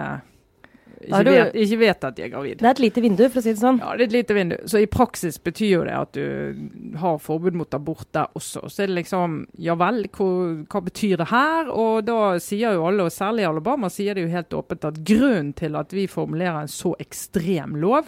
ikke, 1.03 1.23
du- 1.25 1.31
vet, 1.31 1.55
ikke 1.59 1.77
vet 1.79 2.03
at 2.07 2.15
de 2.15 2.23
er 2.23 2.29
gravid. 2.31 2.57
det 2.59 2.65
er 2.67 2.71
et 2.71 2.79
lite 2.79 3.01
vindu, 3.03 3.23
for 3.29 3.39
å 3.39 3.43
si 3.43 3.51
det 3.53 3.59
sånn. 3.59 3.79
Ja, 3.79 3.91
det 3.97 4.01
er 4.05 4.07
et 4.07 4.15
lite 4.17 4.36
vindu. 4.38 4.55
Så 4.71 4.79
i 4.81 4.86
praksis 4.88 5.38
betyr 5.43 5.69
jo 5.73 5.83
det 5.83 5.95
at 5.99 6.12
du 6.13 6.95
har 7.01 7.17
forbud 7.19 7.53
mot 7.59 7.73
abort 7.73 8.07
der 8.15 8.27
også. 8.36 8.69
Så 8.71 8.83
er 8.83 8.88
det 8.88 8.95
liksom 9.03 9.45
Ja 9.59 9.75
vel, 9.75 10.03
hva, 10.15 10.29
hva 10.69 10.81
betyr 10.86 11.17
det 11.17 11.27
her? 11.31 11.69
Og 11.71 12.05
da 12.05 12.38
sier 12.39 12.73
jo 12.77 12.86
alle, 12.88 13.03
og 13.03 13.12
særlig 13.12 13.43
i 13.43 13.49
Alabama, 13.51 13.89
sier 13.89 14.13
det 14.15 14.23
jo 14.27 14.31
helt 14.36 14.49
åpent 14.53 14.86
at 14.86 15.03
grunnen 15.03 15.53
til 15.55 15.75
at 15.75 15.91
vi 15.91 16.07
formulerer 16.07 16.62
en 16.62 16.67
så 16.71 16.93
ekstrem 16.99 17.75
lov 17.81 18.07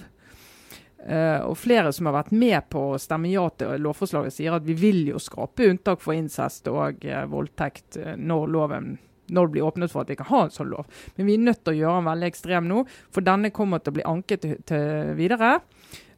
eh, 1.06 1.42
og 1.46 1.58
flere 1.58 1.94
som 1.96 2.10
har 2.10 2.18
vært 2.18 2.34
med 2.36 2.70
på 2.74 2.82
å 2.94 3.00
stemme 3.02 3.32
ja 3.32 3.46
til 3.58 3.82
lovforslaget, 3.86 4.36
sier 4.36 4.58
at 4.58 4.68
vi 4.68 4.76
vil 4.80 5.02
jo 5.14 5.22
skape 5.22 5.70
unntak 5.72 6.04
for 6.04 6.18
incest 6.18 6.70
og 6.72 7.06
uh, 7.06 7.24
voldtekt 7.32 8.00
eh, 8.02 8.16
når 8.18 8.48
loven 8.56 8.96
når 9.26 9.48
det 9.48 9.54
blir 9.56 9.66
åpnet 9.66 9.90
for 9.90 10.04
at 10.04 10.12
vi 10.12 10.20
kan 10.20 10.30
ha 10.30 10.44
en 10.46 10.52
sånn 10.54 10.70
lov. 10.70 10.86
Men 11.16 11.26
vi 11.26 11.34
er 11.34 11.46
nødt 11.48 11.64
til 11.66 11.74
å 11.74 11.80
gjøre 11.80 11.98
den 11.98 12.10
veldig 12.12 12.28
ekstrem 12.30 12.68
nå, 12.70 12.84
for 13.10 13.26
denne 13.26 13.50
kommer 13.56 13.82
til 13.82 13.94
å 13.94 13.98
bli 13.98 14.06
anket 14.06 14.44
til, 14.44 14.60
til 14.70 15.16
videre. 15.18 15.56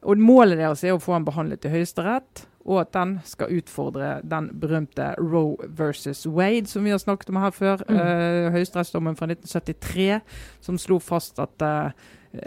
Og 0.04 0.20
målet 0.20 0.60
deres 0.60 0.84
er 0.84 0.92
å 0.92 1.00
få 1.00 1.14
den 1.16 1.24
behandlet 1.24 1.64
i 1.64 1.72
Høyesterett, 1.72 2.44
og 2.68 2.82
at 2.82 2.92
den 2.92 3.14
skal 3.24 3.54
utfordre 3.56 4.18
den 4.28 4.50
berømte 4.60 5.14
Roe 5.16 5.70
versus 5.78 6.26
Wade, 6.28 6.68
som 6.68 6.84
vi 6.84 6.92
har 6.92 7.00
snakket 7.00 7.32
om 7.32 7.40
her 7.40 7.54
før. 7.56 7.82
Mm. 7.88 7.96
Uh, 7.96 8.50
Høyesterettsdommen 8.58 9.16
fra 9.16 9.30
1973, 9.32 10.20
som 10.68 10.80
slo 10.80 11.00
fast 11.00 11.40
at 11.40 11.64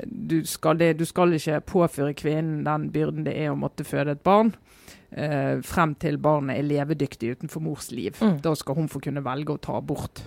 du, 0.05 0.41
skal 0.47 0.79
det, 0.79 0.93
du 0.99 1.05
skal 1.05 1.33
ikke 1.37 1.61
påføre 1.73 2.15
kvinnen 2.17 2.65
den 2.67 2.89
byrden 2.93 3.25
det 3.27 3.37
er 3.37 3.53
å 3.53 3.59
måtte 3.59 3.87
føde 3.87 4.17
et 4.17 4.23
barn. 4.25 4.53
eh, 5.11 5.59
frem 5.65 5.95
til 5.99 6.19
barnet 6.21 6.57
er 6.57 6.67
levedyktig 6.67 7.35
utenfor 7.35 7.63
mors 7.63 7.91
liv. 7.91 8.15
Mm. 8.21 8.37
Da 8.43 8.53
skal 8.55 8.77
hun 8.77 8.91
få 8.91 9.01
kunne 9.03 9.23
velge 9.25 9.55
å 9.55 9.61
ta 9.61 9.77
abort. 9.79 10.23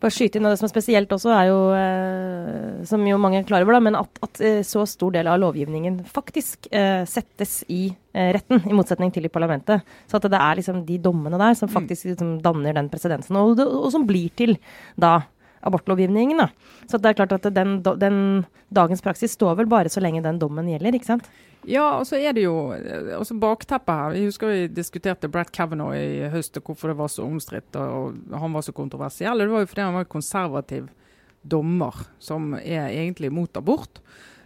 Bare 0.00 0.10
skyte 0.10 0.38
inn, 0.38 0.46
og 0.48 0.54
Det 0.54 0.58
som 0.58 0.66
er 0.66 0.72
spesielt 0.72 1.12
også, 1.14 1.30
er 1.30 1.46
jo, 1.46 1.58
eh, 1.76 2.84
som 2.88 3.04
jo 3.06 3.18
mange 3.20 3.38
er 3.38 3.46
klar 3.46 3.62
over, 3.62 3.76
da, 3.76 3.80
men 3.84 3.98
at, 3.98 4.20
at 4.24 4.40
eh, 4.40 4.62
så 4.66 4.82
stor 4.88 5.12
del 5.14 5.28
av 5.30 5.38
lovgivningen 5.42 6.00
faktisk 6.08 6.66
eh, 6.72 7.04
settes 7.06 7.60
i 7.68 7.84
eh, 8.14 8.32
retten, 8.34 8.64
i 8.66 8.76
motsetning 8.76 9.12
til 9.14 9.28
i 9.28 9.32
parlamentet. 9.32 9.84
Så 10.10 10.18
at 10.18 10.26
det 10.32 10.40
er 10.40 10.58
liksom 10.58 10.82
de 10.88 10.98
dommene 10.98 11.38
der 11.40 11.54
som 11.58 11.70
faktisk 11.70 12.10
liksom 12.10 12.38
danner 12.42 12.74
den 12.80 12.90
presedensen, 12.90 13.36
og, 13.36 13.60
og 13.60 13.90
som 13.94 14.08
blir 14.08 14.32
til 14.40 14.56
da 14.98 15.20
abortlovgivningen. 15.66 16.38
da. 16.38 16.48
Så 16.88 16.98
det 16.98 17.10
er 17.10 17.18
klart 17.20 17.32
at 17.36 17.48
den, 17.54 17.80
den 17.82 18.18
dagens 18.68 19.02
praksis 19.04 19.36
står 19.36 19.58
vel 19.60 19.70
bare 19.70 19.92
så 19.92 20.02
lenge 20.02 20.22
den 20.24 20.38
dommen 20.40 20.68
gjelder, 20.70 20.96
ikke 20.96 21.10
sant? 21.12 21.28
Ja, 21.68 21.98
og 21.98 22.06
så 22.08 22.16
er 22.16 22.32
det 22.32 22.46
jo 22.46 22.72
altså 22.72 23.36
bakteppet 23.36 23.92
her. 23.92 24.16
Jeg 24.16 24.30
husker 24.30 24.52
vi 24.52 24.70
diskuterte 24.72 25.28
Brett 25.28 25.52
Kavanaugh 25.52 25.96
i 25.98 26.30
høst, 26.32 26.56
og 26.56 26.70
hvorfor 26.70 26.92
det 26.92 26.96
var 27.02 27.12
så 27.12 27.26
omstridt 27.26 27.76
og 27.76 28.16
han 28.32 28.56
var 28.56 28.64
så 28.64 28.72
kontroversiell. 28.72 29.44
Det 29.44 29.52
var 29.52 29.66
jo 29.66 29.70
fordi 29.74 29.84
han 29.84 29.98
var 29.98 30.08
konservativ 30.08 30.88
dommer 31.42 32.04
som 32.20 32.54
er 32.60 32.88
egentlig 32.88 33.32
mot 33.32 33.56
abort. 33.56 34.00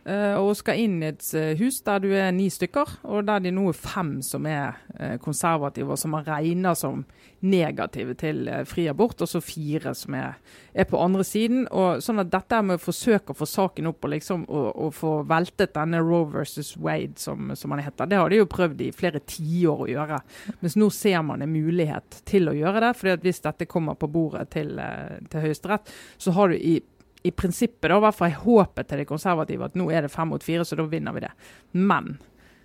Eh, 0.07 0.37
og 0.39 0.55
skal 0.59 0.81
inn 0.81 1.01
i 1.03 1.11
et 1.11 1.27
eh, 1.37 1.53
hus 1.61 1.81
der 1.87 2.03
du 2.03 2.11
er 2.15 2.33
ni 2.35 2.49
stykker, 2.53 2.99
og 3.09 3.27
der 3.29 3.43
de 3.45 3.53
nå 3.55 3.69
er 3.71 3.79
fem 3.79 4.17
som 4.25 4.47
er 4.49 4.79
eh, 4.99 5.17
konservative, 5.23 5.93
og 5.93 6.01
som 6.01 6.15
man 6.17 6.27
regner 6.27 6.77
som 6.79 7.05
negative 7.45 8.15
til 8.17 8.47
fri 8.65 8.87
abort, 8.89 9.21
og 9.21 9.29
så 9.29 9.41
fire 9.45 9.93
som 9.97 10.15
er, 10.17 10.39
er 10.73 10.87
på 10.89 11.01
andre 11.01 11.27
siden. 11.29 11.67
og 11.71 12.01
sånn 12.05 12.23
at 12.23 12.31
Dette 12.33 12.63
med 12.65 12.81
å 12.81 12.85
forsøke 12.85 13.35
å 13.35 13.37
få 13.37 13.49
saken 13.49 13.91
opp 13.91 14.07
og 14.07 14.15
liksom 14.15 14.47
å, 14.49 14.63
å 14.87 14.89
få 14.95 15.19
veltet 15.29 15.75
denne 15.77 16.01
Roe 16.01 16.25
versus 16.33 16.73
Wade, 16.81 17.21
som, 17.21 17.53
som 17.57 17.75
han 17.75 17.85
heter, 17.85 18.09
det 18.09 18.21
har 18.21 18.33
de 18.33 18.41
jo 18.41 18.49
prøvd 18.49 18.87
i 18.87 18.95
flere 18.97 19.21
tiår 19.21 19.85
å 19.85 19.91
gjøre. 19.93 20.23
Mens 20.63 20.79
nå 20.81 20.89
ser 20.95 21.21
man 21.27 21.45
en 21.45 21.53
mulighet 21.53 22.23
til 22.25 22.49
å 22.49 22.57
gjøre 22.57 22.87
det. 22.87 22.95
fordi 22.97 23.15
at 23.19 23.29
hvis 23.29 23.45
dette 23.45 23.69
kommer 23.69 24.01
på 24.01 24.09
bordet 24.09 24.49
til, 24.57 24.81
til 25.29 25.45
Høyesterett, 25.45 25.93
så 26.17 26.33
har 26.39 26.49
du 26.49 26.57
i 26.57 26.79
i 27.25 27.33
prinsippet, 27.33 27.89
da, 27.89 27.97
i 27.97 28.05
hvert 28.05 28.17
fall 28.19 28.33
i 28.33 28.37
håpet 28.37 28.89
til 28.91 29.01
de 29.01 29.09
konservative, 29.09 29.71
at 29.71 29.77
nå 29.81 29.89
er 29.91 30.05
det 30.05 30.13
fem 30.13 30.29
mot 30.29 30.45
fire, 30.45 30.65
så 30.69 30.77
da 30.77 30.85
vinner 30.89 31.15
vi 31.17 31.25
det. 31.25 31.31
Men 31.73 32.15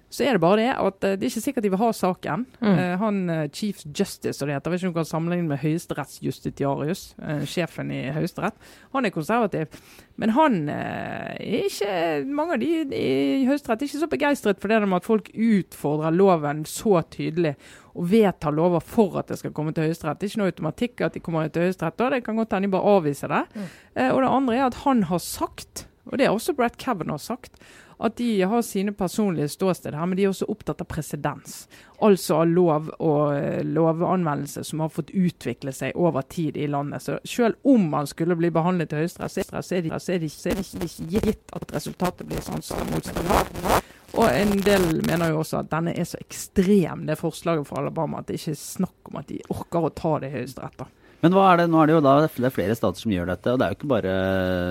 Så 0.10 0.26
er 0.26 0.36
det 0.36 0.42
bare 0.42 0.58
det 0.58 0.70
at 0.74 1.06
eh, 1.06 1.16
det 1.18 1.28
er 1.28 1.30
ikke 1.30 1.44
sikkert 1.44 1.66
de 1.66 1.70
vil 1.70 1.82
ha 1.84 1.90
saken. 1.94 2.46
Mm. 2.60 2.70
Eh, 2.72 2.94
han 2.98 3.18
eh, 3.30 3.44
Chief 3.54 3.82
Justice, 3.86 4.40
som 4.40 4.50
det 4.50 4.56
heter, 4.58 4.74
hvis 4.74 4.86
du 4.88 4.94
kan 4.94 5.06
sammenligne 5.06 5.50
med 5.52 5.62
høyesterettsjustitiarius, 5.62 7.04
sjefen 7.50 7.92
i 7.94 8.02
Høyesterett, 8.16 8.58
han 8.96 9.06
er 9.06 9.14
konservativ. 9.14 9.76
Men 10.20 10.34
han 10.36 10.56
er 10.74 11.38
ikke 11.40 11.92
Mange 12.36 12.58
av 12.58 12.62
de 12.62 12.98
i 12.98 13.46
Høyesterett 13.48 13.84
er 13.84 13.88
ikke 13.88 14.02
så 14.02 14.10
begeistret 14.12 14.60
for 14.60 14.72
det 14.72 14.82
med 14.84 14.98
at 14.98 15.08
folk 15.08 15.30
utfordrer 15.32 16.16
loven 16.16 16.66
så 16.68 17.04
tydelig 17.14 17.54
og 17.94 18.10
vedtar 18.12 18.56
lover 18.56 18.84
for 18.84 19.20
at 19.22 19.30
det 19.32 19.40
skal 19.40 19.54
komme 19.56 19.74
til 19.76 19.88
Høyesterett. 19.88 20.20
Det 20.20 20.28
er 20.28 20.34
ikke 20.34 20.42
noe 20.42 20.54
automatikk 20.54 21.06
at 21.06 21.16
de 21.16 21.22
kommer 21.24 21.52
til 21.54 21.68
Høyesterett. 21.68 22.00
da, 22.00 22.10
Det 22.16 22.24
kan 22.26 22.40
godt 22.40 22.56
hende 22.56 22.68
de 22.68 22.74
bare 22.74 22.96
avviser 22.98 23.32
det. 23.32 23.44
Mm. 23.54 23.70
Og 24.10 24.22
det 24.24 24.34
andre 24.34 24.58
er 24.58 24.66
at 24.66 24.82
han 24.86 25.06
har 25.12 25.22
sagt, 25.24 25.86
og 26.10 26.18
det 26.18 26.28
har 26.28 26.36
også 26.36 26.56
Brett 26.58 26.78
Kavanaugh 26.82 27.22
sagt, 27.22 27.60
at 28.00 28.16
de 28.16 28.42
har 28.42 28.62
sine 28.62 28.94
personlige 28.96 29.50
ståsted 29.52 29.96
her, 29.96 30.06
men 30.06 30.16
de 30.18 30.24
er 30.24 30.32
også 30.32 30.48
opptatt 30.48 30.80
av 30.80 30.88
presedens. 30.88 31.56
Altså 32.00 32.38
av 32.40 32.48
lov 32.48 32.88
og 33.04 33.34
eh, 33.36 33.60
lovanvendelse 33.68 34.64
som 34.64 34.86
har 34.86 34.94
fått 34.94 35.12
utvikle 35.12 35.74
seg 35.76 35.98
over 36.00 36.24
tid 36.32 36.58
i 36.58 36.70
landet. 36.72 37.04
Så 37.04 37.18
selv 37.28 37.60
om 37.68 37.90
man 37.92 38.08
skulle 38.08 38.38
bli 38.40 38.54
behandlet 38.56 38.94
til 38.94 39.04
Høyesterett, 39.04 39.36
så 39.36 39.76
er 39.76 39.84
det 39.84 40.00
er 40.00 40.28
ikke 40.30 40.54
er 40.56 41.28
gitt 41.28 41.56
at 41.60 41.76
resultatet 41.76 42.30
blir 42.30 42.44
sånn 42.46 42.64
som 42.64 42.88
motstanderen. 42.94 43.84
Og 44.16 44.26
en 44.26 44.56
del 44.66 44.88
mener 45.06 45.34
jo 45.34 45.44
også 45.44 45.60
at 45.60 45.70
denne 45.70 45.92
er 45.94 46.08
så 46.08 46.18
ekstrem, 46.24 47.04
det 47.06 47.20
forslaget 47.20 47.68
fra 47.68 47.84
Alabama, 47.84 48.24
at 48.24 48.32
det 48.32 48.40
ikke 48.40 48.56
er 48.56 48.64
snakk 48.64 49.12
om 49.12 49.20
at 49.20 49.28
de 49.30 49.44
orker 49.52 49.86
å 49.86 49.92
ta 49.94 50.16
det 50.24 50.32
i 50.32 50.38
Høyesterett. 50.40 50.88
Men 51.20 51.36
hva 51.36 51.50
er 51.52 51.60
det, 51.60 51.66
nå 51.72 51.82
er 51.82 51.90
det 51.90 51.96
jo 51.98 52.06
da 52.06 52.14
det 52.24 52.48
er 52.48 52.56
flere 52.56 52.76
stater 52.78 53.04
som 53.04 53.12
gjør 53.12 53.28
dette, 53.28 53.52
og 53.52 53.60
det 53.60 53.66
er 53.66 53.74
jo 53.74 53.78
ikke 53.80 53.92
bare 53.92 54.14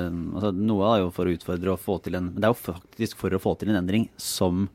altså 0.09 0.53
Noe 0.57 0.89
er 0.89 1.03
jo 1.03 1.11
for 1.13 1.29
å 1.29 1.35
utfordre 1.37 1.75
og 1.75 1.83
få 1.83 1.99
til 2.05 2.17
en 2.17 2.31
Men 2.33 2.41
det 2.41 2.49
er 2.49 2.55
jo 2.55 2.73
faktisk 2.73 3.21
for 3.21 3.37
å 3.37 3.43
få 3.43 3.53
til 3.61 3.73
en 3.73 3.81
endring 3.83 4.05
som 4.21 4.69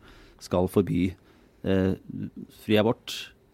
skal 0.44 0.68
forby 0.70 1.04
eh, 1.64 1.94
fri 2.66 2.76
abort. 2.78 3.08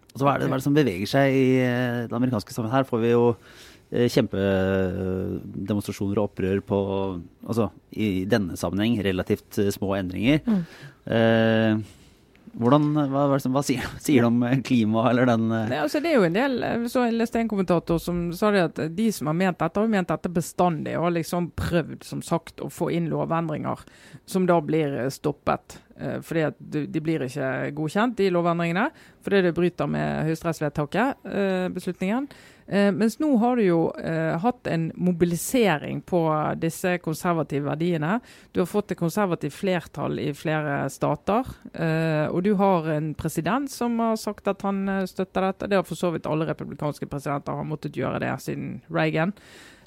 Altså 0.10 0.26
hva 0.26 0.34
er, 0.34 0.42
det, 0.42 0.50
hva 0.50 0.56
er 0.58 0.62
det 0.62 0.68
som 0.68 0.78
beveger 0.78 1.10
seg 1.10 1.26
i 1.38 1.50
eh, 1.62 2.08
det 2.10 2.18
amerikanske 2.18 2.54
samfunnet? 2.56 2.78
Her 2.80 2.90
får 2.90 3.00
vi 3.04 3.14
jo 3.14 3.26
eh, 3.38 4.08
kjempedemonstrasjoner 4.10 6.18
og 6.18 6.26
opprør 6.32 6.58
på 6.66 6.80
Altså 7.46 7.66
i 7.94 8.26
denne 8.30 8.58
sammenheng 8.60 8.94
relativt 9.06 9.52
eh, 9.62 9.74
små 9.76 9.90
endringer. 10.00 10.38
Mm. 10.50 10.64
Eh, 11.14 11.74
hvordan, 12.58 12.88
hva, 13.12 13.26
hva, 13.30 13.64
sier, 13.66 13.86
sier 14.04 14.26
det 14.26 14.30
om 14.30 14.64
klima 14.66 15.06
eller 15.12 15.30
den 15.30 15.48
eh, 15.52 15.68
Nei, 15.72 15.82
altså 15.84 16.02
det 16.04 16.14
er 16.14 16.18
jo 16.18 16.28
en 16.28 16.38
del, 16.38 16.58
så 16.92 17.06
Jeg 17.08 17.18
leste 17.20 17.42
en 17.42 17.52
kommentator 17.52 18.00
som 18.02 18.24
sa 18.36 18.52
det 18.56 18.64
at 18.70 18.82
de 18.96 19.10
som 19.16 19.30
har 19.32 19.38
ment 19.38 19.60
dette, 19.60 19.80
har 19.80 19.92
ment 19.92 20.10
dette 20.10 20.32
bestandig. 20.34 20.96
Og 20.98 21.10
har 21.10 21.16
liksom 21.18 21.52
prøvd 21.58 22.08
som 22.08 22.24
sagt 22.26 22.64
å 22.64 22.70
få 22.74 22.90
inn 22.96 23.10
lovendringer 23.12 23.86
som 24.30 24.48
da 24.50 24.60
blir 24.64 24.96
eh, 25.06 25.12
stoppet. 25.14 25.80
Eh, 26.00 26.20
fordi 26.26 26.46
at 26.48 26.60
de 26.60 27.04
blir 27.04 27.26
ikke 27.26 27.72
godkjent, 27.78 28.18
de 28.20 28.30
lovendringene. 28.34 28.90
Fordi 29.26 29.44
det 29.46 29.56
bryter 29.58 29.90
med 29.92 30.30
høyesterettsvedtaket, 30.30 31.26
eh, 31.28 31.68
beslutningen. 31.76 32.30
Eh, 32.70 32.92
mens 32.94 33.18
nå 33.18 33.32
har 33.42 33.58
du 33.58 33.64
jo 33.66 33.80
eh, 33.98 34.36
hatt 34.38 34.68
en 34.70 34.92
mobilisering 34.94 36.04
på 36.06 36.22
disse 36.62 37.00
konservative 37.02 37.66
verdiene. 37.66 38.20
Du 38.54 38.62
har 38.62 38.70
fått 38.70 38.94
et 38.94 39.00
konservativt 39.00 39.56
flertall 39.58 40.20
i 40.22 40.28
flere 40.38 40.84
stater. 40.94 41.50
Eh, 41.74 42.28
og 42.30 42.44
du 42.46 42.54
har 42.60 42.92
en 42.94 43.16
president 43.18 43.72
som 43.74 43.98
har 44.04 44.20
sagt 44.22 44.52
at 44.52 44.62
han 44.68 44.84
eh, 44.86 45.08
støtter 45.10 45.50
dette. 45.50 45.72
Det 45.72 45.80
har 45.82 45.88
for 45.90 45.98
så 45.98 46.14
vidt 46.14 46.30
alle 46.30 46.46
republikanske 46.52 47.10
presidenter 47.10 47.58
har 47.58 47.66
måttet 47.66 47.98
gjøre 47.98 48.22
det 48.22 48.36
siden 48.46 48.78
Reagan. 48.94 49.34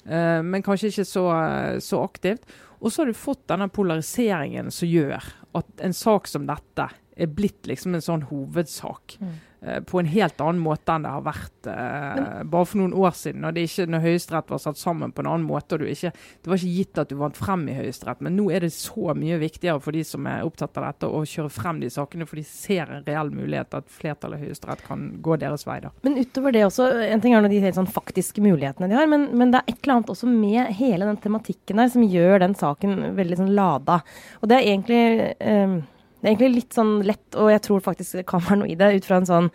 Eh, 0.03 0.41
men 0.43 0.65
kanskje 0.65 0.91
ikke 0.91 1.07
så, 1.07 1.25
eh, 1.39 1.79
så 1.79 2.03
aktivt. 2.03 2.43
Og 2.83 2.91
så 2.91 3.01
har 3.01 3.13
du 3.13 3.15
fått 3.15 3.47
denne 3.47 3.69
polariseringen 3.71 4.71
som 4.71 4.91
gjør 4.91 5.23
at 5.55 5.87
en 5.87 5.95
sak 5.95 6.27
som 6.27 6.49
dette 6.49 6.89
er 7.15 7.31
blitt 7.31 7.63
liksom 7.69 7.95
en 7.95 8.03
sånn 8.03 8.27
hovedsak. 8.27 9.17
Mm. 9.21 9.33
Eh, 9.65 9.79
På 9.87 9.99
en 9.99 10.09
helt 10.09 10.41
annen 10.41 10.61
måte 10.63 10.93
enn 10.93 11.05
det 11.05 11.13
har 11.13 11.25
vært 11.25 11.69
eh, 11.71 12.43
bare 12.43 12.67
for 12.69 12.81
noen 12.81 12.95
år 12.97 13.15
siden. 13.17 13.41
Når, 13.43 13.55
det 13.55 13.65
ikke 13.67 13.87
når 13.89 14.03
Høyesterett 14.05 14.53
var 14.53 14.61
satt 14.63 14.79
sammen 14.79 15.13
på 15.15 15.23
en 15.23 15.31
annen 15.31 15.47
måte. 15.47 15.79
ikke, 15.79 16.13
Det 16.13 16.51
var 16.51 16.59
ikke 16.59 16.77
gitt 16.77 17.01
at 17.03 17.11
du 17.11 17.17
vant 17.19 17.37
frem 17.37 17.65
i 17.71 17.77
Høyesterett, 17.77 18.23
men 18.25 18.37
nå 18.37 18.49
er 18.51 18.65
det 18.65 18.73
så 18.75 19.15
mye 19.17 19.39
viktigere 19.41 19.81
for 19.83 19.95
de 19.95 20.03
som 20.07 20.27
er 20.29 20.45
opptatt 20.47 20.77
av 20.81 20.87
dette, 20.89 21.09
å 21.09 21.23
kjøre 21.27 21.53
frem 21.53 21.81
de 21.83 21.91
sakene, 21.93 22.27
for 22.29 22.39
de 22.39 22.45
ser 22.47 22.89
en 22.89 23.05
reell 23.07 23.31
mulighet 23.33 23.79
at 23.79 23.89
flertallet 23.91 24.41
i 24.41 24.47
Høyesterett 24.47 24.85
kan 24.87 25.07
gå 25.23 25.37
deres 25.41 25.67
vei. 25.67 25.79
da. 25.83 25.93
Men 26.05 26.19
utover 26.21 26.55
det 26.55 26.65
også, 26.67 26.89
en 27.07 27.23
ting 27.23 27.35
er 27.35 27.47
de 27.47 27.63
helt 27.63 27.79
sånn 27.79 27.89
faktiske 27.89 28.43
mulighetene 28.43 28.89
de 28.91 28.99
har, 28.99 29.09
men, 29.09 29.29
men 29.37 29.53
det 29.53 29.63
er 29.63 29.73
et 29.73 29.81
eller 29.83 29.99
annet 29.99 30.13
også 30.13 30.29
med 30.29 30.73
hele 30.77 31.07
den 31.09 31.21
tematikken 31.23 31.81
der 31.81 31.91
som 31.93 32.05
gjør 32.05 32.43
den 32.43 32.55
saken 32.57 33.15
veldig 33.17 33.39
sånn 33.39 33.55
lada. 33.55 34.01
Og 34.41 34.49
det 34.49 34.59
er 34.59 34.69
egentlig 34.69 35.01
ehm, 35.39 35.81
det 36.23 36.29
er 36.29 36.37
egentlig 36.37 36.61
litt 36.61 36.75
sånn 36.75 37.01
lett, 37.03 37.25
og 37.35 37.49
jeg 37.51 37.59
tror 37.65 37.81
faktisk 37.83 38.15
det 38.21 38.27
kan 38.29 38.43
være 38.45 38.61
noe 38.61 38.71
i 38.71 38.77
det, 38.79 38.93
ut 38.95 39.07
fra 39.09 39.17
en 39.19 39.27
sånn 39.27 39.49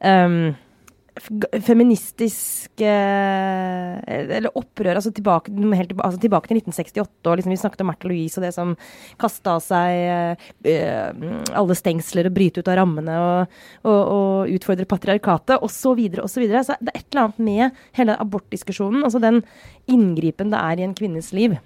um, 0.00 0.38
feministisk 1.62 2.80
eh, 2.82 3.98
Eller 4.08 4.48
opprør, 4.58 4.96
altså 4.96 5.12
tilbake, 5.14 5.52
helt 5.52 5.92
altså 6.00 6.18
tilbake 6.22 6.48
til 6.48 6.58
1968. 6.58 7.28
og 7.28 7.36
liksom 7.36 7.52
Vi 7.52 7.58
snakket 7.60 7.84
om 7.84 7.90
Märtha 7.92 8.08
Louise 8.08 8.40
og 8.40 8.46
det 8.46 8.54
som 8.56 8.72
kasta 9.20 9.54
av 9.58 9.62
seg 9.62 10.00
eh, 10.72 11.12
alle 11.54 11.76
stengsler 11.78 12.30
og 12.30 12.34
bryte 12.40 12.64
ut 12.64 12.72
av 12.72 12.80
rammene 12.80 13.20
og, 13.20 13.60
og, 13.84 14.00
og 14.00 14.56
utfordre 14.56 14.88
patriarkatet, 14.90 15.60
osv. 15.60 15.76
Så, 15.84 15.94
videre, 16.00 16.24
og 16.24 16.32
så, 16.32 16.40
videre. 16.42 16.64
så 16.64 16.78
det 16.80 16.90
er 16.90 16.98
et 16.98 17.06
eller 17.12 17.26
annet 17.28 17.44
med 17.46 17.82
hele 18.00 18.18
abortdiskusjonen, 18.24 19.04
altså 19.04 19.20
den 19.22 19.44
inngripen 19.86 20.50
det 20.50 20.64
er 20.64 20.80
i 20.80 20.88
en 20.88 20.96
kvinnes 20.96 21.28
liv 21.36 21.58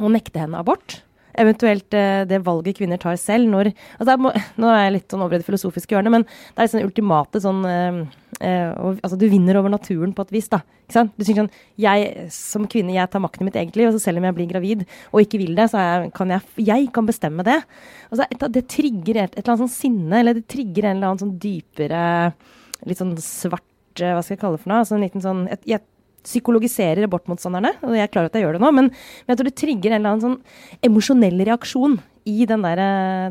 å 0.00 0.08
nekte 0.08 0.40
henne 0.40 0.62
abort. 0.62 1.00
Eventuelt 1.38 1.94
eh, 1.94 2.22
det 2.28 2.40
valget 2.46 2.78
kvinner 2.80 3.00
tar 3.00 3.18
selv 3.20 3.50
når 3.50 3.70
altså 3.98 4.16
må, 4.20 4.32
Nå 4.60 4.70
er 4.72 4.82
jeg 4.84 4.94
litt 4.96 5.12
sånn 5.12 5.22
over 5.24 5.36
i 5.36 5.42
det 5.42 5.46
filosofiske 5.46 5.94
hjørnet, 5.94 6.14
men 6.14 6.26
det 6.26 6.56
er 6.56 6.66
liksom 6.66 6.88
ultimate 6.88 7.42
sånn 7.44 7.62
øh, 7.68 8.00
øh, 8.40 8.90
Altså, 8.96 9.18
du 9.20 9.26
vinner 9.30 9.60
over 9.60 9.72
naturen 9.72 10.14
på 10.16 10.26
et 10.26 10.34
vis, 10.34 10.50
da. 10.52 10.62
Ikke 10.84 10.96
sant? 10.98 11.14
Du 11.16 11.26
sier 11.26 11.38
sånn 11.38 11.52
Jeg 11.80 12.26
som 12.34 12.66
kvinne, 12.70 12.96
jeg 12.96 13.12
tar 13.12 13.22
makten 13.22 13.46
i 13.46 13.50
mitt 13.50 13.58
eget 13.60 13.78
liv, 13.78 13.90
og 13.90 13.96
så 13.96 14.02
selv 14.08 14.22
om 14.22 14.28
jeg 14.28 14.38
blir 14.38 14.50
gravid 14.50 14.84
og 15.12 15.24
ikke 15.24 15.40
vil 15.42 15.56
det, 15.58 15.70
så 15.72 15.82
jeg, 15.82 16.12
kan 16.16 16.34
jeg 16.34 16.66
Jeg 16.70 16.90
kan 16.94 17.08
bestemme 17.08 17.46
det. 17.46 17.60
Altså, 18.10 18.26
et, 18.26 18.46
det 18.58 18.66
trigger 18.70 19.24
et, 19.24 19.34
et 19.34 19.42
eller 19.42 19.54
annet 19.54 19.66
sånn 19.66 19.76
sinne, 19.76 20.14
eller 20.20 20.38
det 20.38 20.48
trigger 20.50 20.88
en 20.88 20.96
eller 20.98 21.12
annen 21.12 21.24
sånn 21.26 21.36
dypere 21.42 22.04
Litt 22.88 23.00
sånn 23.00 23.16
svart 23.20 23.66
Hva 24.00 24.22
skal 24.24 24.36
jeg 24.36 24.40
kalle 24.40 24.56
det 24.56 24.64
for 24.64 24.72
noe? 24.72 24.82
Altså 24.82 24.96
en 24.96 25.04
liten 25.04 25.24
sånn 25.24 25.44
jeg, 25.50 25.62
jeg 25.74 25.84
psykologiserer 26.26 27.06
abortmotstanderne, 27.06 27.74
og 27.86 27.96
jeg 27.96 28.06
er 28.06 28.12
klar 28.12 28.28
at 28.28 28.36
jeg 28.36 28.44
gjør 28.44 28.58
det 28.58 28.62
nå, 28.64 28.70
men, 28.76 28.90
men 28.92 29.32
jeg 29.32 29.40
tror 29.40 29.48
det 29.48 29.58
trigger 29.58 29.94
en 29.94 30.00
eller 30.00 30.14
annen 30.14 30.24
sånn 30.26 30.88
emosjonell 30.90 31.44
reaksjon 31.48 31.98
i 32.28 32.44
den 32.48 32.64
der, 32.64 32.80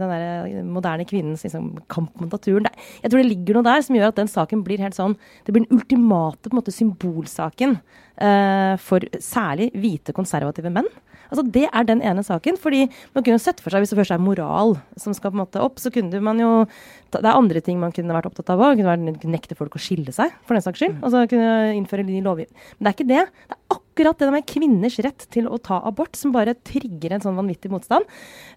den 0.01 0.11
der 0.11 0.63
moderne 0.65 1.05
kvinnens 1.07 1.43
liksom, 1.45 1.71
kamp 1.91 2.15
mot 2.19 2.31
naturen. 2.33 2.69
Jeg 3.03 3.11
tror 3.11 3.21
det 3.21 3.29
ligger 3.29 3.59
noe 3.59 3.67
der 3.67 3.83
som 3.85 3.97
gjør 3.97 4.09
at 4.11 4.21
den 4.21 4.31
saken 4.31 4.63
blir 4.65 4.81
helt 4.81 4.97
sånn 4.97 5.13
Det 5.45 5.53
blir 5.53 5.65
den 5.65 5.77
ultimate 5.77 6.49
på 6.49 6.55
en 6.55 6.59
måte, 6.61 6.73
symbolsaken 6.73 7.77
eh, 8.17 8.73
for 8.81 9.05
særlig 9.23 9.69
hvite, 9.77 10.15
konservative 10.17 10.73
menn. 10.73 10.89
Altså 11.29 11.43
Det 11.51 11.67
er 11.71 11.83
den 11.85 12.01
ene 12.01 12.23
saken. 12.23 12.57
fordi 12.57 12.89
man 13.15 13.23
kunne 13.23 13.39
sett 13.39 13.59
for 13.59 13.69
seg, 13.69 13.81
Hvis 13.81 13.89
det 13.93 13.99
først 13.99 14.11
er 14.11 14.17
moral 14.19 14.77
som 14.97 15.13
skal 15.13 15.31
på 15.31 15.35
en 15.39 15.45
måte 15.45 15.61
opp, 15.61 15.77
så 15.77 15.91
kunne 15.93 16.21
man 16.21 16.39
jo 16.39 16.65
Det 17.11 17.23
er 17.25 17.33
andre 17.37 17.61
ting 17.61 17.79
man 17.79 17.91
kunne 17.91 18.13
vært 18.13 18.25
opptatt 18.29 18.49
av 18.49 18.59
òg. 18.59 18.77
Kunne 18.77 18.97
vært- 18.97 19.23
nekte 19.25 19.55
folk 19.57 19.73
å 19.73 19.79
skille 19.81 20.13
seg, 20.13 20.31
for 20.45 20.53
den 20.53 20.61
saks 20.61 20.77
skyld. 20.79 20.99
Altså 21.01 21.27
kunne 21.29 21.73
innføre 21.75 22.05
ny 22.05 22.21
lovgivning. 22.21 22.53
Men 22.79 22.83
det 22.83 22.87
er 22.87 23.03
ikke 23.03 23.07
det. 23.07 23.29
Det 23.49 23.55
er 23.57 23.57
akkurat 23.71 23.78
det 24.03 24.31
med 24.31 24.45
kvinners 24.47 24.99
rett 25.03 25.25
til 25.31 25.47
å 25.47 25.57
ta 25.61 25.81
abort 25.87 26.15
som 26.15 26.31
bare 26.31 26.53
trigger 26.55 27.13
en 27.17 27.21
sånn 27.21 27.35
vanvittig 27.37 27.71
motstand. 27.71 28.05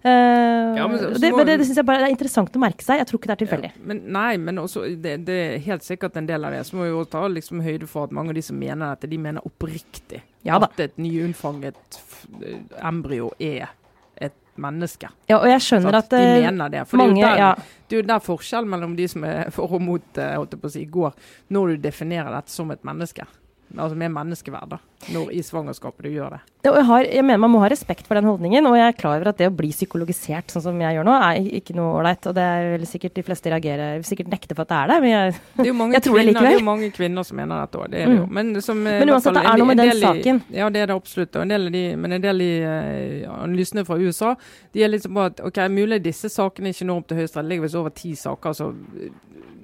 Uh, 0.03 0.75
Ja, 0.77 0.87
men 0.87 0.99
så- 0.99 1.19
det 1.19 1.31
men 1.35 1.45
det, 1.45 1.57
det 1.59 1.67
syns 1.67 1.77
jeg 1.77 1.85
bare 1.85 2.07
er 2.07 2.13
interessant 2.13 2.51
å 2.55 2.59
merke 2.59 2.83
seg. 2.83 2.97
Jeg 2.97 3.07
tror 3.07 3.19
ikke 3.19 3.29
det 3.31 3.35
er 3.41 3.45
tilfeldig. 3.45 3.71
Ja, 3.75 3.83
men 3.85 4.01
nei, 4.11 4.37
men 4.37 4.55
også, 4.57 4.85
det, 5.01 5.25
det 5.25 5.37
er 5.55 5.59
helt 5.59 5.83
sikkert 5.83 6.17
en 6.17 6.25
del 6.27 6.43
av 6.45 6.51
det. 6.51 6.63
Så 6.65 6.75
må 6.75 6.83
vi 6.87 6.89
jo 6.89 7.03
ta 7.05 7.27
liksom 7.27 7.61
høyde 7.61 7.87
for 7.87 8.03
at 8.05 8.11
mange 8.11 8.29
av 8.29 8.35
de 8.35 8.41
som 8.41 8.57
mener 8.59 8.95
dette, 8.95 9.09
de 9.09 9.17
mener 9.17 9.41
oppriktig 9.45 10.21
Ja 10.43 10.57
at 10.59 10.79
et 10.79 10.97
nyunnfanget 10.97 11.99
embryo 12.83 13.31
er 13.39 13.69
et 14.21 14.33
menneske. 14.55 15.09
Ja, 15.29 15.39
og 15.39 15.47
jeg 15.49 15.61
skjønner 15.65 15.97
at, 15.97 16.05
at 16.05 16.15
de 16.17 16.23
eh, 16.23 16.51
mener 16.51 16.69
det. 16.73 16.83
For 16.87 16.97
mange 17.01 17.15
det, 17.15 17.23
er 17.23 17.29
jo 17.29 17.35
der, 17.35 17.41
ja, 17.41 17.53
det 17.89 17.97
er 17.99 18.09
der 18.11 18.19
forskjellen 18.23 18.69
mellom 18.69 18.95
de 18.97 19.07
som 19.11 19.23
er 19.27 19.49
for 19.53 19.71
og 19.73 19.81
mot 19.81 20.19
eh, 20.21 20.35
holdt 20.37 20.53
jeg 20.55 20.61
på 20.61 20.69
å 20.69 20.73
si, 20.75 20.83
går, 20.85 21.15
når 21.55 21.73
du 21.73 21.77
definerer 21.87 22.31
dette 22.35 22.53
som 22.53 22.71
et 22.71 22.83
menneske. 22.87 23.25
Altså 23.73 23.97
med 23.97 24.11
menneskeverd, 24.13 24.75
da. 24.75 24.77
Når 25.13 25.31
i 25.35 25.41
svangerskapet 25.43 26.05
du 26.05 26.13
gjør 26.13 26.35
det. 26.35 26.39
Jeg, 26.63 26.83
har, 26.87 27.03
jeg 27.03 27.25
mener 27.25 27.41
Man 27.41 27.51
må 27.51 27.59
ha 27.59 27.67
respekt 27.71 28.07
for 28.07 28.15
den 28.15 28.27
holdningen, 28.29 28.63
og 28.69 28.77
jeg 28.77 28.85
er 28.87 28.95
klar 28.95 29.17
over 29.17 29.31
at 29.33 29.41
det 29.41 29.49
å 29.49 29.55
bli 29.55 29.71
psykologisert 29.73 30.53
sånn 30.53 30.63
som 30.63 30.79
jeg 30.79 30.95
gjør 30.95 31.07
nå, 31.07 31.15
er 31.17 31.49
ikke 31.59 31.75
noe 31.75 31.97
ålreit. 31.99 32.29
Og 32.29 32.37
det 32.37 32.45
er 32.45 32.69
vel 32.77 32.85
sikkert 32.87 33.17
de 33.17 33.25
fleste 33.27 33.51
reagerer 33.51 34.05
sikkert 34.07 34.31
nekter 34.31 34.55
for 34.55 34.63
at 34.67 34.71
det 34.71 34.77
er 34.79 34.93
det. 34.93 34.99
Men 35.03 35.13
jeg, 35.13 35.41
Det 35.63 35.67
er 35.67 35.93
Jeg 35.97 36.05
tror 36.07 36.19
det 36.19 36.23
kvinner, 36.23 36.23
det 36.23 36.27
likevel. 36.29 36.51
er 36.51 36.59
jo 36.59 36.67
mange 36.69 36.91
kvinner 36.95 37.27
som 37.27 37.41
mener 37.41 37.65
dette 37.65 37.81
òg. 37.81 37.89
Det 37.91 38.03
er 38.03 38.13
det 38.13 38.19
jo. 38.19 38.27
Mm. 38.29 38.37
Men, 38.39 38.53
som, 38.69 38.85
eh, 38.87 38.99
Men 39.03 39.13
uansett, 39.15 39.39
det 39.39 39.43
er 39.43 39.63
noe 39.63 39.69
med 39.71 39.81
den 39.83 39.93
saken. 40.05 40.43
i-. 40.47 40.61
Ja, 40.61 40.69
det 40.69 40.85
er 40.85 40.93
det 40.93 40.99
absolutt. 41.01 41.41
En 41.43 41.57
de, 41.73 41.83
men 41.99 42.17
en 42.19 42.23
del 42.23 42.45
i 42.45 42.51
uh, 42.63 43.33
analysene 43.41 43.85
fra 43.87 43.99
USA 43.99 44.35
de 44.73 44.83
er 44.83 44.89
liksom 44.93 45.13
på 45.17 45.27
at 45.27 45.43
ok, 45.43 45.59
mulig 45.73 45.99
disse 46.05 46.29
sakene 46.31 46.73
ikke 46.73 46.87
når 46.87 47.03
opp 47.03 47.11
til 47.11 47.21
Høyesterett. 47.21 47.43
Det 47.43 47.51
ligger 47.51 47.67
visst 47.67 47.79
over 47.81 47.93
ti 47.97 48.13
saker 48.17 48.55
som 48.57 48.79
eh, 48.97 49.11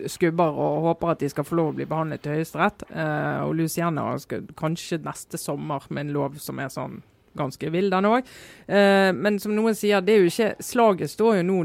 skubber 0.07 0.55
og 0.55 0.81
håper 0.87 1.13
at 1.13 1.21
de 1.23 1.29
skal 1.31 1.47
få 1.47 1.57
lov 1.59 1.71
å 1.73 1.77
bli 1.79 1.87
behandlet 1.89 2.23
til 2.23 2.37
Høyesterett. 2.37 2.85
Eh, 2.89 3.41
og 3.45 3.55
Luciana 3.59 4.05
skal 4.21 4.47
kanskje 4.59 5.01
neste 5.03 5.39
sommer 5.41 5.85
med 5.89 6.07
en 6.07 6.15
lov 6.15 6.39
som 6.41 6.61
er 6.61 6.71
sånn 6.73 7.01
ganske 7.39 7.69
vill, 7.71 7.89
den 7.91 8.07
òg. 8.09 8.27
Eh, 8.67 9.11
men 9.15 9.39
som 9.41 9.53
noen 9.55 9.77
sier, 9.77 10.01
det 10.01 10.15
er 10.15 10.23
jo 10.23 10.31
ikke 10.31 10.65
Slaget 10.65 11.13
står 11.13 11.39
jo 11.39 11.47
nå 11.47 11.59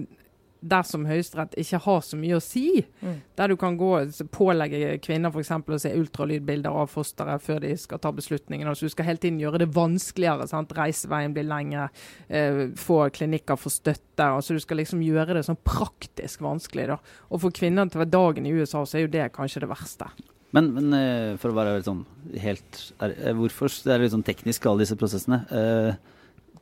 dersom 0.65 1.05
Høyesterett 1.07 1.55
ikke 1.61 1.79
har 1.85 2.01
så 2.01 2.17
mye 2.17 2.39
å 2.39 2.43
si, 2.43 2.85
Mm. 3.03 3.21
der 3.37 3.49
du 3.49 3.57
kan 3.57 3.77
gå 3.77 3.91
pålegge 4.33 4.99
kvinner 5.03 5.31
eksempel 5.31 5.75
å 5.77 5.81
se 5.81 5.91
ultralydbilder 5.93 6.71
av 6.71 6.89
fosteret 6.89 7.43
før 7.43 7.61
de 7.61 7.77
skal 7.77 7.99
ta 7.99 8.11
beslutningen. 8.12 8.67
Altså, 8.67 8.87
du 8.87 8.89
skal 8.95 9.05
hele 9.05 9.19
tiden 9.19 9.39
gjøre 9.41 9.59
det 9.59 9.69
vanskeligere. 9.75 10.49
Sant? 10.49 10.73
Reiseveien 10.73 11.35
blir 11.35 11.45
lengre, 11.45 11.91
eh, 12.31 12.69
få 12.75 13.11
klinikker 13.12 13.59
for 13.59 13.71
støtte. 13.71 14.25
altså 14.25 14.55
Du 14.55 14.61
skal 14.61 14.79
liksom 14.79 15.01
gjøre 15.05 15.35
det 15.35 15.45
sånn 15.45 15.59
praktisk 15.65 16.41
vanskelig. 16.41 16.87
da. 16.87 16.99
Og 17.31 17.41
for 17.41 17.51
kvinner 17.51 17.91
til 17.91 18.01
hver 18.01 18.11
dagen 18.11 18.47
i 18.47 18.53
USA 18.53 18.85
så 18.85 18.95
er 18.97 19.07
jo 19.07 19.09
det 19.09 19.33
kanskje 19.33 19.61
det 19.61 19.69
verste. 19.69 20.07
Men, 20.53 20.73
men 20.73 20.93
eh, 20.95 21.37
for 21.37 21.51
å 21.51 21.55
være 21.55 21.77
litt 21.77 21.85
sånn 21.89 22.05
helt 22.39 22.93
er, 23.01 23.11
eh, 23.11 23.33
Hvorfor 23.35 23.69
Det 23.83 23.93
er 23.93 23.99
litt 23.99 24.12
sånn 24.12 24.25
teknisk, 24.25 24.65
alle 24.67 24.85
disse 24.87 24.97
prosessene. 24.97 25.45
Eh, 25.51 25.95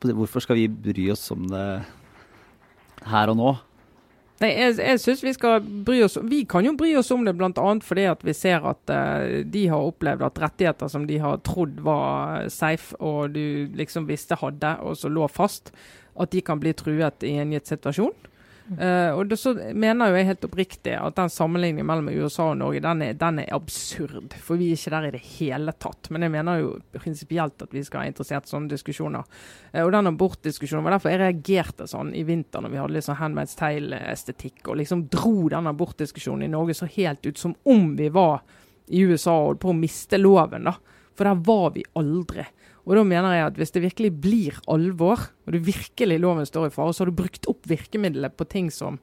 hvorfor 0.01 0.41
skal 0.41 0.55
vi 0.55 0.67
bry 0.67 1.11
oss 1.11 1.31
om 1.31 1.47
det 1.47 1.85
her 3.05 3.29
og 3.29 3.37
nå? 3.37 3.51
Nei, 4.41 4.49
jeg, 4.57 4.77
jeg 4.81 4.99
synes 4.99 5.23
Vi 5.23 5.33
skal 5.35 5.65
bry 5.85 5.99
oss 6.05 6.17
Vi 6.29 6.41
kan 6.49 6.65
jo 6.65 6.73
bry 6.77 6.89
oss 6.97 7.11
om 7.13 7.21
det 7.25 7.35
bl.a. 7.37 7.67
fordi 7.85 8.07
at 8.09 8.23
vi 8.25 8.33
ser 8.35 8.65
at 8.65 8.93
uh, 8.93 9.41
de 9.45 9.67
har 9.69 9.89
opplevd 9.91 10.25
at 10.25 10.41
rettigheter 10.41 10.89
som 10.91 11.05
de 11.09 11.19
har 11.21 11.41
trodd 11.45 11.79
var 11.85 12.49
safe, 12.53 12.97
og 12.99 13.35
du 13.37 13.69
liksom 13.77 14.07
visste 14.09 14.37
hadde, 14.41 14.75
og 14.81 14.97
så 14.97 15.11
lå 15.11 15.27
fast, 15.31 15.71
at 16.19 16.33
de 16.33 16.41
kan 16.45 16.59
bli 16.61 16.73
truet 16.77 17.25
i 17.25 17.35
en 17.41 17.53
gitt 17.53 17.69
situasjon. 17.69 18.13
Eh, 18.63 19.11
og 19.11 19.27
det, 19.27 19.37
så 19.41 19.51
mener 19.75 20.07
jo 20.07 20.17
jeg 20.17 20.27
helt 20.29 20.45
oppriktig 20.47 20.93
at 20.95 21.17
den 21.17 21.31
sammenligningen 21.31 21.87
mellom 21.87 22.07
USA 22.13 22.45
og 22.53 22.59
Norge, 22.61 22.79
den 22.83 23.03
er, 23.03 23.17
den 23.19 23.41
er 23.43 23.51
absurd. 23.55 24.35
For 24.39 24.59
vi 24.59 24.69
er 24.71 24.79
ikke 24.79 24.93
der 24.93 25.07
i 25.09 25.13
det 25.17 25.23
hele 25.35 25.75
tatt. 25.75 26.09
Men 26.13 26.25
jeg 26.25 26.33
mener 26.37 26.61
jo 26.61 26.71
prinsipielt 26.95 27.65
at 27.65 27.75
vi 27.75 27.83
skal 27.83 28.01
være 28.01 28.13
interessert 28.13 28.47
i 28.47 28.53
sånne 28.53 28.71
diskusjoner. 28.71 29.27
Uh, 29.73 29.83
og 29.83 29.91
den 29.95 30.11
abortdiskusjonen 30.13 30.87
var 30.87 30.97
derfor 30.97 31.13
jeg 31.13 31.23
reagerte 31.25 31.89
sånn 31.91 32.13
i 32.15 32.25
vinter 32.27 32.63
når 32.63 32.73
vi 32.73 32.81
hadde 32.83 33.05
sånn 33.05 33.19
Handmaid's 33.19 33.57
Tale-estetikk, 33.59 34.63
og 34.67 34.79
liksom 34.79 35.07
dro 35.11 35.49
den 35.51 35.71
abortdiskusjonen 35.73 36.47
i 36.47 36.53
Norge 36.53 36.77
så 36.79 36.89
helt 36.95 37.25
ut 37.27 37.39
som 37.41 37.57
om 37.67 37.93
vi 37.99 38.09
var 38.13 38.41
i 38.87 39.03
USA 39.07 39.35
og 39.35 39.53
holdt 39.53 39.63
på 39.63 39.71
å 39.71 39.77
miste 39.77 40.19
loven, 40.19 40.69
da. 40.71 40.77
For 41.13 41.29
der 41.29 41.43
var 41.45 41.73
vi 41.75 41.83
aldri. 41.99 42.45
Og 42.83 42.97
da 42.97 43.03
mener 43.07 43.37
jeg 43.37 43.45
at 43.47 43.59
hvis 43.59 43.71
det 43.71 43.83
virkelig 43.85 44.11
blir 44.23 44.57
alvor, 44.71 45.29
og 45.45 45.55
det 45.55 45.63
virkelig 45.63 46.19
loven 46.19 46.47
står 46.47 46.67
i 46.67 46.73
fare, 46.75 46.91
så 46.91 47.03
har 47.03 47.11
du 47.11 47.21
brukt 47.21 47.47
opp 47.47 47.67
virkemidlet 47.69 48.35
på 48.35 48.47
ting 48.51 48.71
som 48.73 48.99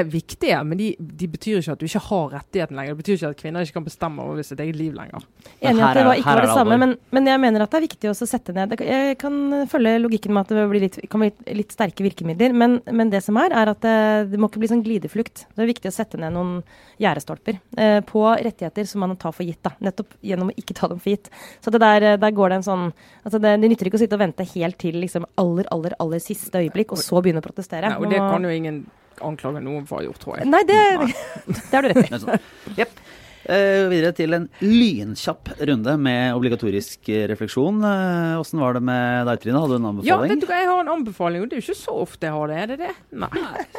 er 0.00 0.04
viktige, 0.08 0.58
men 0.64 0.78
de, 0.78 0.88
de 0.98 1.26
betyr 1.28 1.58
ikke 1.60 1.74
at 1.74 1.80
du 1.82 1.86
ikke 1.88 2.00
har 2.06 2.28
rettigheten 2.36 2.78
lenger. 2.78 2.94
Det 2.94 3.00
betyr 3.02 3.16
ikke 3.18 3.30
at 3.32 3.40
kvinner 3.42 3.66
ikke 3.66 3.76
kan 3.78 3.86
bestemme 3.86 4.24
over 4.24 4.42
sitt 4.46 4.60
eget 4.62 4.76
liv 4.78 4.94
lenger. 4.96 5.24
Enig 5.60 5.82
at 5.84 5.98
det 5.98 6.04
var, 6.06 6.20
ikke 6.20 6.34
var 6.36 6.46
det 6.46 6.54
samme, 6.56 6.78
men, 6.82 6.94
men 7.12 7.28
jeg 7.30 7.42
mener 7.42 7.64
at 7.64 7.72
det 7.74 7.80
er 7.80 7.86
viktig 7.86 8.10
også 8.12 8.26
å 8.28 8.30
sette 8.32 8.54
ned 8.56 8.72
det- 8.72 8.86
Jeg 8.86 9.18
kan 9.18 9.66
følge 9.70 9.96
logikken 10.02 10.32
med 10.36 10.46
at 10.46 10.54
det 10.56 10.68
blir 10.70 10.84
litt, 10.86 10.98
kan 11.12 11.24
bli 11.24 11.32
litt 11.58 11.74
sterke 11.76 12.06
virkemidler, 12.06 12.54
men, 12.56 12.78
men 12.92 13.10
det 13.12 13.22
som 13.26 13.36
er, 13.42 13.52
er 13.52 13.72
at 13.74 13.80
det, 13.84 13.96
det 14.32 14.40
må 14.40 14.48
ikke 14.50 14.62
bli 14.62 14.70
sånn 14.72 14.84
glideflukt. 14.86 15.44
Det 15.54 15.64
er 15.66 15.70
viktig 15.72 15.90
å 15.90 15.96
sette 15.96 16.20
ned 16.20 16.32
noen 16.36 16.62
gjerdestolper 17.02 17.58
eh, 17.76 18.00
på 18.06 18.24
rettigheter 18.38 18.86
som 18.88 19.02
man 19.04 19.16
tar 19.20 19.34
for 19.36 19.44
gitt. 19.46 19.60
da, 19.66 19.74
Nettopp 19.82 20.14
gjennom 20.22 20.52
å 20.52 20.56
ikke 20.56 20.74
ta 20.78 20.88
dem 20.92 21.00
for 21.02 21.12
gitt. 21.14 21.28
Så 21.64 21.72
det 21.74 21.82
der, 21.82 22.16
der 22.22 22.30
går 22.36 22.52
det 22.54 22.60
en 22.62 22.66
sånn 22.70 22.88
altså 23.24 23.40
det, 23.42 23.56
det 23.62 23.70
nytter 23.72 23.90
ikke 23.90 23.98
å 24.00 24.04
sitte 24.04 24.16
og 24.18 24.22
vente 24.24 24.46
helt 24.54 24.78
til 24.80 24.96
liksom 25.02 25.26
aller, 25.40 25.68
aller, 25.74 25.94
aller 26.02 26.22
siste 26.22 26.62
øyeblikk, 26.62 26.92
og 26.96 27.02
så 27.02 27.20
begynne 27.22 27.42
å 27.42 27.46
protestere. 27.46 27.92
Nei, 27.92 27.98
og 28.00 28.10
det 28.12 28.20
kan 28.22 28.44
jo 28.46 28.52
ingen 28.54 28.82
anklage 29.28 29.62
noen 29.64 29.86
for 29.88 29.98
å 29.98 30.02
ha 30.02 30.06
gjort, 30.08 30.20
tror 30.22 30.40
jeg. 30.40 30.50
Nei, 30.52 30.62
det, 30.68 30.78
det 31.46 31.72
har 31.72 31.86
du 31.86 31.92
rett 31.92 32.04
i. 32.04 32.10
Det 32.12 32.22
sånn. 32.22 32.46
Jepp. 32.78 33.02
Eh, 33.42 33.88
videre 33.90 34.12
til 34.14 34.34
en 34.36 34.44
lynkjapp 34.62 35.48
runde 35.66 35.96
med 35.98 36.34
obligatorisk 36.36 37.08
refleksjon. 37.32 37.80
Eh, 37.82 38.34
Åssen 38.38 38.60
var 38.62 38.76
det 38.76 38.82
med 38.86 39.26
deg, 39.26 39.40
Trine? 39.42 39.58
Hadde 39.62 39.74
du 39.74 39.80
en 39.80 39.82
Ja, 39.82 39.90
anbefaling? 39.90 40.30
vet 40.30 40.40
du 40.40 40.46
hva, 40.46 40.58
jeg 40.60 40.68
har 40.70 40.80
en 40.84 40.92
anbefaling, 40.92 41.42
og 41.42 41.48
det 41.50 41.56
er 41.56 41.60
jo 41.60 41.66
ikke 41.66 41.80
så 41.80 41.96
ofte 42.04 42.28
jeg 42.28 42.32
har 42.36 42.46
det. 42.52 42.56
Er 42.62 42.66
det 42.72 42.78
det? 42.84 42.92
Nei, 43.12 43.30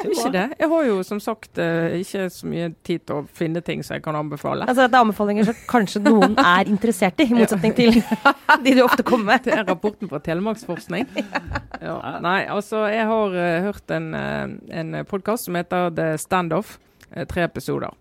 det 0.02 0.10
ikke 0.12 0.32
det. 0.34 0.44
Jeg 0.60 0.68
har 0.74 0.84
jo 0.90 0.98
som 1.08 1.20
sagt 1.20 1.58
eh, 1.58 1.96
ikke 2.02 2.26
så 2.30 2.50
mye 2.50 2.74
tid 2.84 3.06
til 3.08 3.16
å 3.22 3.26
finne 3.40 3.62
ting 3.64 3.82
som 3.86 3.96
jeg 3.96 4.04
kan 4.04 4.18
anbefale. 4.20 4.68
Altså, 4.68 4.84
det 4.88 4.98
er 4.98 5.06
anbefalinger 5.06 5.48
som 5.48 5.54
kanskje 5.70 6.04
noen 6.04 6.36
er 6.38 6.68
interessert 6.68 7.20
i, 7.24 7.28
i 7.30 7.34
motsetning 7.40 7.74
til 7.78 8.02
de 8.64 8.74
du 8.76 8.82
ofte 8.84 9.02
kommer 9.02 9.34
med. 9.34 9.44
Det 9.48 9.52
er 9.56 9.64
rapporten 9.68 10.08
fra 10.12 10.20
Telemarksforskning. 10.24 11.08
Ja. 11.84 11.98
Nei, 12.22 12.46
altså, 12.48 12.86
jeg 12.88 13.04
har 13.04 13.34
hørt 13.66 13.90
en, 13.92 14.06
uh, 14.14 14.46
en 14.72 14.94
podkast 15.04 15.44
som 15.50 15.56
heter 15.58 15.90
The 15.92 16.14
Standoff. 16.16 16.78
tre 17.28 17.44
episoder. 17.44 17.92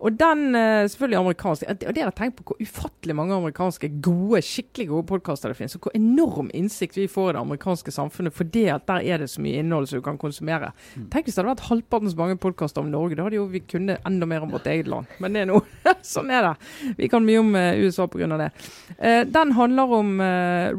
Og 0.00 0.16
den, 0.16 0.54
eh, 0.54 0.88
selvfølgelig 0.88 1.18
amerikansk, 1.18 1.64
og 1.68 1.94
det 1.94 2.02
har 2.02 2.12
tenkt 2.16 2.38
på 2.38 2.44
hvor 2.48 2.60
ufattelig 2.60 3.16
mange 3.16 3.34
amerikanske 3.36 3.90
gode, 4.00 4.40
skikkelig 4.40 4.88
gode 4.88 5.06
podkaster 5.10 5.52
det 5.52 5.58
finnes, 5.58 5.76
og 5.76 5.84
hvor 5.84 5.96
enorm 5.96 6.48
innsikt 6.56 6.96
vi 6.96 7.06
får 7.10 7.30
i 7.30 7.34
det 7.36 7.42
amerikanske 7.42 7.92
samfunnet 7.92 8.32
fordi 8.32 8.64
at 8.72 8.86
der 8.88 9.04
er 9.04 9.20
det 9.20 9.28
så 9.30 9.42
mye 9.44 9.60
innhold 9.60 9.90
som 9.90 10.00
du 10.00 10.04
kan 10.06 10.18
konsumere. 10.20 10.72
Tenk 11.12 11.28
hvis 11.28 11.36
det 11.36 11.44
hadde 11.44 11.52
vært 11.52 11.68
halvparten 11.68 12.12
så 12.12 12.16
mange 12.16 12.38
podkaster 12.40 12.80
om 12.80 12.90
Norge, 12.90 13.18
da 13.18 13.26
hadde 13.26 13.36
jo 13.36 13.44
vi 13.50 13.60
kunnet 13.60 14.00
enda 14.08 14.26
mer 14.26 14.46
om 14.46 14.54
vårt 14.54 14.70
eget 14.72 14.88
land. 14.88 15.06
Men 15.20 15.36
det 15.36 15.44
er 15.44 15.50
noe, 15.52 15.62
sånn 16.14 16.32
er 16.32 16.48
det. 16.48 16.94
Vi 16.96 17.10
kan 17.12 17.26
mye 17.26 17.44
om 17.44 17.54
eh, 17.60 17.84
USA 17.84 18.08
pga. 18.08 18.30
det. 18.40 18.50
Eh, 18.98 19.22
den 19.28 19.52
handler 19.52 19.96
om 20.00 20.16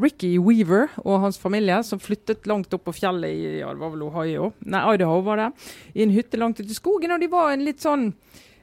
Ricky 0.02 0.34
Weaver 0.38 0.88
og 1.04 1.20
hans 1.22 1.38
familie 1.38 1.82
som 1.86 2.00
flyttet 2.02 2.46
langt 2.50 2.74
opp 2.74 2.88
på 2.88 2.94
fjellet 2.96 3.30
i 3.30 3.58
ja, 3.60 3.70
det 3.70 3.78
var 3.78 3.92
vel 3.94 4.06
Ohio, 4.06 4.52
nei 4.66 4.82
Idaho 4.96 5.20
var 5.22 5.38
det, 5.38 5.50
i 5.94 6.02
en 6.02 6.14
hytte 6.14 6.40
langt 6.40 6.58
ute 6.60 6.70
i 6.70 6.76
skogen. 6.76 7.14
Og 7.14 7.22
de 7.22 7.30
var 7.30 7.52
en 7.52 7.64
litt 7.66 7.82
sånn 7.84 8.10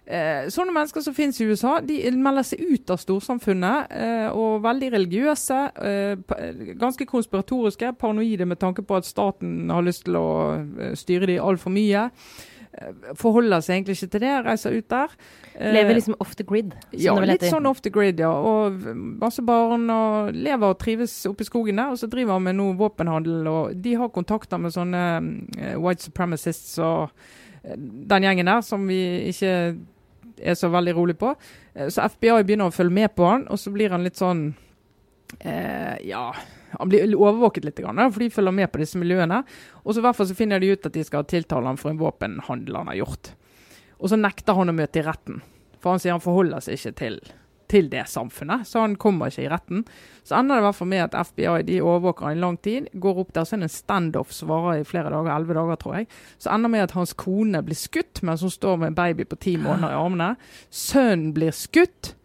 Eh, 0.10 0.48
sånne 0.50 0.74
mennesker 0.74 1.04
som 1.06 1.14
finnes 1.14 1.38
i 1.38 1.46
USA, 1.46 1.76
de 1.86 2.00
melder 2.18 2.46
seg 2.48 2.64
ut 2.66 2.90
av 2.90 2.98
storsamfunnet. 2.98 3.92
Eh, 3.94 4.30
og 4.34 4.64
veldig 4.64 4.88
religiøse. 4.96 5.58
Eh, 5.86 6.72
ganske 6.82 7.06
konspiratoriske. 7.06 7.92
Paranoide 8.02 8.48
med 8.50 8.58
tanke 8.58 8.82
på 8.82 8.98
at 8.98 9.06
staten 9.06 9.70
har 9.70 9.86
lyst 9.86 10.08
til 10.08 10.18
å 10.18 10.30
eh, 10.58 10.96
styre 10.98 11.30
dem 11.30 11.44
altfor 11.46 11.70
mye. 11.76 12.08
Eh, 12.74 13.12
forholder 13.22 13.62
seg 13.62 13.76
egentlig 13.76 14.00
ikke 14.00 14.10
til 14.16 14.24
det. 14.26 14.32
Reiser 14.48 14.78
ut 14.80 14.88
der. 14.90 15.14
Eh, 15.54 15.70
Lever 15.78 16.00
liksom 16.00 16.18
off 16.26 16.34
the 16.42 16.48
grid. 16.54 16.74
ja, 16.98 17.14
litt 17.30 17.46
sånn 17.46 17.70
off 17.70 17.84
the 17.86 17.94
grid, 17.94 18.24
ja. 18.26 18.32
Og 18.34 18.82
masse 18.96 19.46
barn. 19.46 19.86
Og 19.94 20.34
lever 20.34 20.74
og 20.74 20.82
trives 20.82 21.14
oppe 21.30 21.46
i 21.46 21.52
skogen 21.52 21.78
der. 21.84 21.94
Og 21.94 22.02
så 22.02 22.10
driver 22.10 22.40
han 22.40 22.48
med 22.50 22.58
noe 22.58 22.74
våpenhandel. 22.82 23.46
Og 23.46 23.78
de 23.78 23.94
har 24.02 24.10
kontakter 24.10 24.58
med 24.58 24.74
sånne 24.74 25.06
white 25.78 26.10
supremacists 26.10 26.80
og 26.82 27.14
den 27.78 28.24
gjengen 28.24 28.48
der 28.48 28.62
som 28.66 28.86
vi 28.88 29.30
ikke 29.30 29.54
er 30.42 30.56
så 30.58 30.70
veldig 30.72 30.96
rolig 30.98 31.18
på. 31.20 31.34
Eh, 31.74 31.90
Så 31.90 32.02
FBI 32.10 32.44
begynner 32.44 32.70
å 32.70 32.76
følge 32.76 32.96
med 32.96 33.16
på 33.16 33.28
han, 33.28 33.48
og 33.50 33.60
så 33.60 33.72
blir 33.74 33.90
han 33.94 34.04
litt 34.04 34.20
sånn 34.20 34.54
eh, 35.40 35.98
Ja, 36.08 36.34
han 36.78 36.90
blir 36.90 37.16
overvåket 37.16 37.66
litt, 37.66 37.80
for 37.80 38.20
de 38.20 38.30
følger 38.30 38.54
med 38.54 38.72
på 38.72 38.80
disse 38.82 38.98
miljøene. 38.98 39.44
Og 39.84 39.96
så 39.96 40.14
så 40.14 40.36
finner 40.36 40.60
de 40.60 40.72
ut 40.74 40.86
at 40.86 40.94
de 40.94 41.04
skal 41.04 41.26
tiltale 41.26 41.66
ham 41.66 41.78
for 41.78 41.90
en 41.90 41.98
våpenhandel 41.98 42.76
han 42.76 42.88
har 42.88 42.96
gjort. 43.02 43.32
Og 44.00 44.10
så 44.10 44.20
nekter 44.20 44.54
han 44.56 44.70
å 44.70 44.76
møte 44.76 45.00
i 45.00 45.04
retten, 45.04 45.42
for 45.80 45.92
han 45.92 46.00
sier 46.00 46.12
han 46.16 46.24
forholder 46.24 46.62
seg 46.64 46.78
ikke 46.78 46.96
til, 47.00 47.20
til 47.70 47.90
det 47.92 48.06
samfunnet. 48.10 48.68
Så 48.68 48.82
han 48.84 48.98
kommer 49.00 49.30
ikke 49.30 49.46
i 49.46 49.52
retten. 49.52 49.86
Så 50.26 50.36
ender 50.38 50.58
det 50.58 50.64
i 50.64 50.68
hvert 50.68 50.78
fall 50.78 50.92
med 50.92 51.06
at 51.06 51.18
FBI 51.30 51.64
de 51.68 51.80
overvåker 51.82 52.30
han 52.30 52.38
i 52.38 52.44
lang 52.44 52.58
tid. 52.66 52.90
Går 52.94 53.24
opp 53.24 53.34
der, 53.34 53.48
så 53.48 53.56
er 53.56 53.64
det 53.64 53.70
en 53.70 53.76
standoff 53.76 54.34
som 54.36 54.52
varer 54.52 54.82
i 54.82 54.88
flere 54.88 55.14
dager, 55.14 55.32
elleve 55.36 55.58
dager, 55.58 55.82
tror 55.82 56.00
jeg. 56.00 56.10
Så 56.38 56.52
ender 56.54 56.70
det 56.70 56.76
med 56.76 56.88
at 56.88 56.96
hans 56.98 57.16
kone 57.18 57.64
blir 57.66 57.80
skutt 57.80 58.24
mens 58.26 58.46
hun 58.46 58.54
står 58.54 58.80
med 58.82 58.92
en 58.92 59.00
baby 59.00 59.28
på 59.30 59.40
ti 59.42 59.56
måneder 59.62 59.94
i 59.94 60.00
armene. 60.00 60.34
Sønnen 60.70 61.34
blir 61.38 61.56
skutt. 61.56 62.16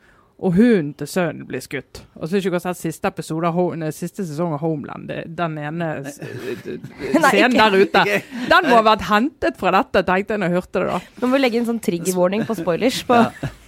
Og 0.45 0.53
hunden 0.59 0.91
til 0.99 1.09
sønnen 1.09 1.47
blir 1.49 1.63
skutt. 1.65 2.03
Og 2.19 2.29
så 2.29 2.37
har 2.37 2.45
ikke 2.45 2.61
sett 2.61 2.77
siste 2.77 3.09
episode 3.09 3.49
siste 3.97 4.27
sesong 4.29 4.53
av 4.53 4.61
Homeland. 4.61 5.09
Den 5.39 5.57
ene 5.57 5.89
scenen 6.11 7.57
der 7.57 7.77
ute. 7.79 8.03
Den 8.51 8.69
må 8.69 8.77
ha 8.77 8.83
vært 8.85 9.07
hentet 9.09 9.57
fra 9.61 9.73
dette, 9.79 10.03
tenkte 10.05 10.37
jeg 10.37 10.43
når 10.43 10.53
jeg 10.53 10.59
hørte 10.59 10.83
det. 10.83 10.89
da. 10.91 10.99
Nå 11.23 11.31
må 11.31 11.39
vi 11.39 11.41
legge 11.41 11.61
inn 11.61 11.69
sånn 11.69 11.81
trigger-warning 11.85 12.45
på 12.49 12.59
spoilers. 12.59 13.01
På, 13.09 13.23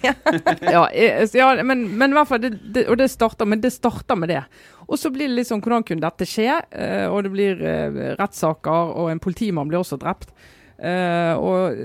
ja, 0.05 0.13
ja, 0.75 0.83
ja 0.93 1.47
men, 1.65 1.87
men 1.97 2.13
i 2.13 2.19
hvert 2.19 2.29
fall, 2.29 2.43
det, 2.45 2.53
det, 2.75 2.85
og 2.91 2.99
det 3.01 3.09
starter, 3.13 3.49
men 3.49 3.63
det 3.63 3.73
starter 3.73 4.19
med 4.19 4.35
det. 4.35 4.43
Og 4.87 5.01
så 5.01 5.11
blir 5.13 5.31
det 5.31 5.39
litt 5.39 5.49
sånn, 5.49 5.63
hvordan 5.63 5.85
kunne 5.87 6.05
dette 6.05 6.27
skje? 6.29 6.59
Eh, 6.69 7.07
og 7.09 7.25
det 7.25 7.33
blir 7.33 7.63
eh, 7.65 8.03
rettssaker, 8.19 8.93
og 9.01 9.09
en 9.11 9.23
politimann 9.23 9.71
blir 9.71 9.81
også 9.81 9.97
drept. 10.01 10.29
Eh, 10.77 11.33
og 11.33 11.81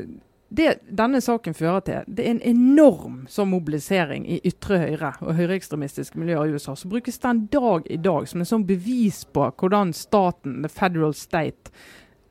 det 0.52 0.82
denne 0.84 1.20
saken 1.24 1.54
fører 1.56 1.80
til, 1.86 2.04
det 2.12 2.26
er 2.26 2.34
en 2.34 2.42
enorm 2.44 3.22
sånn 3.30 3.48
mobilisering 3.54 4.26
i 4.28 4.36
ytre 4.48 4.82
høyre 4.82 5.14
og 5.24 5.32
høyreekstremistiske 5.38 6.20
miljøer 6.20 6.50
i 6.50 6.58
USA. 6.58 6.74
Så 6.76 6.90
brukes 6.92 7.20
den 7.22 7.46
dag 7.52 7.88
i 7.88 7.96
dag 7.96 8.28
som 8.28 8.42
en 8.42 8.50
sånn 8.50 8.68
bevis 8.68 9.22
på 9.24 9.48
hvordan 9.48 9.94
staten, 9.96 10.60
the 10.60 10.68
federal 10.72 11.16
state, 11.16 11.72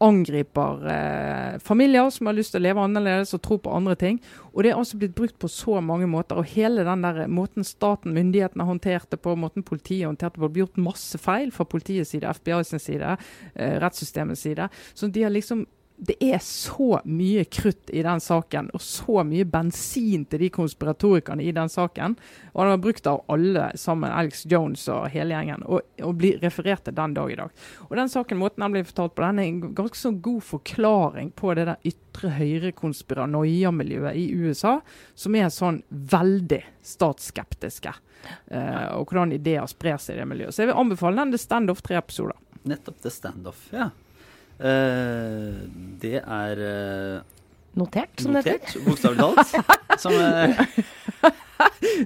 angriper 0.02 0.88
eh, 0.90 1.58
familier 1.60 2.10
som 2.10 2.26
har 2.26 2.34
lyst 2.34 2.56
til 2.56 2.62
å 2.62 2.66
leve 2.66 2.82
annerledes 2.82 3.36
og 3.38 3.42
tro 3.46 3.60
på 3.62 3.74
andre 3.74 3.94
ting. 4.02 4.18
Og 4.52 4.64
det 4.64 4.72
er 4.72 4.80
altså 4.80 4.98
blitt 5.02 5.14
brukt 5.18 5.38
på 5.42 5.50
så 5.52 5.78
mange 5.86 6.08
måter. 6.10 6.40
Og 6.42 6.50
hele 6.56 6.86
den 6.88 7.06
der 7.06 7.28
måten 7.30 7.66
staten, 7.68 8.16
myndighetene 8.18 8.66
håndterte 8.66 9.20
på, 9.22 9.36
måten 9.38 9.66
politiet 9.66 10.08
håndterte 10.10 10.40
på, 10.40 10.48
det 10.48 10.56
ble 10.56 10.66
gjort 10.66 10.82
masse 10.90 11.22
feil 11.22 11.54
fra 11.54 11.68
politiets 11.70 12.16
side, 12.16 12.34
FBI 12.42 12.64
sin 12.66 12.82
side, 12.82 13.14
eh, 13.54 13.78
rettssystemets 13.84 14.42
side. 14.42 14.70
Så 14.94 15.10
de 15.14 15.26
har 15.28 15.34
liksom 15.34 15.68
det 16.02 16.16
er 16.26 16.40
så 16.42 16.96
mye 17.06 17.44
krutt 17.46 17.92
i 17.94 18.02
den 18.02 18.20
saken, 18.20 18.72
og 18.74 18.82
så 18.82 19.22
mye 19.28 19.46
bensin 19.46 20.24
til 20.26 20.42
de 20.42 20.48
konspiratorikerne 20.50 21.46
i 21.46 21.52
den 21.54 21.70
saken. 21.70 22.16
Og 22.56 22.64
den 22.64 22.72
var 22.72 22.82
brukt 22.82 23.10
av 23.12 23.22
alle 23.30 23.68
sammen, 23.78 24.10
Alex 24.10 24.42
Jones 24.50 24.88
og 24.90 25.12
hele 25.14 25.38
gjengen, 25.38 25.62
og, 25.70 25.86
og 26.02 26.16
blir 26.18 26.42
referert 26.42 26.88
til 26.88 26.98
den 26.98 27.14
dag 27.14 27.30
i 27.30 27.38
dag. 27.38 27.54
Og 27.86 27.96
den 28.02 28.10
saken, 28.10 28.42
måten 28.42 28.66
den 28.66 28.74
blir 28.74 28.90
fortalt 28.90 29.14
på, 29.14 29.28
den 29.28 29.44
er 29.44 29.52
en 29.52 29.78
ganske 29.78 30.02
sånn 30.02 30.20
god 30.26 30.42
forklaring 30.50 31.32
på 31.38 31.54
det 31.60 31.70
der 31.70 31.90
ytre 31.94 32.34
høyre 32.40 32.74
konspiranoia-miljøet 32.82 34.18
i 34.18 34.28
USA, 34.42 34.80
som 35.14 35.38
er 35.38 35.54
sånn 35.54 35.84
veldig 35.92 36.64
statsskeptiske. 36.82 37.94
Eh, 38.50 38.86
og 38.98 39.06
hvordan 39.06 39.38
ideer 39.38 39.70
sprer 39.70 40.02
seg 40.02 40.18
i 40.18 40.24
det 40.24 40.32
miljøet. 40.34 40.58
Så 40.58 40.66
jeg 40.66 40.74
vil 40.74 40.82
anbefale 40.82 41.22
den 41.22 41.38
The 41.38 41.46
Standoff 41.46 41.86
tre 41.86 42.02
episoder. 42.02 42.42
Nettopp 42.66 43.06
The 43.06 43.14
Standoff, 43.14 43.68
ja. 43.70 43.94
Eh, 44.62 45.62
det 46.02 46.18
er 46.22 46.60
uh, 46.62 47.22
Notert, 47.80 48.20
som 48.20 48.36
det 48.36 48.44
heter. 48.44 48.60
notert, 48.60 48.82
bokstavelig 48.86 49.22
talt. 49.22 49.78
Som 50.02 50.14
uh, 50.18 51.32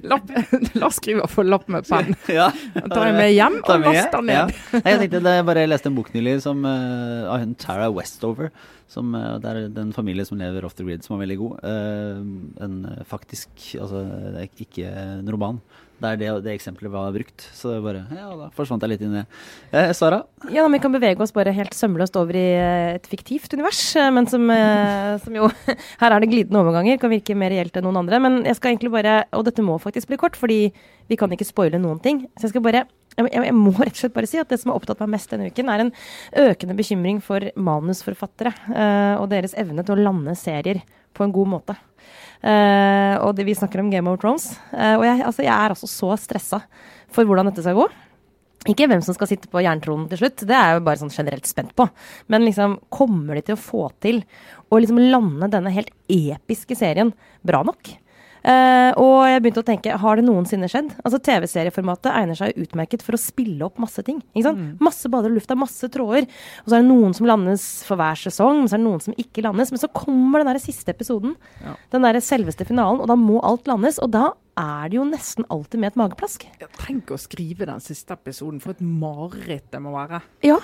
Lapp, 0.06 0.28
la 0.76 0.88
oss 0.88 0.98
skrive 1.00 1.26
for 1.30 1.46
lapp 1.48 1.66
med 1.72 1.86
penn. 1.88 2.14
Ja. 2.38 2.48
Den 2.74 2.92
tar 2.92 3.08
jeg 3.08 3.16
med 3.16 3.32
hjem 3.32 3.58
og 3.62 3.84
last 3.86 4.14
den 4.14 4.28
ned. 4.28 4.52
Ja. 4.52 4.80
Nei, 4.80 4.92
Jeg 4.92 5.00
tenkte 5.02 5.20
det, 5.26 5.34
jeg 5.38 5.46
bare 5.48 5.66
leste 5.68 5.90
en 5.90 5.96
bok 5.98 6.10
nylig 6.14 6.36
som, 6.44 6.64
uh, 6.66 7.28
av 7.32 7.42
hun 7.42 7.54
Tara 7.60 7.88
Westover. 7.92 8.52
Som, 8.92 9.14
uh, 9.16 9.36
det 9.42 9.52
er 9.52 9.72
den 9.74 9.92
familie 9.96 10.26
som 10.28 10.38
lever 10.40 10.66
off 10.68 10.76
the 10.78 10.86
grid, 10.86 11.04
som 11.06 11.16
er 11.16 11.24
veldig 11.24 11.38
god. 11.40 11.64
Uh, 11.66 12.62
en 12.66 12.78
faktisk 13.08 13.66
Altså, 13.80 14.04
det 14.36 14.44
er 14.44 14.66
ikke 14.66 14.92
en 14.92 15.32
roman. 15.34 15.60
Der 16.02 16.18
det, 16.20 16.28
det 16.44 16.52
eksempelet 16.52 16.92
var 16.92 17.14
brukt. 17.14 17.46
Så 17.56 17.72
det 17.72 17.84
bare 17.84 18.02
Ja, 18.12 18.28
da 18.36 18.48
forsvant 18.56 18.84
jeg 18.84 18.92
litt 18.92 19.04
inn 19.06 19.14
i 19.14 19.22
det. 19.22 19.26
Eh, 19.72 19.92
Sara? 19.96 20.20
Ja, 20.52 20.66
Vi 20.68 20.80
kan 20.82 20.92
bevege 20.92 21.24
oss 21.24 21.32
bare 21.32 21.54
helt 21.56 21.72
sømløst 21.76 22.18
over 22.20 22.36
i 22.36 22.44
eh, 22.52 22.96
et 22.98 23.08
fiktivt 23.08 23.56
univers, 23.56 23.80
eh, 23.96 24.10
men 24.12 24.28
som, 24.28 24.44
eh, 24.52 25.16
som 25.24 25.38
jo 25.38 25.48
Her 26.02 26.12
er 26.12 26.20
det 26.20 26.30
glidende 26.32 26.60
overganger, 26.60 27.00
kan 27.00 27.12
virke 27.12 27.38
mer 27.38 27.54
reelt 27.54 27.76
enn 27.76 27.88
noen 27.88 28.02
andre. 28.02 28.20
Men 28.20 28.42
jeg 28.44 28.58
skal 28.58 28.74
egentlig 28.74 28.92
bare 28.92 29.22
Og 29.32 29.46
dette 29.48 29.64
må 29.64 29.78
faktisk 29.80 30.12
bli 30.12 30.20
kort, 30.20 30.36
fordi 30.36 30.68
vi 31.08 31.16
kan 31.16 31.32
ikke 31.32 31.48
spoile 31.48 31.80
noen 31.80 32.02
ting. 32.02 32.26
Så 32.36 32.48
jeg 32.48 32.56
skal 32.56 32.66
bare 32.66 32.86
jeg 33.16 33.54
må 33.56 33.72
rett 33.78 33.94
og 33.94 34.00
slett 34.02 34.12
bare 34.12 34.28
si 34.28 34.36
at 34.36 34.50
det 34.52 34.58
som 34.60 34.68
har 34.68 34.76
opptatt 34.76 35.00
meg 35.00 35.14
mest 35.14 35.30
denne 35.32 35.48
uken, 35.48 35.70
er 35.72 35.86
en 35.86 35.92
økende 36.42 36.76
bekymring 36.76 37.22
for 37.24 37.46
manusforfattere 37.56 38.52
eh, 38.68 39.14
og 39.16 39.30
deres 39.32 39.56
evne 39.56 39.84
til 39.86 39.96
å 39.96 40.04
lande 40.10 40.34
serier 40.36 40.82
på 41.16 41.26
en 41.26 41.34
god 41.34 41.52
måte. 41.56 41.76
Uh, 42.44 43.16
og 43.24 43.32
det, 43.36 43.46
vi 43.48 43.56
snakker 43.56 43.80
om 43.82 43.90
Game 43.90 44.10
of 44.10 44.20
Thrones. 44.22 44.52
Uh, 44.70 44.96
og 45.00 45.06
jeg, 45.08 45.22
altså, 45.24 45.44
jeg 45.46 45.54
er 45.54 45.74
altså 45.74 45.88
så 45.90 46.12
stressa 46.20 46.60
for 47.12 47.26
hvordan 47.26 47.50
dette 47.50 47.64
skal 47.64 47.78
gå. 47.78 47.88
Ikke 48.66 48.88
hvem 48.90 49.02
som 49.04 49.14
skal 49.14 49.30
sitte 49.30 49.50
på 49.50 49.62
jerntronen 49.62 50.08
til 50.10 50.20
slutt, 50.20 50.42
det 50.48 50.54
er 50.56 50.72
jeg 50.72 50.80
jo 50.80 50.86
bare 50.88 51.00
sånn 51.00 51.14
generelt 51.14 51.46
spent 51.46 51.74
på. 51.78 51.86
Men 52.32 52.46
liksom, 52.46 52.80
kommer 52.92 53.38
de 53.38 53.44
til 53.46 53.56
å 53.56 53.62
få 53.62 53.84
til 54.02 54.22
å 54.70 54.80
liksom 54.82 54.98
lande 55.12 55.50
denne 55.52 55.72
helt 55.74 55.92
episke 56.10 56.78
serien 56.78 57.12
bra 57.46 57.62
nok? 57.66 57.92
Eh, 58.46 58.92
og 59.02 59.24
jeg 59.26 59.40
begynte 59.42 59.62
å 59.64 59.66
tenke, 59.66 59.94
har 59.98 60.18
det 60.20 60.24
noensinne 60.26 60.68
skjedd? 60.70 60.92
Altså 61.02 61.18
TV-serieformatet 61.26 62.12
egner 62.14 62.38
seg 62.38 62.54
utmerket 62.62 63.02
for 63.02 63.16
å 63.16 63.20
spille 63.20 63.66
opp 63.66 63.80
masse 63.82 64.04
ting. 64.06 64.20
Ikke 64.36 64.46
sant? 64.46 64.76
Masse 64.86 65.10
bader 65.10 65.32
i 65.32 65.34
lufta, 65.34 65.56
masse 65.58 65.88
tråder. 65.90 66.28
Og 66.62 66.70
så 66.70 66.76
er 66.78 66.84
det 66.84 66.90
noen 66.92 67.16
som 67.16 67.26
landes 67.26 67.64
for 67.88 67.98
hver 67.98 68.14
sesong, 68.22 68.60
men 68.62 68.70
så 68.70 68.76
er 68.78 68.82
det 68.84 68.86
noen 68.86 69.02
som 69.02 69.18
ikke 69.18 69.42
landes. 69.48 69.72
Men 69.74 69.82
så 69.82 69.90
kommer 69.90 70.44
den 70.44 70.52
der 70.52 70.62
siste 70.62 70.94
episoden, 70.94 71.34
Ja. 71.64 71.74
den 71.90 72.02
der 72.06 72.20
selveste 72.22 72.64
finalen, 72.68 73.00
og 73.02 73.08
da 73.10 73.16
må 73.18 73.40
alt 73.42 73.66
landes. 73.66 73.98
Og 73.98 74.12
da 74.14 74.30
er 74.56 74.88
det 74.88 74.96
jo 75.00 75.04
nesten 75.10 75.44
alltid 75.50 75.80
med 75.80 75.92
et 75.92 75.98
mageplask. 75.98 76.46
Tenk 76.78 77.06
å 77.10 77.18
skrive 77.18 77.66
den 77.66 77.80
siste 77.82 78.14
episoden, 78.14 78.60
for 78.62 78.70
et 78.70 78.80
mareritt 78.80 79.70
det 79.72 79.82
må 79.82 79.90
være. 79.92 80.22
Ja. 80.46 80.58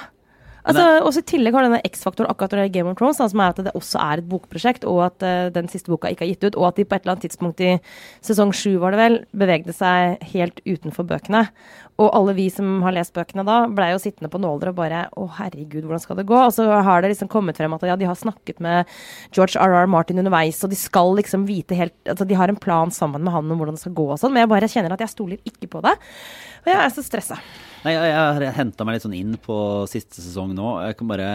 Altså, 0.63 0.83
også 1.03 1.23
I 1.25 1.27
tillegg 1.27 1.57
har 1.57 1.67
denne 1.67 1.81
X-faktoren 1.89 2.31
akkurat 2.31 2.55
når 2.55 2.67
det 2.67 2.75
Game 2.77 2.91
of 2.91 2.99
Thrones, 3.01 3.19
da, 3.19 3.27
som 3.31 3.41
er 3.43 3.51
at 3.51 3.63
det 3.67 3.75
også 3.79 3.99
er 3.99 4.21
et 4.23 4.29
bokprosjekt, 4.31 4.85
og 4.87 5.01
at 5.09 5.25
uh, 5.27 5.51
den 5.55 5.71
siste 5.73 5.91
boka 5.91 6.11
ikke 6.13 6.27
er 6.27 6.33
gitt 6.33 6.47
ut, 6.47 6.59
og 6.61 6.69
at 6.71 6.79
de 6.79 6.87
på 6.87 6.95
et 6.95 7.03
eller 7.03 7.17
annet 7.17 7.27
tidspunkt 7.27 7.63
i 7.67 7.73
sesong 8.23 8.55
sju 8.55 8.77
var 8.83 8.95
det 8.95 9.01
vel, 9.01 9.19
bevegde 9.43 9.75
seg 9.75 10.23
helt 10.33 10.63
utenfor 10.69 11.09
bøkene. 11.09 11.49
Og 12.01 12.09
alle 12.17 12.35
vi 12.39 12.47
som 12.51 12.81
har 12.87 12.95
lest 12.97 13.13
bøkene 13.15 13.45
da, 13.47 13.59
blei 13.71 13.91
jo 13.93 14.01
sittende 14.01 14.31
på 14.33 14.41
nåler 14.41 14.71
og 14.71 14.79
bare 14.79 15.03
Å, 15.13 15.27
herregud, 15.37 15.85
hvordan 15.85 16.03
skal 16.03 16.19
det 16.19 16.27
gå? 16.31 16.39
Og 16.39 16.55
så 16.55 16.65
har 16.87 17.03
det 17.03 17.13
liksom 17.13 17.31
kommet 17.31 17.59
frem 17.59 17.75
at 17.77 17.85
ja, 17.87 17.99
de 17.99 18.09
har 18.09 18.19
snakket 18.19 18.63
med 18.65 18.89
George 19.35 19.61
R.R. 19.61 19.91
Martin 19.91 20.23
underveis, 20.23 20.63
og 20.65 20.73
de 20.73 20.79
skal 20.79 21.13
liksom 21.19 21.45
vite 21.51 21.77
helt 21.79 21.95
Altså, 22.09 22.25
de 22.29 22.39
har 22.39 22.51
en 22.51 22.59
plan 22.59 22.91
sammen 22.95 23.23
med 23.25 23.35
han 23.35 23.51
om 23.51 23.61
hvordan 23.61 23.77
det 23.77 23.83
skal 23.85 23.95
gå 23.97 24.07
og 24.15 24.19
sånn, 24.21 24.33
men 24.35 24.45
jeg 24.45 24.53
bare 24.55 24.71
kjenner 24.71 24.95
at 24.95 25.05
jeg 25.05 25.13
stoler 25.13 25.43
ikke 25.49 25.69
på 25.75 25.83
det. 25.85 25.95
Og 26.63 26.71
jeg 26.73 26.79
er 26.79 26.91
så 26.95 27.05
stressa. 27.05 27.39
Nei, 27.83 27.95
jeg, 27.97 28.11
jeg 28.13 28.19
har 28.47 28.57
henta 28.57 28.87
meg 28.87 28.97
litt 28.97 29.05
sånn 29.07 29.17
inn 29.19 29.35
på 29.43 29.57
siste 29.91 30.23
sesong 30.23 30.52
nå. 30.57 30.69
Jeg 30.87 30.99
kan 30.99 31.11
bare 31.11 31.31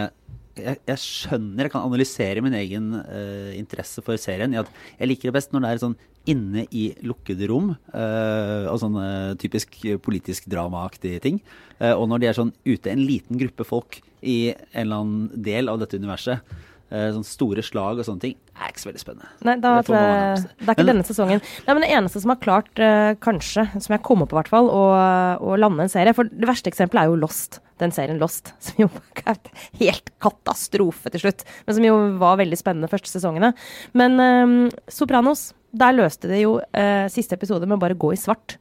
jeg, 0.58 0.78
jeg 0.88 1.00
skjønner, 1.02 1.66
jeg 1.66 1.74
kan 1.74 1.86
analysere 1.86 2.42
min 2.44 2.56
egen 2.58 2.92
uh, 2.98 3.50
interesse 3.56 4.02
for 4.04 4.18
serien. 4.20 4.54
i 4.54 4.60
at 4.60 4.70
Jeg 4.98 5.12
liker 5.12 5.30
det 5.30 5.36
best 5.38 5.54
når 5.54 5.64
det 5.64 5.72
er 5.72 5.82
sånn 5.84 5.98
inne 6.28 6.66
i 6.76 6.90
lukkede 7.08 7.48
rom, 7.48 7.70
uh, 7.94 8.64
og 8.68 8.76
sånn 8.82 8.96
eh, 9.00 9.34
typisk 9.40 9.78
politisk 10.04 10.44
dramaaktige 10.52 11.22
ting. 11.24 11.38
Uh, 11.80 11.94
og 11.94 12.04
når 12.10 12.20
de 12.20 12.28
er 12.28 12.36
sånn 12.36 12.50
ute, 12.66 12.90
en 12.92 13.00
liten 13.00 13.40
gruppe 13.40 13.64
folk 13.64 14.02
i 14.20 14.50
en 14.50 14.82
eller 14.82 14.98
annen 14.98 15.44
del 15.46 15.72
av 15.72 15.80
dette 15.80 15.96
universet. 15.96 16.42
sånne 16.88 17.18
sånn 17.18 17.26
store 17.28 17.62
slag 17.62 17.98
og 18.00 18.04
sånne 18.04 18.20
ting. 18.20 18.34
er 18.56 18.70
ikke 18.72 18.80
så 18.80 18.88
veldig 18.88 19.00
spennende. 19.00 19.28
Nei, 19.44 19.56
da 19.60 19.76
Det 19.76 19.86
tror 19.86 19.96
jeg, 19.96 20.42
det 20.58 20.68
er 20.68 20.72
ikke 20.72 20.84
Men- 20.84 20.86
denne 20.96 21.04
sesongen. 21.04 21.40
Nei, 21.66 21.74
men 21.74 21.82
Det 21.82 21.90
eneste 21.90 22.20
som 22.20 22.30
har 22.30 22.36
klart, 22.40 22.74
kanskje, 23.20 23.82
som 23.82 23.92
jeg 23.92 24.02
kommer 24.02 24.26
på 24.26 24.36
hvert 24.36 24.48
fall, 24.48 24.68
å, 24.68 25.38
å 25.38 25.58
lande 25.58 25.84
en 25.84 25.88
serie 25.88 26.14
For 26.14 26.24
det 26.24 26.48
verste 26.48 26.72
eksempelet 26.72 27.02
er 27.02 27.12
jo 27.12 27.20
Lost. 27.20 27.60
Den 27.80 27.94
serien 27.94 28.20
Lost. 28.20 28.52
Som 28.64 28.84
jo 28.84 28.90
er 29.24 29.38
helt 29.80 30.12
katastrofe 30.22 31.12
til 31.14 31.26
slutt. 31.26 31.44
Men 31.66 31.78
som 31.78 31.86
jo 31.86 31.96
var 32.20 32.38
veldig 32.40 32.58
spennende 32.58 32.90
første 32.90 33.10
sesongene. 33.12 33.52
Men 33.98 34.18
um, 34.18 34.56
Sopranos, 34.90 35.52
der 35.76 35.96
løste 35.96 36.30
det 36.30 36.42
jo 36.42 36.58
uh, 36.60 37.06
siste 37.12 37.36
episode 37.38 37.68
med 37.68 37.78
å 37.78 37.82
bare 37.82 37.98
gå 37.98 38.14
i 38.14 38.20
svart. 38.20 38.56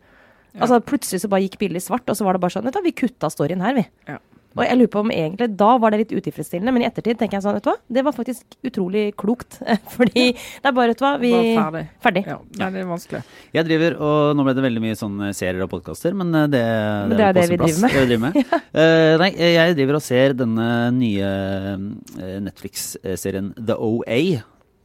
Altså 0.58 0.80
Plutselig 0.82 1.22
så 1.22 1.30
bare 1.30 1.46
gikk 1.46 1.60
bildet 1.62 1.84
i 1.84 1.86
svart, 1.86 2.08
og 2.10 2.18
så 2.18 2.26
var 2.26 2.36
det 2.36 2.42
bare 2.42 2.56
sånn 2.56 2.66
Vet 2.66 2.78
du 2.80 2.86
vi 2.86 2.96
kutta 2.98 3.30
storyen 3.30 3.62
her, 3.62 3.78
vi. 3.78 3.86
Ja. 4.10 4.18
Og 4.58 4.66
jeg 4.66 4.80
lurer 4.82 4.92
på 4.98 5.04
om 5.06 5.14
egentlig 5.14 5.50
da 5.58 5.70
var 5.80 5.94
det 5.94 6.02
litt 6.04 6.14
utilfredsstillende, 6.18 6.74
men 6.76 6.84
i 6.84 6.90
ettertid 6.90 7.20
tenker 7.22 7.38
jeg 7.40 7.46
sånn, 7.46 7.58
vet 7.60 7.68
du 7.68 7.72
hva, 7.72 7.78
det 7.98 8.04
var 8.08 8.16
faktisk 8.18 8.58
utrolig 8.68 9.06
klokt. 9.20 9.60
Fordi 9.98 10.28
det 10.34 10.68
er 10.68 10.76
bare, 10.76 10.92
vet 10.92 11.00
du 11.00 11.06
hva, 11.06 11.14
vi 11.22 11.32
var 11.36 11.50
ferdig. 11.62 11.86
Ferdig. 12.04 12.26
Ja, 12.28 12.40
nei, 12.64 12.70
det 12.76 12.84
er 12.84 12.92
vanskelig. 12.92 13.24
Jeg 13.56 13.70
driver, 13.70 13.98
og 14.10 14.36
nå 14.38 14.48
ble 14.48 14.58
det 14.58 14.68
veldig 14.68 14.84
mye 14.88 15.00
sånn 15.00 15.18
serier 15.38 15.64
og 15.66 15.72
podkaster, 15.72 16.18
men 16.18 16.34
det, 16.34 16.46
det, 16.58 16.66
Men 17.08 17.16
det 17.16 17.24
er 17.24 17.28
er 17.30 17.40
det 17.40 17.48
vi 17.52 17.58
driver 17.62 17.82
med. 17.82 17.96
Det 17.96 18.04
vi 18.04 18.12
driver 18.12 18.24
med. 18.28 18.54
Eh, 18.78 19.14
nei, 19.22 19.30
jeg 19.54 19.78
driver 19.78 19.98
og 20.00 20.04
ser 20.06 20.36
denne 20.38 20.68
nye 20.98 21.32
eh, 22.22 22.38
Netflix-serien 22.48 23.52
The 23.58 23.78
OA, 23.78 24.20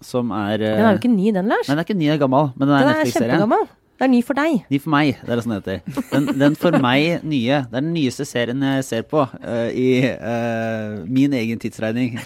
som 0.03 0.33
er 0.35 0.59
eh, 0.63 0.77
Den 0.79 0.89
er 0.89 0.97
jo 0.97 1.03
ikke 1.03 1.15
ny, 1.15 1.31
den, 1.35 1.53
Lars. 1.53 1.69
Nei, 1.69 1.77
den 1.77 1.85
er 1.85 1.89
ikke 1.89 1.99
ny, 1.99 2.09
den 2.09 2.17
er 2.17 2.23
gammel, 2.23 2.51
men 2.57 2.67
den 2.69 2.77
er 2.77 2.83
Den 2.83 2.93
er 2.93 3.01
Netflix-serie. 3.03 3.63
Det 4.01 4.07
er 4.09 4.11
ny 4.11 4.19
for 4.27 4.35
deg. 4.35 4.55
Ny 4.73 4.79
for 4.83 4.91
meg, 4.91 5.19
det 5.23 5.31
er 5.31 5.39
det 5.39 5.43
sånn 5.45 5.53
det 5.55 5.59
heter. 5.63 6.07
Den, 6.11 6.25
den 6.41 6.55
for 6.59 6.75
meg 6.83 7.23
nye. 7.29 7.59
Det 7.71 7.77
er 7.77 7.85
den 7.85 7.93
nyeste 7.95 8.25
serien 8.27 8.65
jeg 8.67 8.87
ser 8.89 9.05
på 9.07 9.21
uh, 9.23 9.69
i 9.71 9.91
uh, 10.11 10.97
min 11.07 11.37
egen 11.39 11.61
tidsregning. 11.63 12.17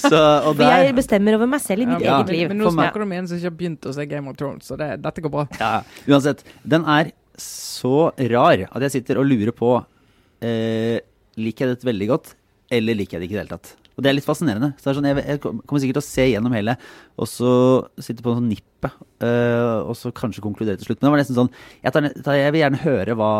Så, 0.00 0.16
og 0.48 0.56
der, 0.56 0.86
jeg 0.86 0.94
bestemmer 0.96 1.36
over 1.36 1.50
meg 1.52 1.60
selv 1.64 1.84
i 1.84 1.90
mitt 1.90 2.06
Ja. 2.06 2.20
eget 2.22 2.32
liv. 2.32 2.46
Men 2.54 2.62
nå 2.62 2.70
meg- 2.70 2.78
snakker 2.78 3.02
du 3.02 3.06
om 3.08 3.12
en 3.18 3.28
som 3.28 3.36
ikke 3.36 3.50
har 3.50 3.58
begynt 3.58 3.90
å 3.90 3.92
se 3.98 4.06
Game 4.08 4.30
of 4.32 4.38
Thrones, 4.40 4.70
så 4.70 4.78
det, 4.80 4.88
dette 5.04 5.24
går 5.26 5.34
bra. 5.36 5.44
Ja, 5.60 5.72
uansett. 6.08 6.46
Den 6.64 6.86
er 6.88 7.12
så 7.42 8.08
rar 8.32 8.64
at 8.70 8.82
jeg 8.88 8.94
sitter 8.96 9.20
og 9.20 9.28
lurer 9.28 9.52
på 9.56 9.74
uh, 9.82 10.96
Liker 11.42 11.64
jeg 11.66 11.76
dette 11.76 11.88
veldig 11.88 12.08
godt, 12.10 12.34
eller 12.72 12.96
liker 12.96 13.16
jeg 13.18 13.22
det 13.22 13.28
ikke 13.30 13.36
i 13.36 13.40
det 13.40 13.44
hele 13.46 13.56
tatt? 13.56 13.76
Og 13.96 14.04
det 14.04 14.10
er 14.10 14.16
litt 14.16 14.28
fascinerende. 14.28 14.72
Så 14.78 14.86
det 14.86 14.92
er 14.92 14.98
sånn, 14.98 15.10
jeg, 15.10 15.26
jeg 15.26 15.42
kommer 15.42 15.82
sikkert 15.82 16.00
til 16.00 16.04
å 16.04 16.08
se 16.08 16.28
gjennom 16.30 16.56
hele, 16.56 16.76
og 17.20 17.28
så 17.30 17.52
sitte 18.00 18.24
på 18.24 18.32
en 18.32 18.40
sånn 18.40 18.48
nippe, 18.52 18.92
øh, 19.26 19.90
og 19.90 19.94
så 19.98 20.14
kanskje 20.16 20.44
konkludere 20.44 20.80
til 20.80 20.90
slutt. 20.90 21.02
Men 21.02 21.10
det 21.10 21.12
var 21.14 21.22
nesten 21.22 21.38
sånn 21.38 21.52
Jeg, 21.82 21.92
tar, 21.94 22.08
tar, 22.24 22.40
jeg 22.40 22.54
vil 22.54 22.64
gjerne 22.64 22.82
høre 22.86 23.16
hva, 23.18 23.36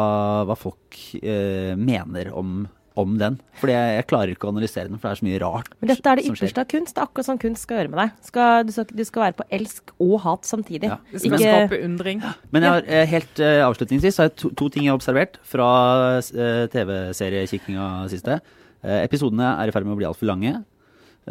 hva 0.49 0.57
folk 0.59 1.01
øh, 1.23 1.73
mener 1.81 2.31
om, 2.37 2.63
om 3.01 3.17
den. 3.21 3.41
Fordi 3.63 3.75
jeg, 3.75 3.97
jeg 3.97 4.07
klarer 4.13 4.35
ikke 4.35 4.49
å 4.49 4.53
analysere 4.53 4.91
den, 4.91 5.01
for 5.01 5.09
det 5.09 5.17
er 5.17 5.23
så 5.23 5.29
mye 5.31 5.43
rart 5.43 5.75
Men 5.81 5.93
dette 5.95 6.13
er 6.13 6.21
det 6.21 6.29
ypperste 6.29 6.65
av 6.65 6.71
kunst. 6.75 6.95
Det 6.95 7.03
er 7.03 7.09
akkurat 7.09 7.31
sånn 7.31 7.43
kunst 7.43 7.67
skal 7.67 7.81
gjøre 7.81 7.95
med 7.95 8.03
deg. 8.03 8.15
Skal, 8.29 8.69
du, 8.69 8.73
skal, 8.77 8.89
du 8.93 9.05
skal 9.09 9.27
være 9.27 9.39
på 9.41 9.51
elsk 9.59 9.95
og 9.97 10.17
hat 10.27 10.49
samtidig. 10.49 10.93
Ja. 10.93 11.01
Det 11.11 11.25
skal 11.25 11.39
Ikke, 11.39 11.59
skape 11.59 11.83
undring. 11.89 12.25
Men 12.53 12.69
jeg 12.69 12.77
har, 12.77 12.89
eh, 12.89 13.07
helt 13.17 13.45
eh, 13.45 13.61
avslutningsvis 13.65 14.19
så 14.19 14.27
har 14.27 14.33
jeg 14.33 14.39
to, 14.45 14.53
to 14.61 14.73
ting 14.75 14.87
jeg 14.87 14.93
har 14.93 15.01
observert 15.01 15.41
fra 15.49 15.71
TV-seriekikkinga 16.77 17.93
siste. 18.13 18.43
Eh, 18.83 19.01
episodene 19.07 19.53
er 19.63 19.71
i 19.71 19.75
ferd 19.75 19.87
med 19.87 19.95
å 19.95 20.01
bli 20.01 20.09
altfor 20.09 20.27
lange. 20.31 20.57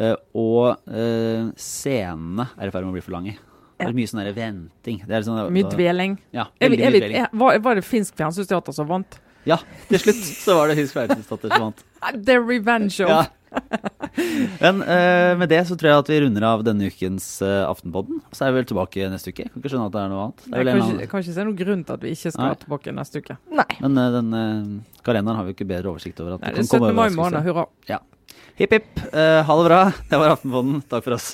eh, 0.00 0.14
og 0.34 0.78
eh, 0.88 1.50
scenene 1.60 2.48
er 2.56 2.68
i 2.68 2.72
ferd 2.72 2.86
med 2.86 2.94
å 2.94 2.96
bli 2.96 3.04
for 3.04 3.12
lange. 3.16 3.34
Det 3.82 3.88
er 3.90 3.96
mye 3.96 4.06
sånn 4.08 4.22
venting. 4.36 5.00
Det 5.08 5.16
er 5.16 5.24
sånn, 5.26 5.40
Mye 5.52 5.68
dveling. 5.72 6.16
Ja, 6.32 6.46
Jeg, 6.62 6.78
jeg, 6.78 7.00
jeg, 7.10 7.26
var, 7.32 7.58
var 7.64 7.74
det 7.74 7.82
finsk 7.84 8.14
fjernsynsteater 8.20 8.72
som 8.76 8.86
vant? 8.86 9.18
Ja, 9.48 9.56
til 9.88 9.98
slutt 9.98 10.20
så 10.38 10.54
var 10.60 10.70
det 10.70 10.76
finsk 10.78 10.94
fjernsynsteater 10.94 11.50
som 11.50 11.64
vant. 11.66 11.82
The 12.28 12.36
Revenge 12.38 13.00
of 13.02 13.10
Ja. 13.10 13.22
Men 14.62 14.82
uh, 14.82 15.32
med 15.40 15.48
det 15.50 15.62
så 15.68 15.76
tror 15.78 15.88
jeg 15.90 16.02
at 16.02 16.10
vi 16.12 16.18
runder 16.24 16.44
av 16.46 16.62
denne 16.66 16.88
ukens 16.92 17.26
uh, 17.44 17.64
Aftenpodden. 17.68 18.20
Så 18.34 18.46
er 18.46 18.52
vi 18.52 18.60
vel 18.60 18.68
tilbake 18.70 19.08
neste 19.12 19.32
uke. 19.32 19.48
Kan 19.48 19.62
ikke 19.62 19.72
skjønne 19.72 19.88
at 19.88 19.96
det 19.96 20.02
er 20.02 20.12
noe 20.12 20.24
annet. 20.26 20.46
Det 20.46 20.52
er 20.52 20.62
Jeg 20.62 20.68
kan 20.68 20.72
en 20.72 20.86
ikke, 20.86 21.00
jeg 21.00 21.12
kan 21.12 21.24
ikke 21.24 21.36
se 21.36 21.46
noen 21.48 21.58
grunn 21.62 21.84
til 21.88 21.96
at 21.98 22.06
vi 22.06 22.14
ikke 22.16 22.34
skal 22.36 22.48
Nei. 22.48 22.60
tilbake 22.62 22.96
neste 22.98 23.22
uke. 23.24 23.38
nei. 23.60 23.68
Men 23.82 24.00
uh, 24.00 24.08
den 24.16 24.32
uh, 24.36 25.04
kalenderen 25.06 25.40
har 25.40 25.46
vi 25.48 25.54
jo 25.54 25.58
ikke 25.58 25.70
bedre 25.74 25.94
oversikt 25.94 26.24
over. 26.24 26.38
At 26.38 26.46
Nei, 26.46 26.56
det 26.56 26.66
er 26.66 26.70
17. 26.70 26.96
mai 26.98 27.08
måned, 27.16 27.40
hurra. 27.48 27.68
Ja. 27.90 28.02
Hipp 28.60 28.76
hipp. 28.76 28.90
Ha 29.12 29.54
det 29.58 29.68
bra. 29.68 29.84
Det 30.10 30.20
var 30.20 30.36
Aftenpodden. 30.36 30.82
Takk 30.92 31.08
for 31.08 31.16
oss. 31.16 31.32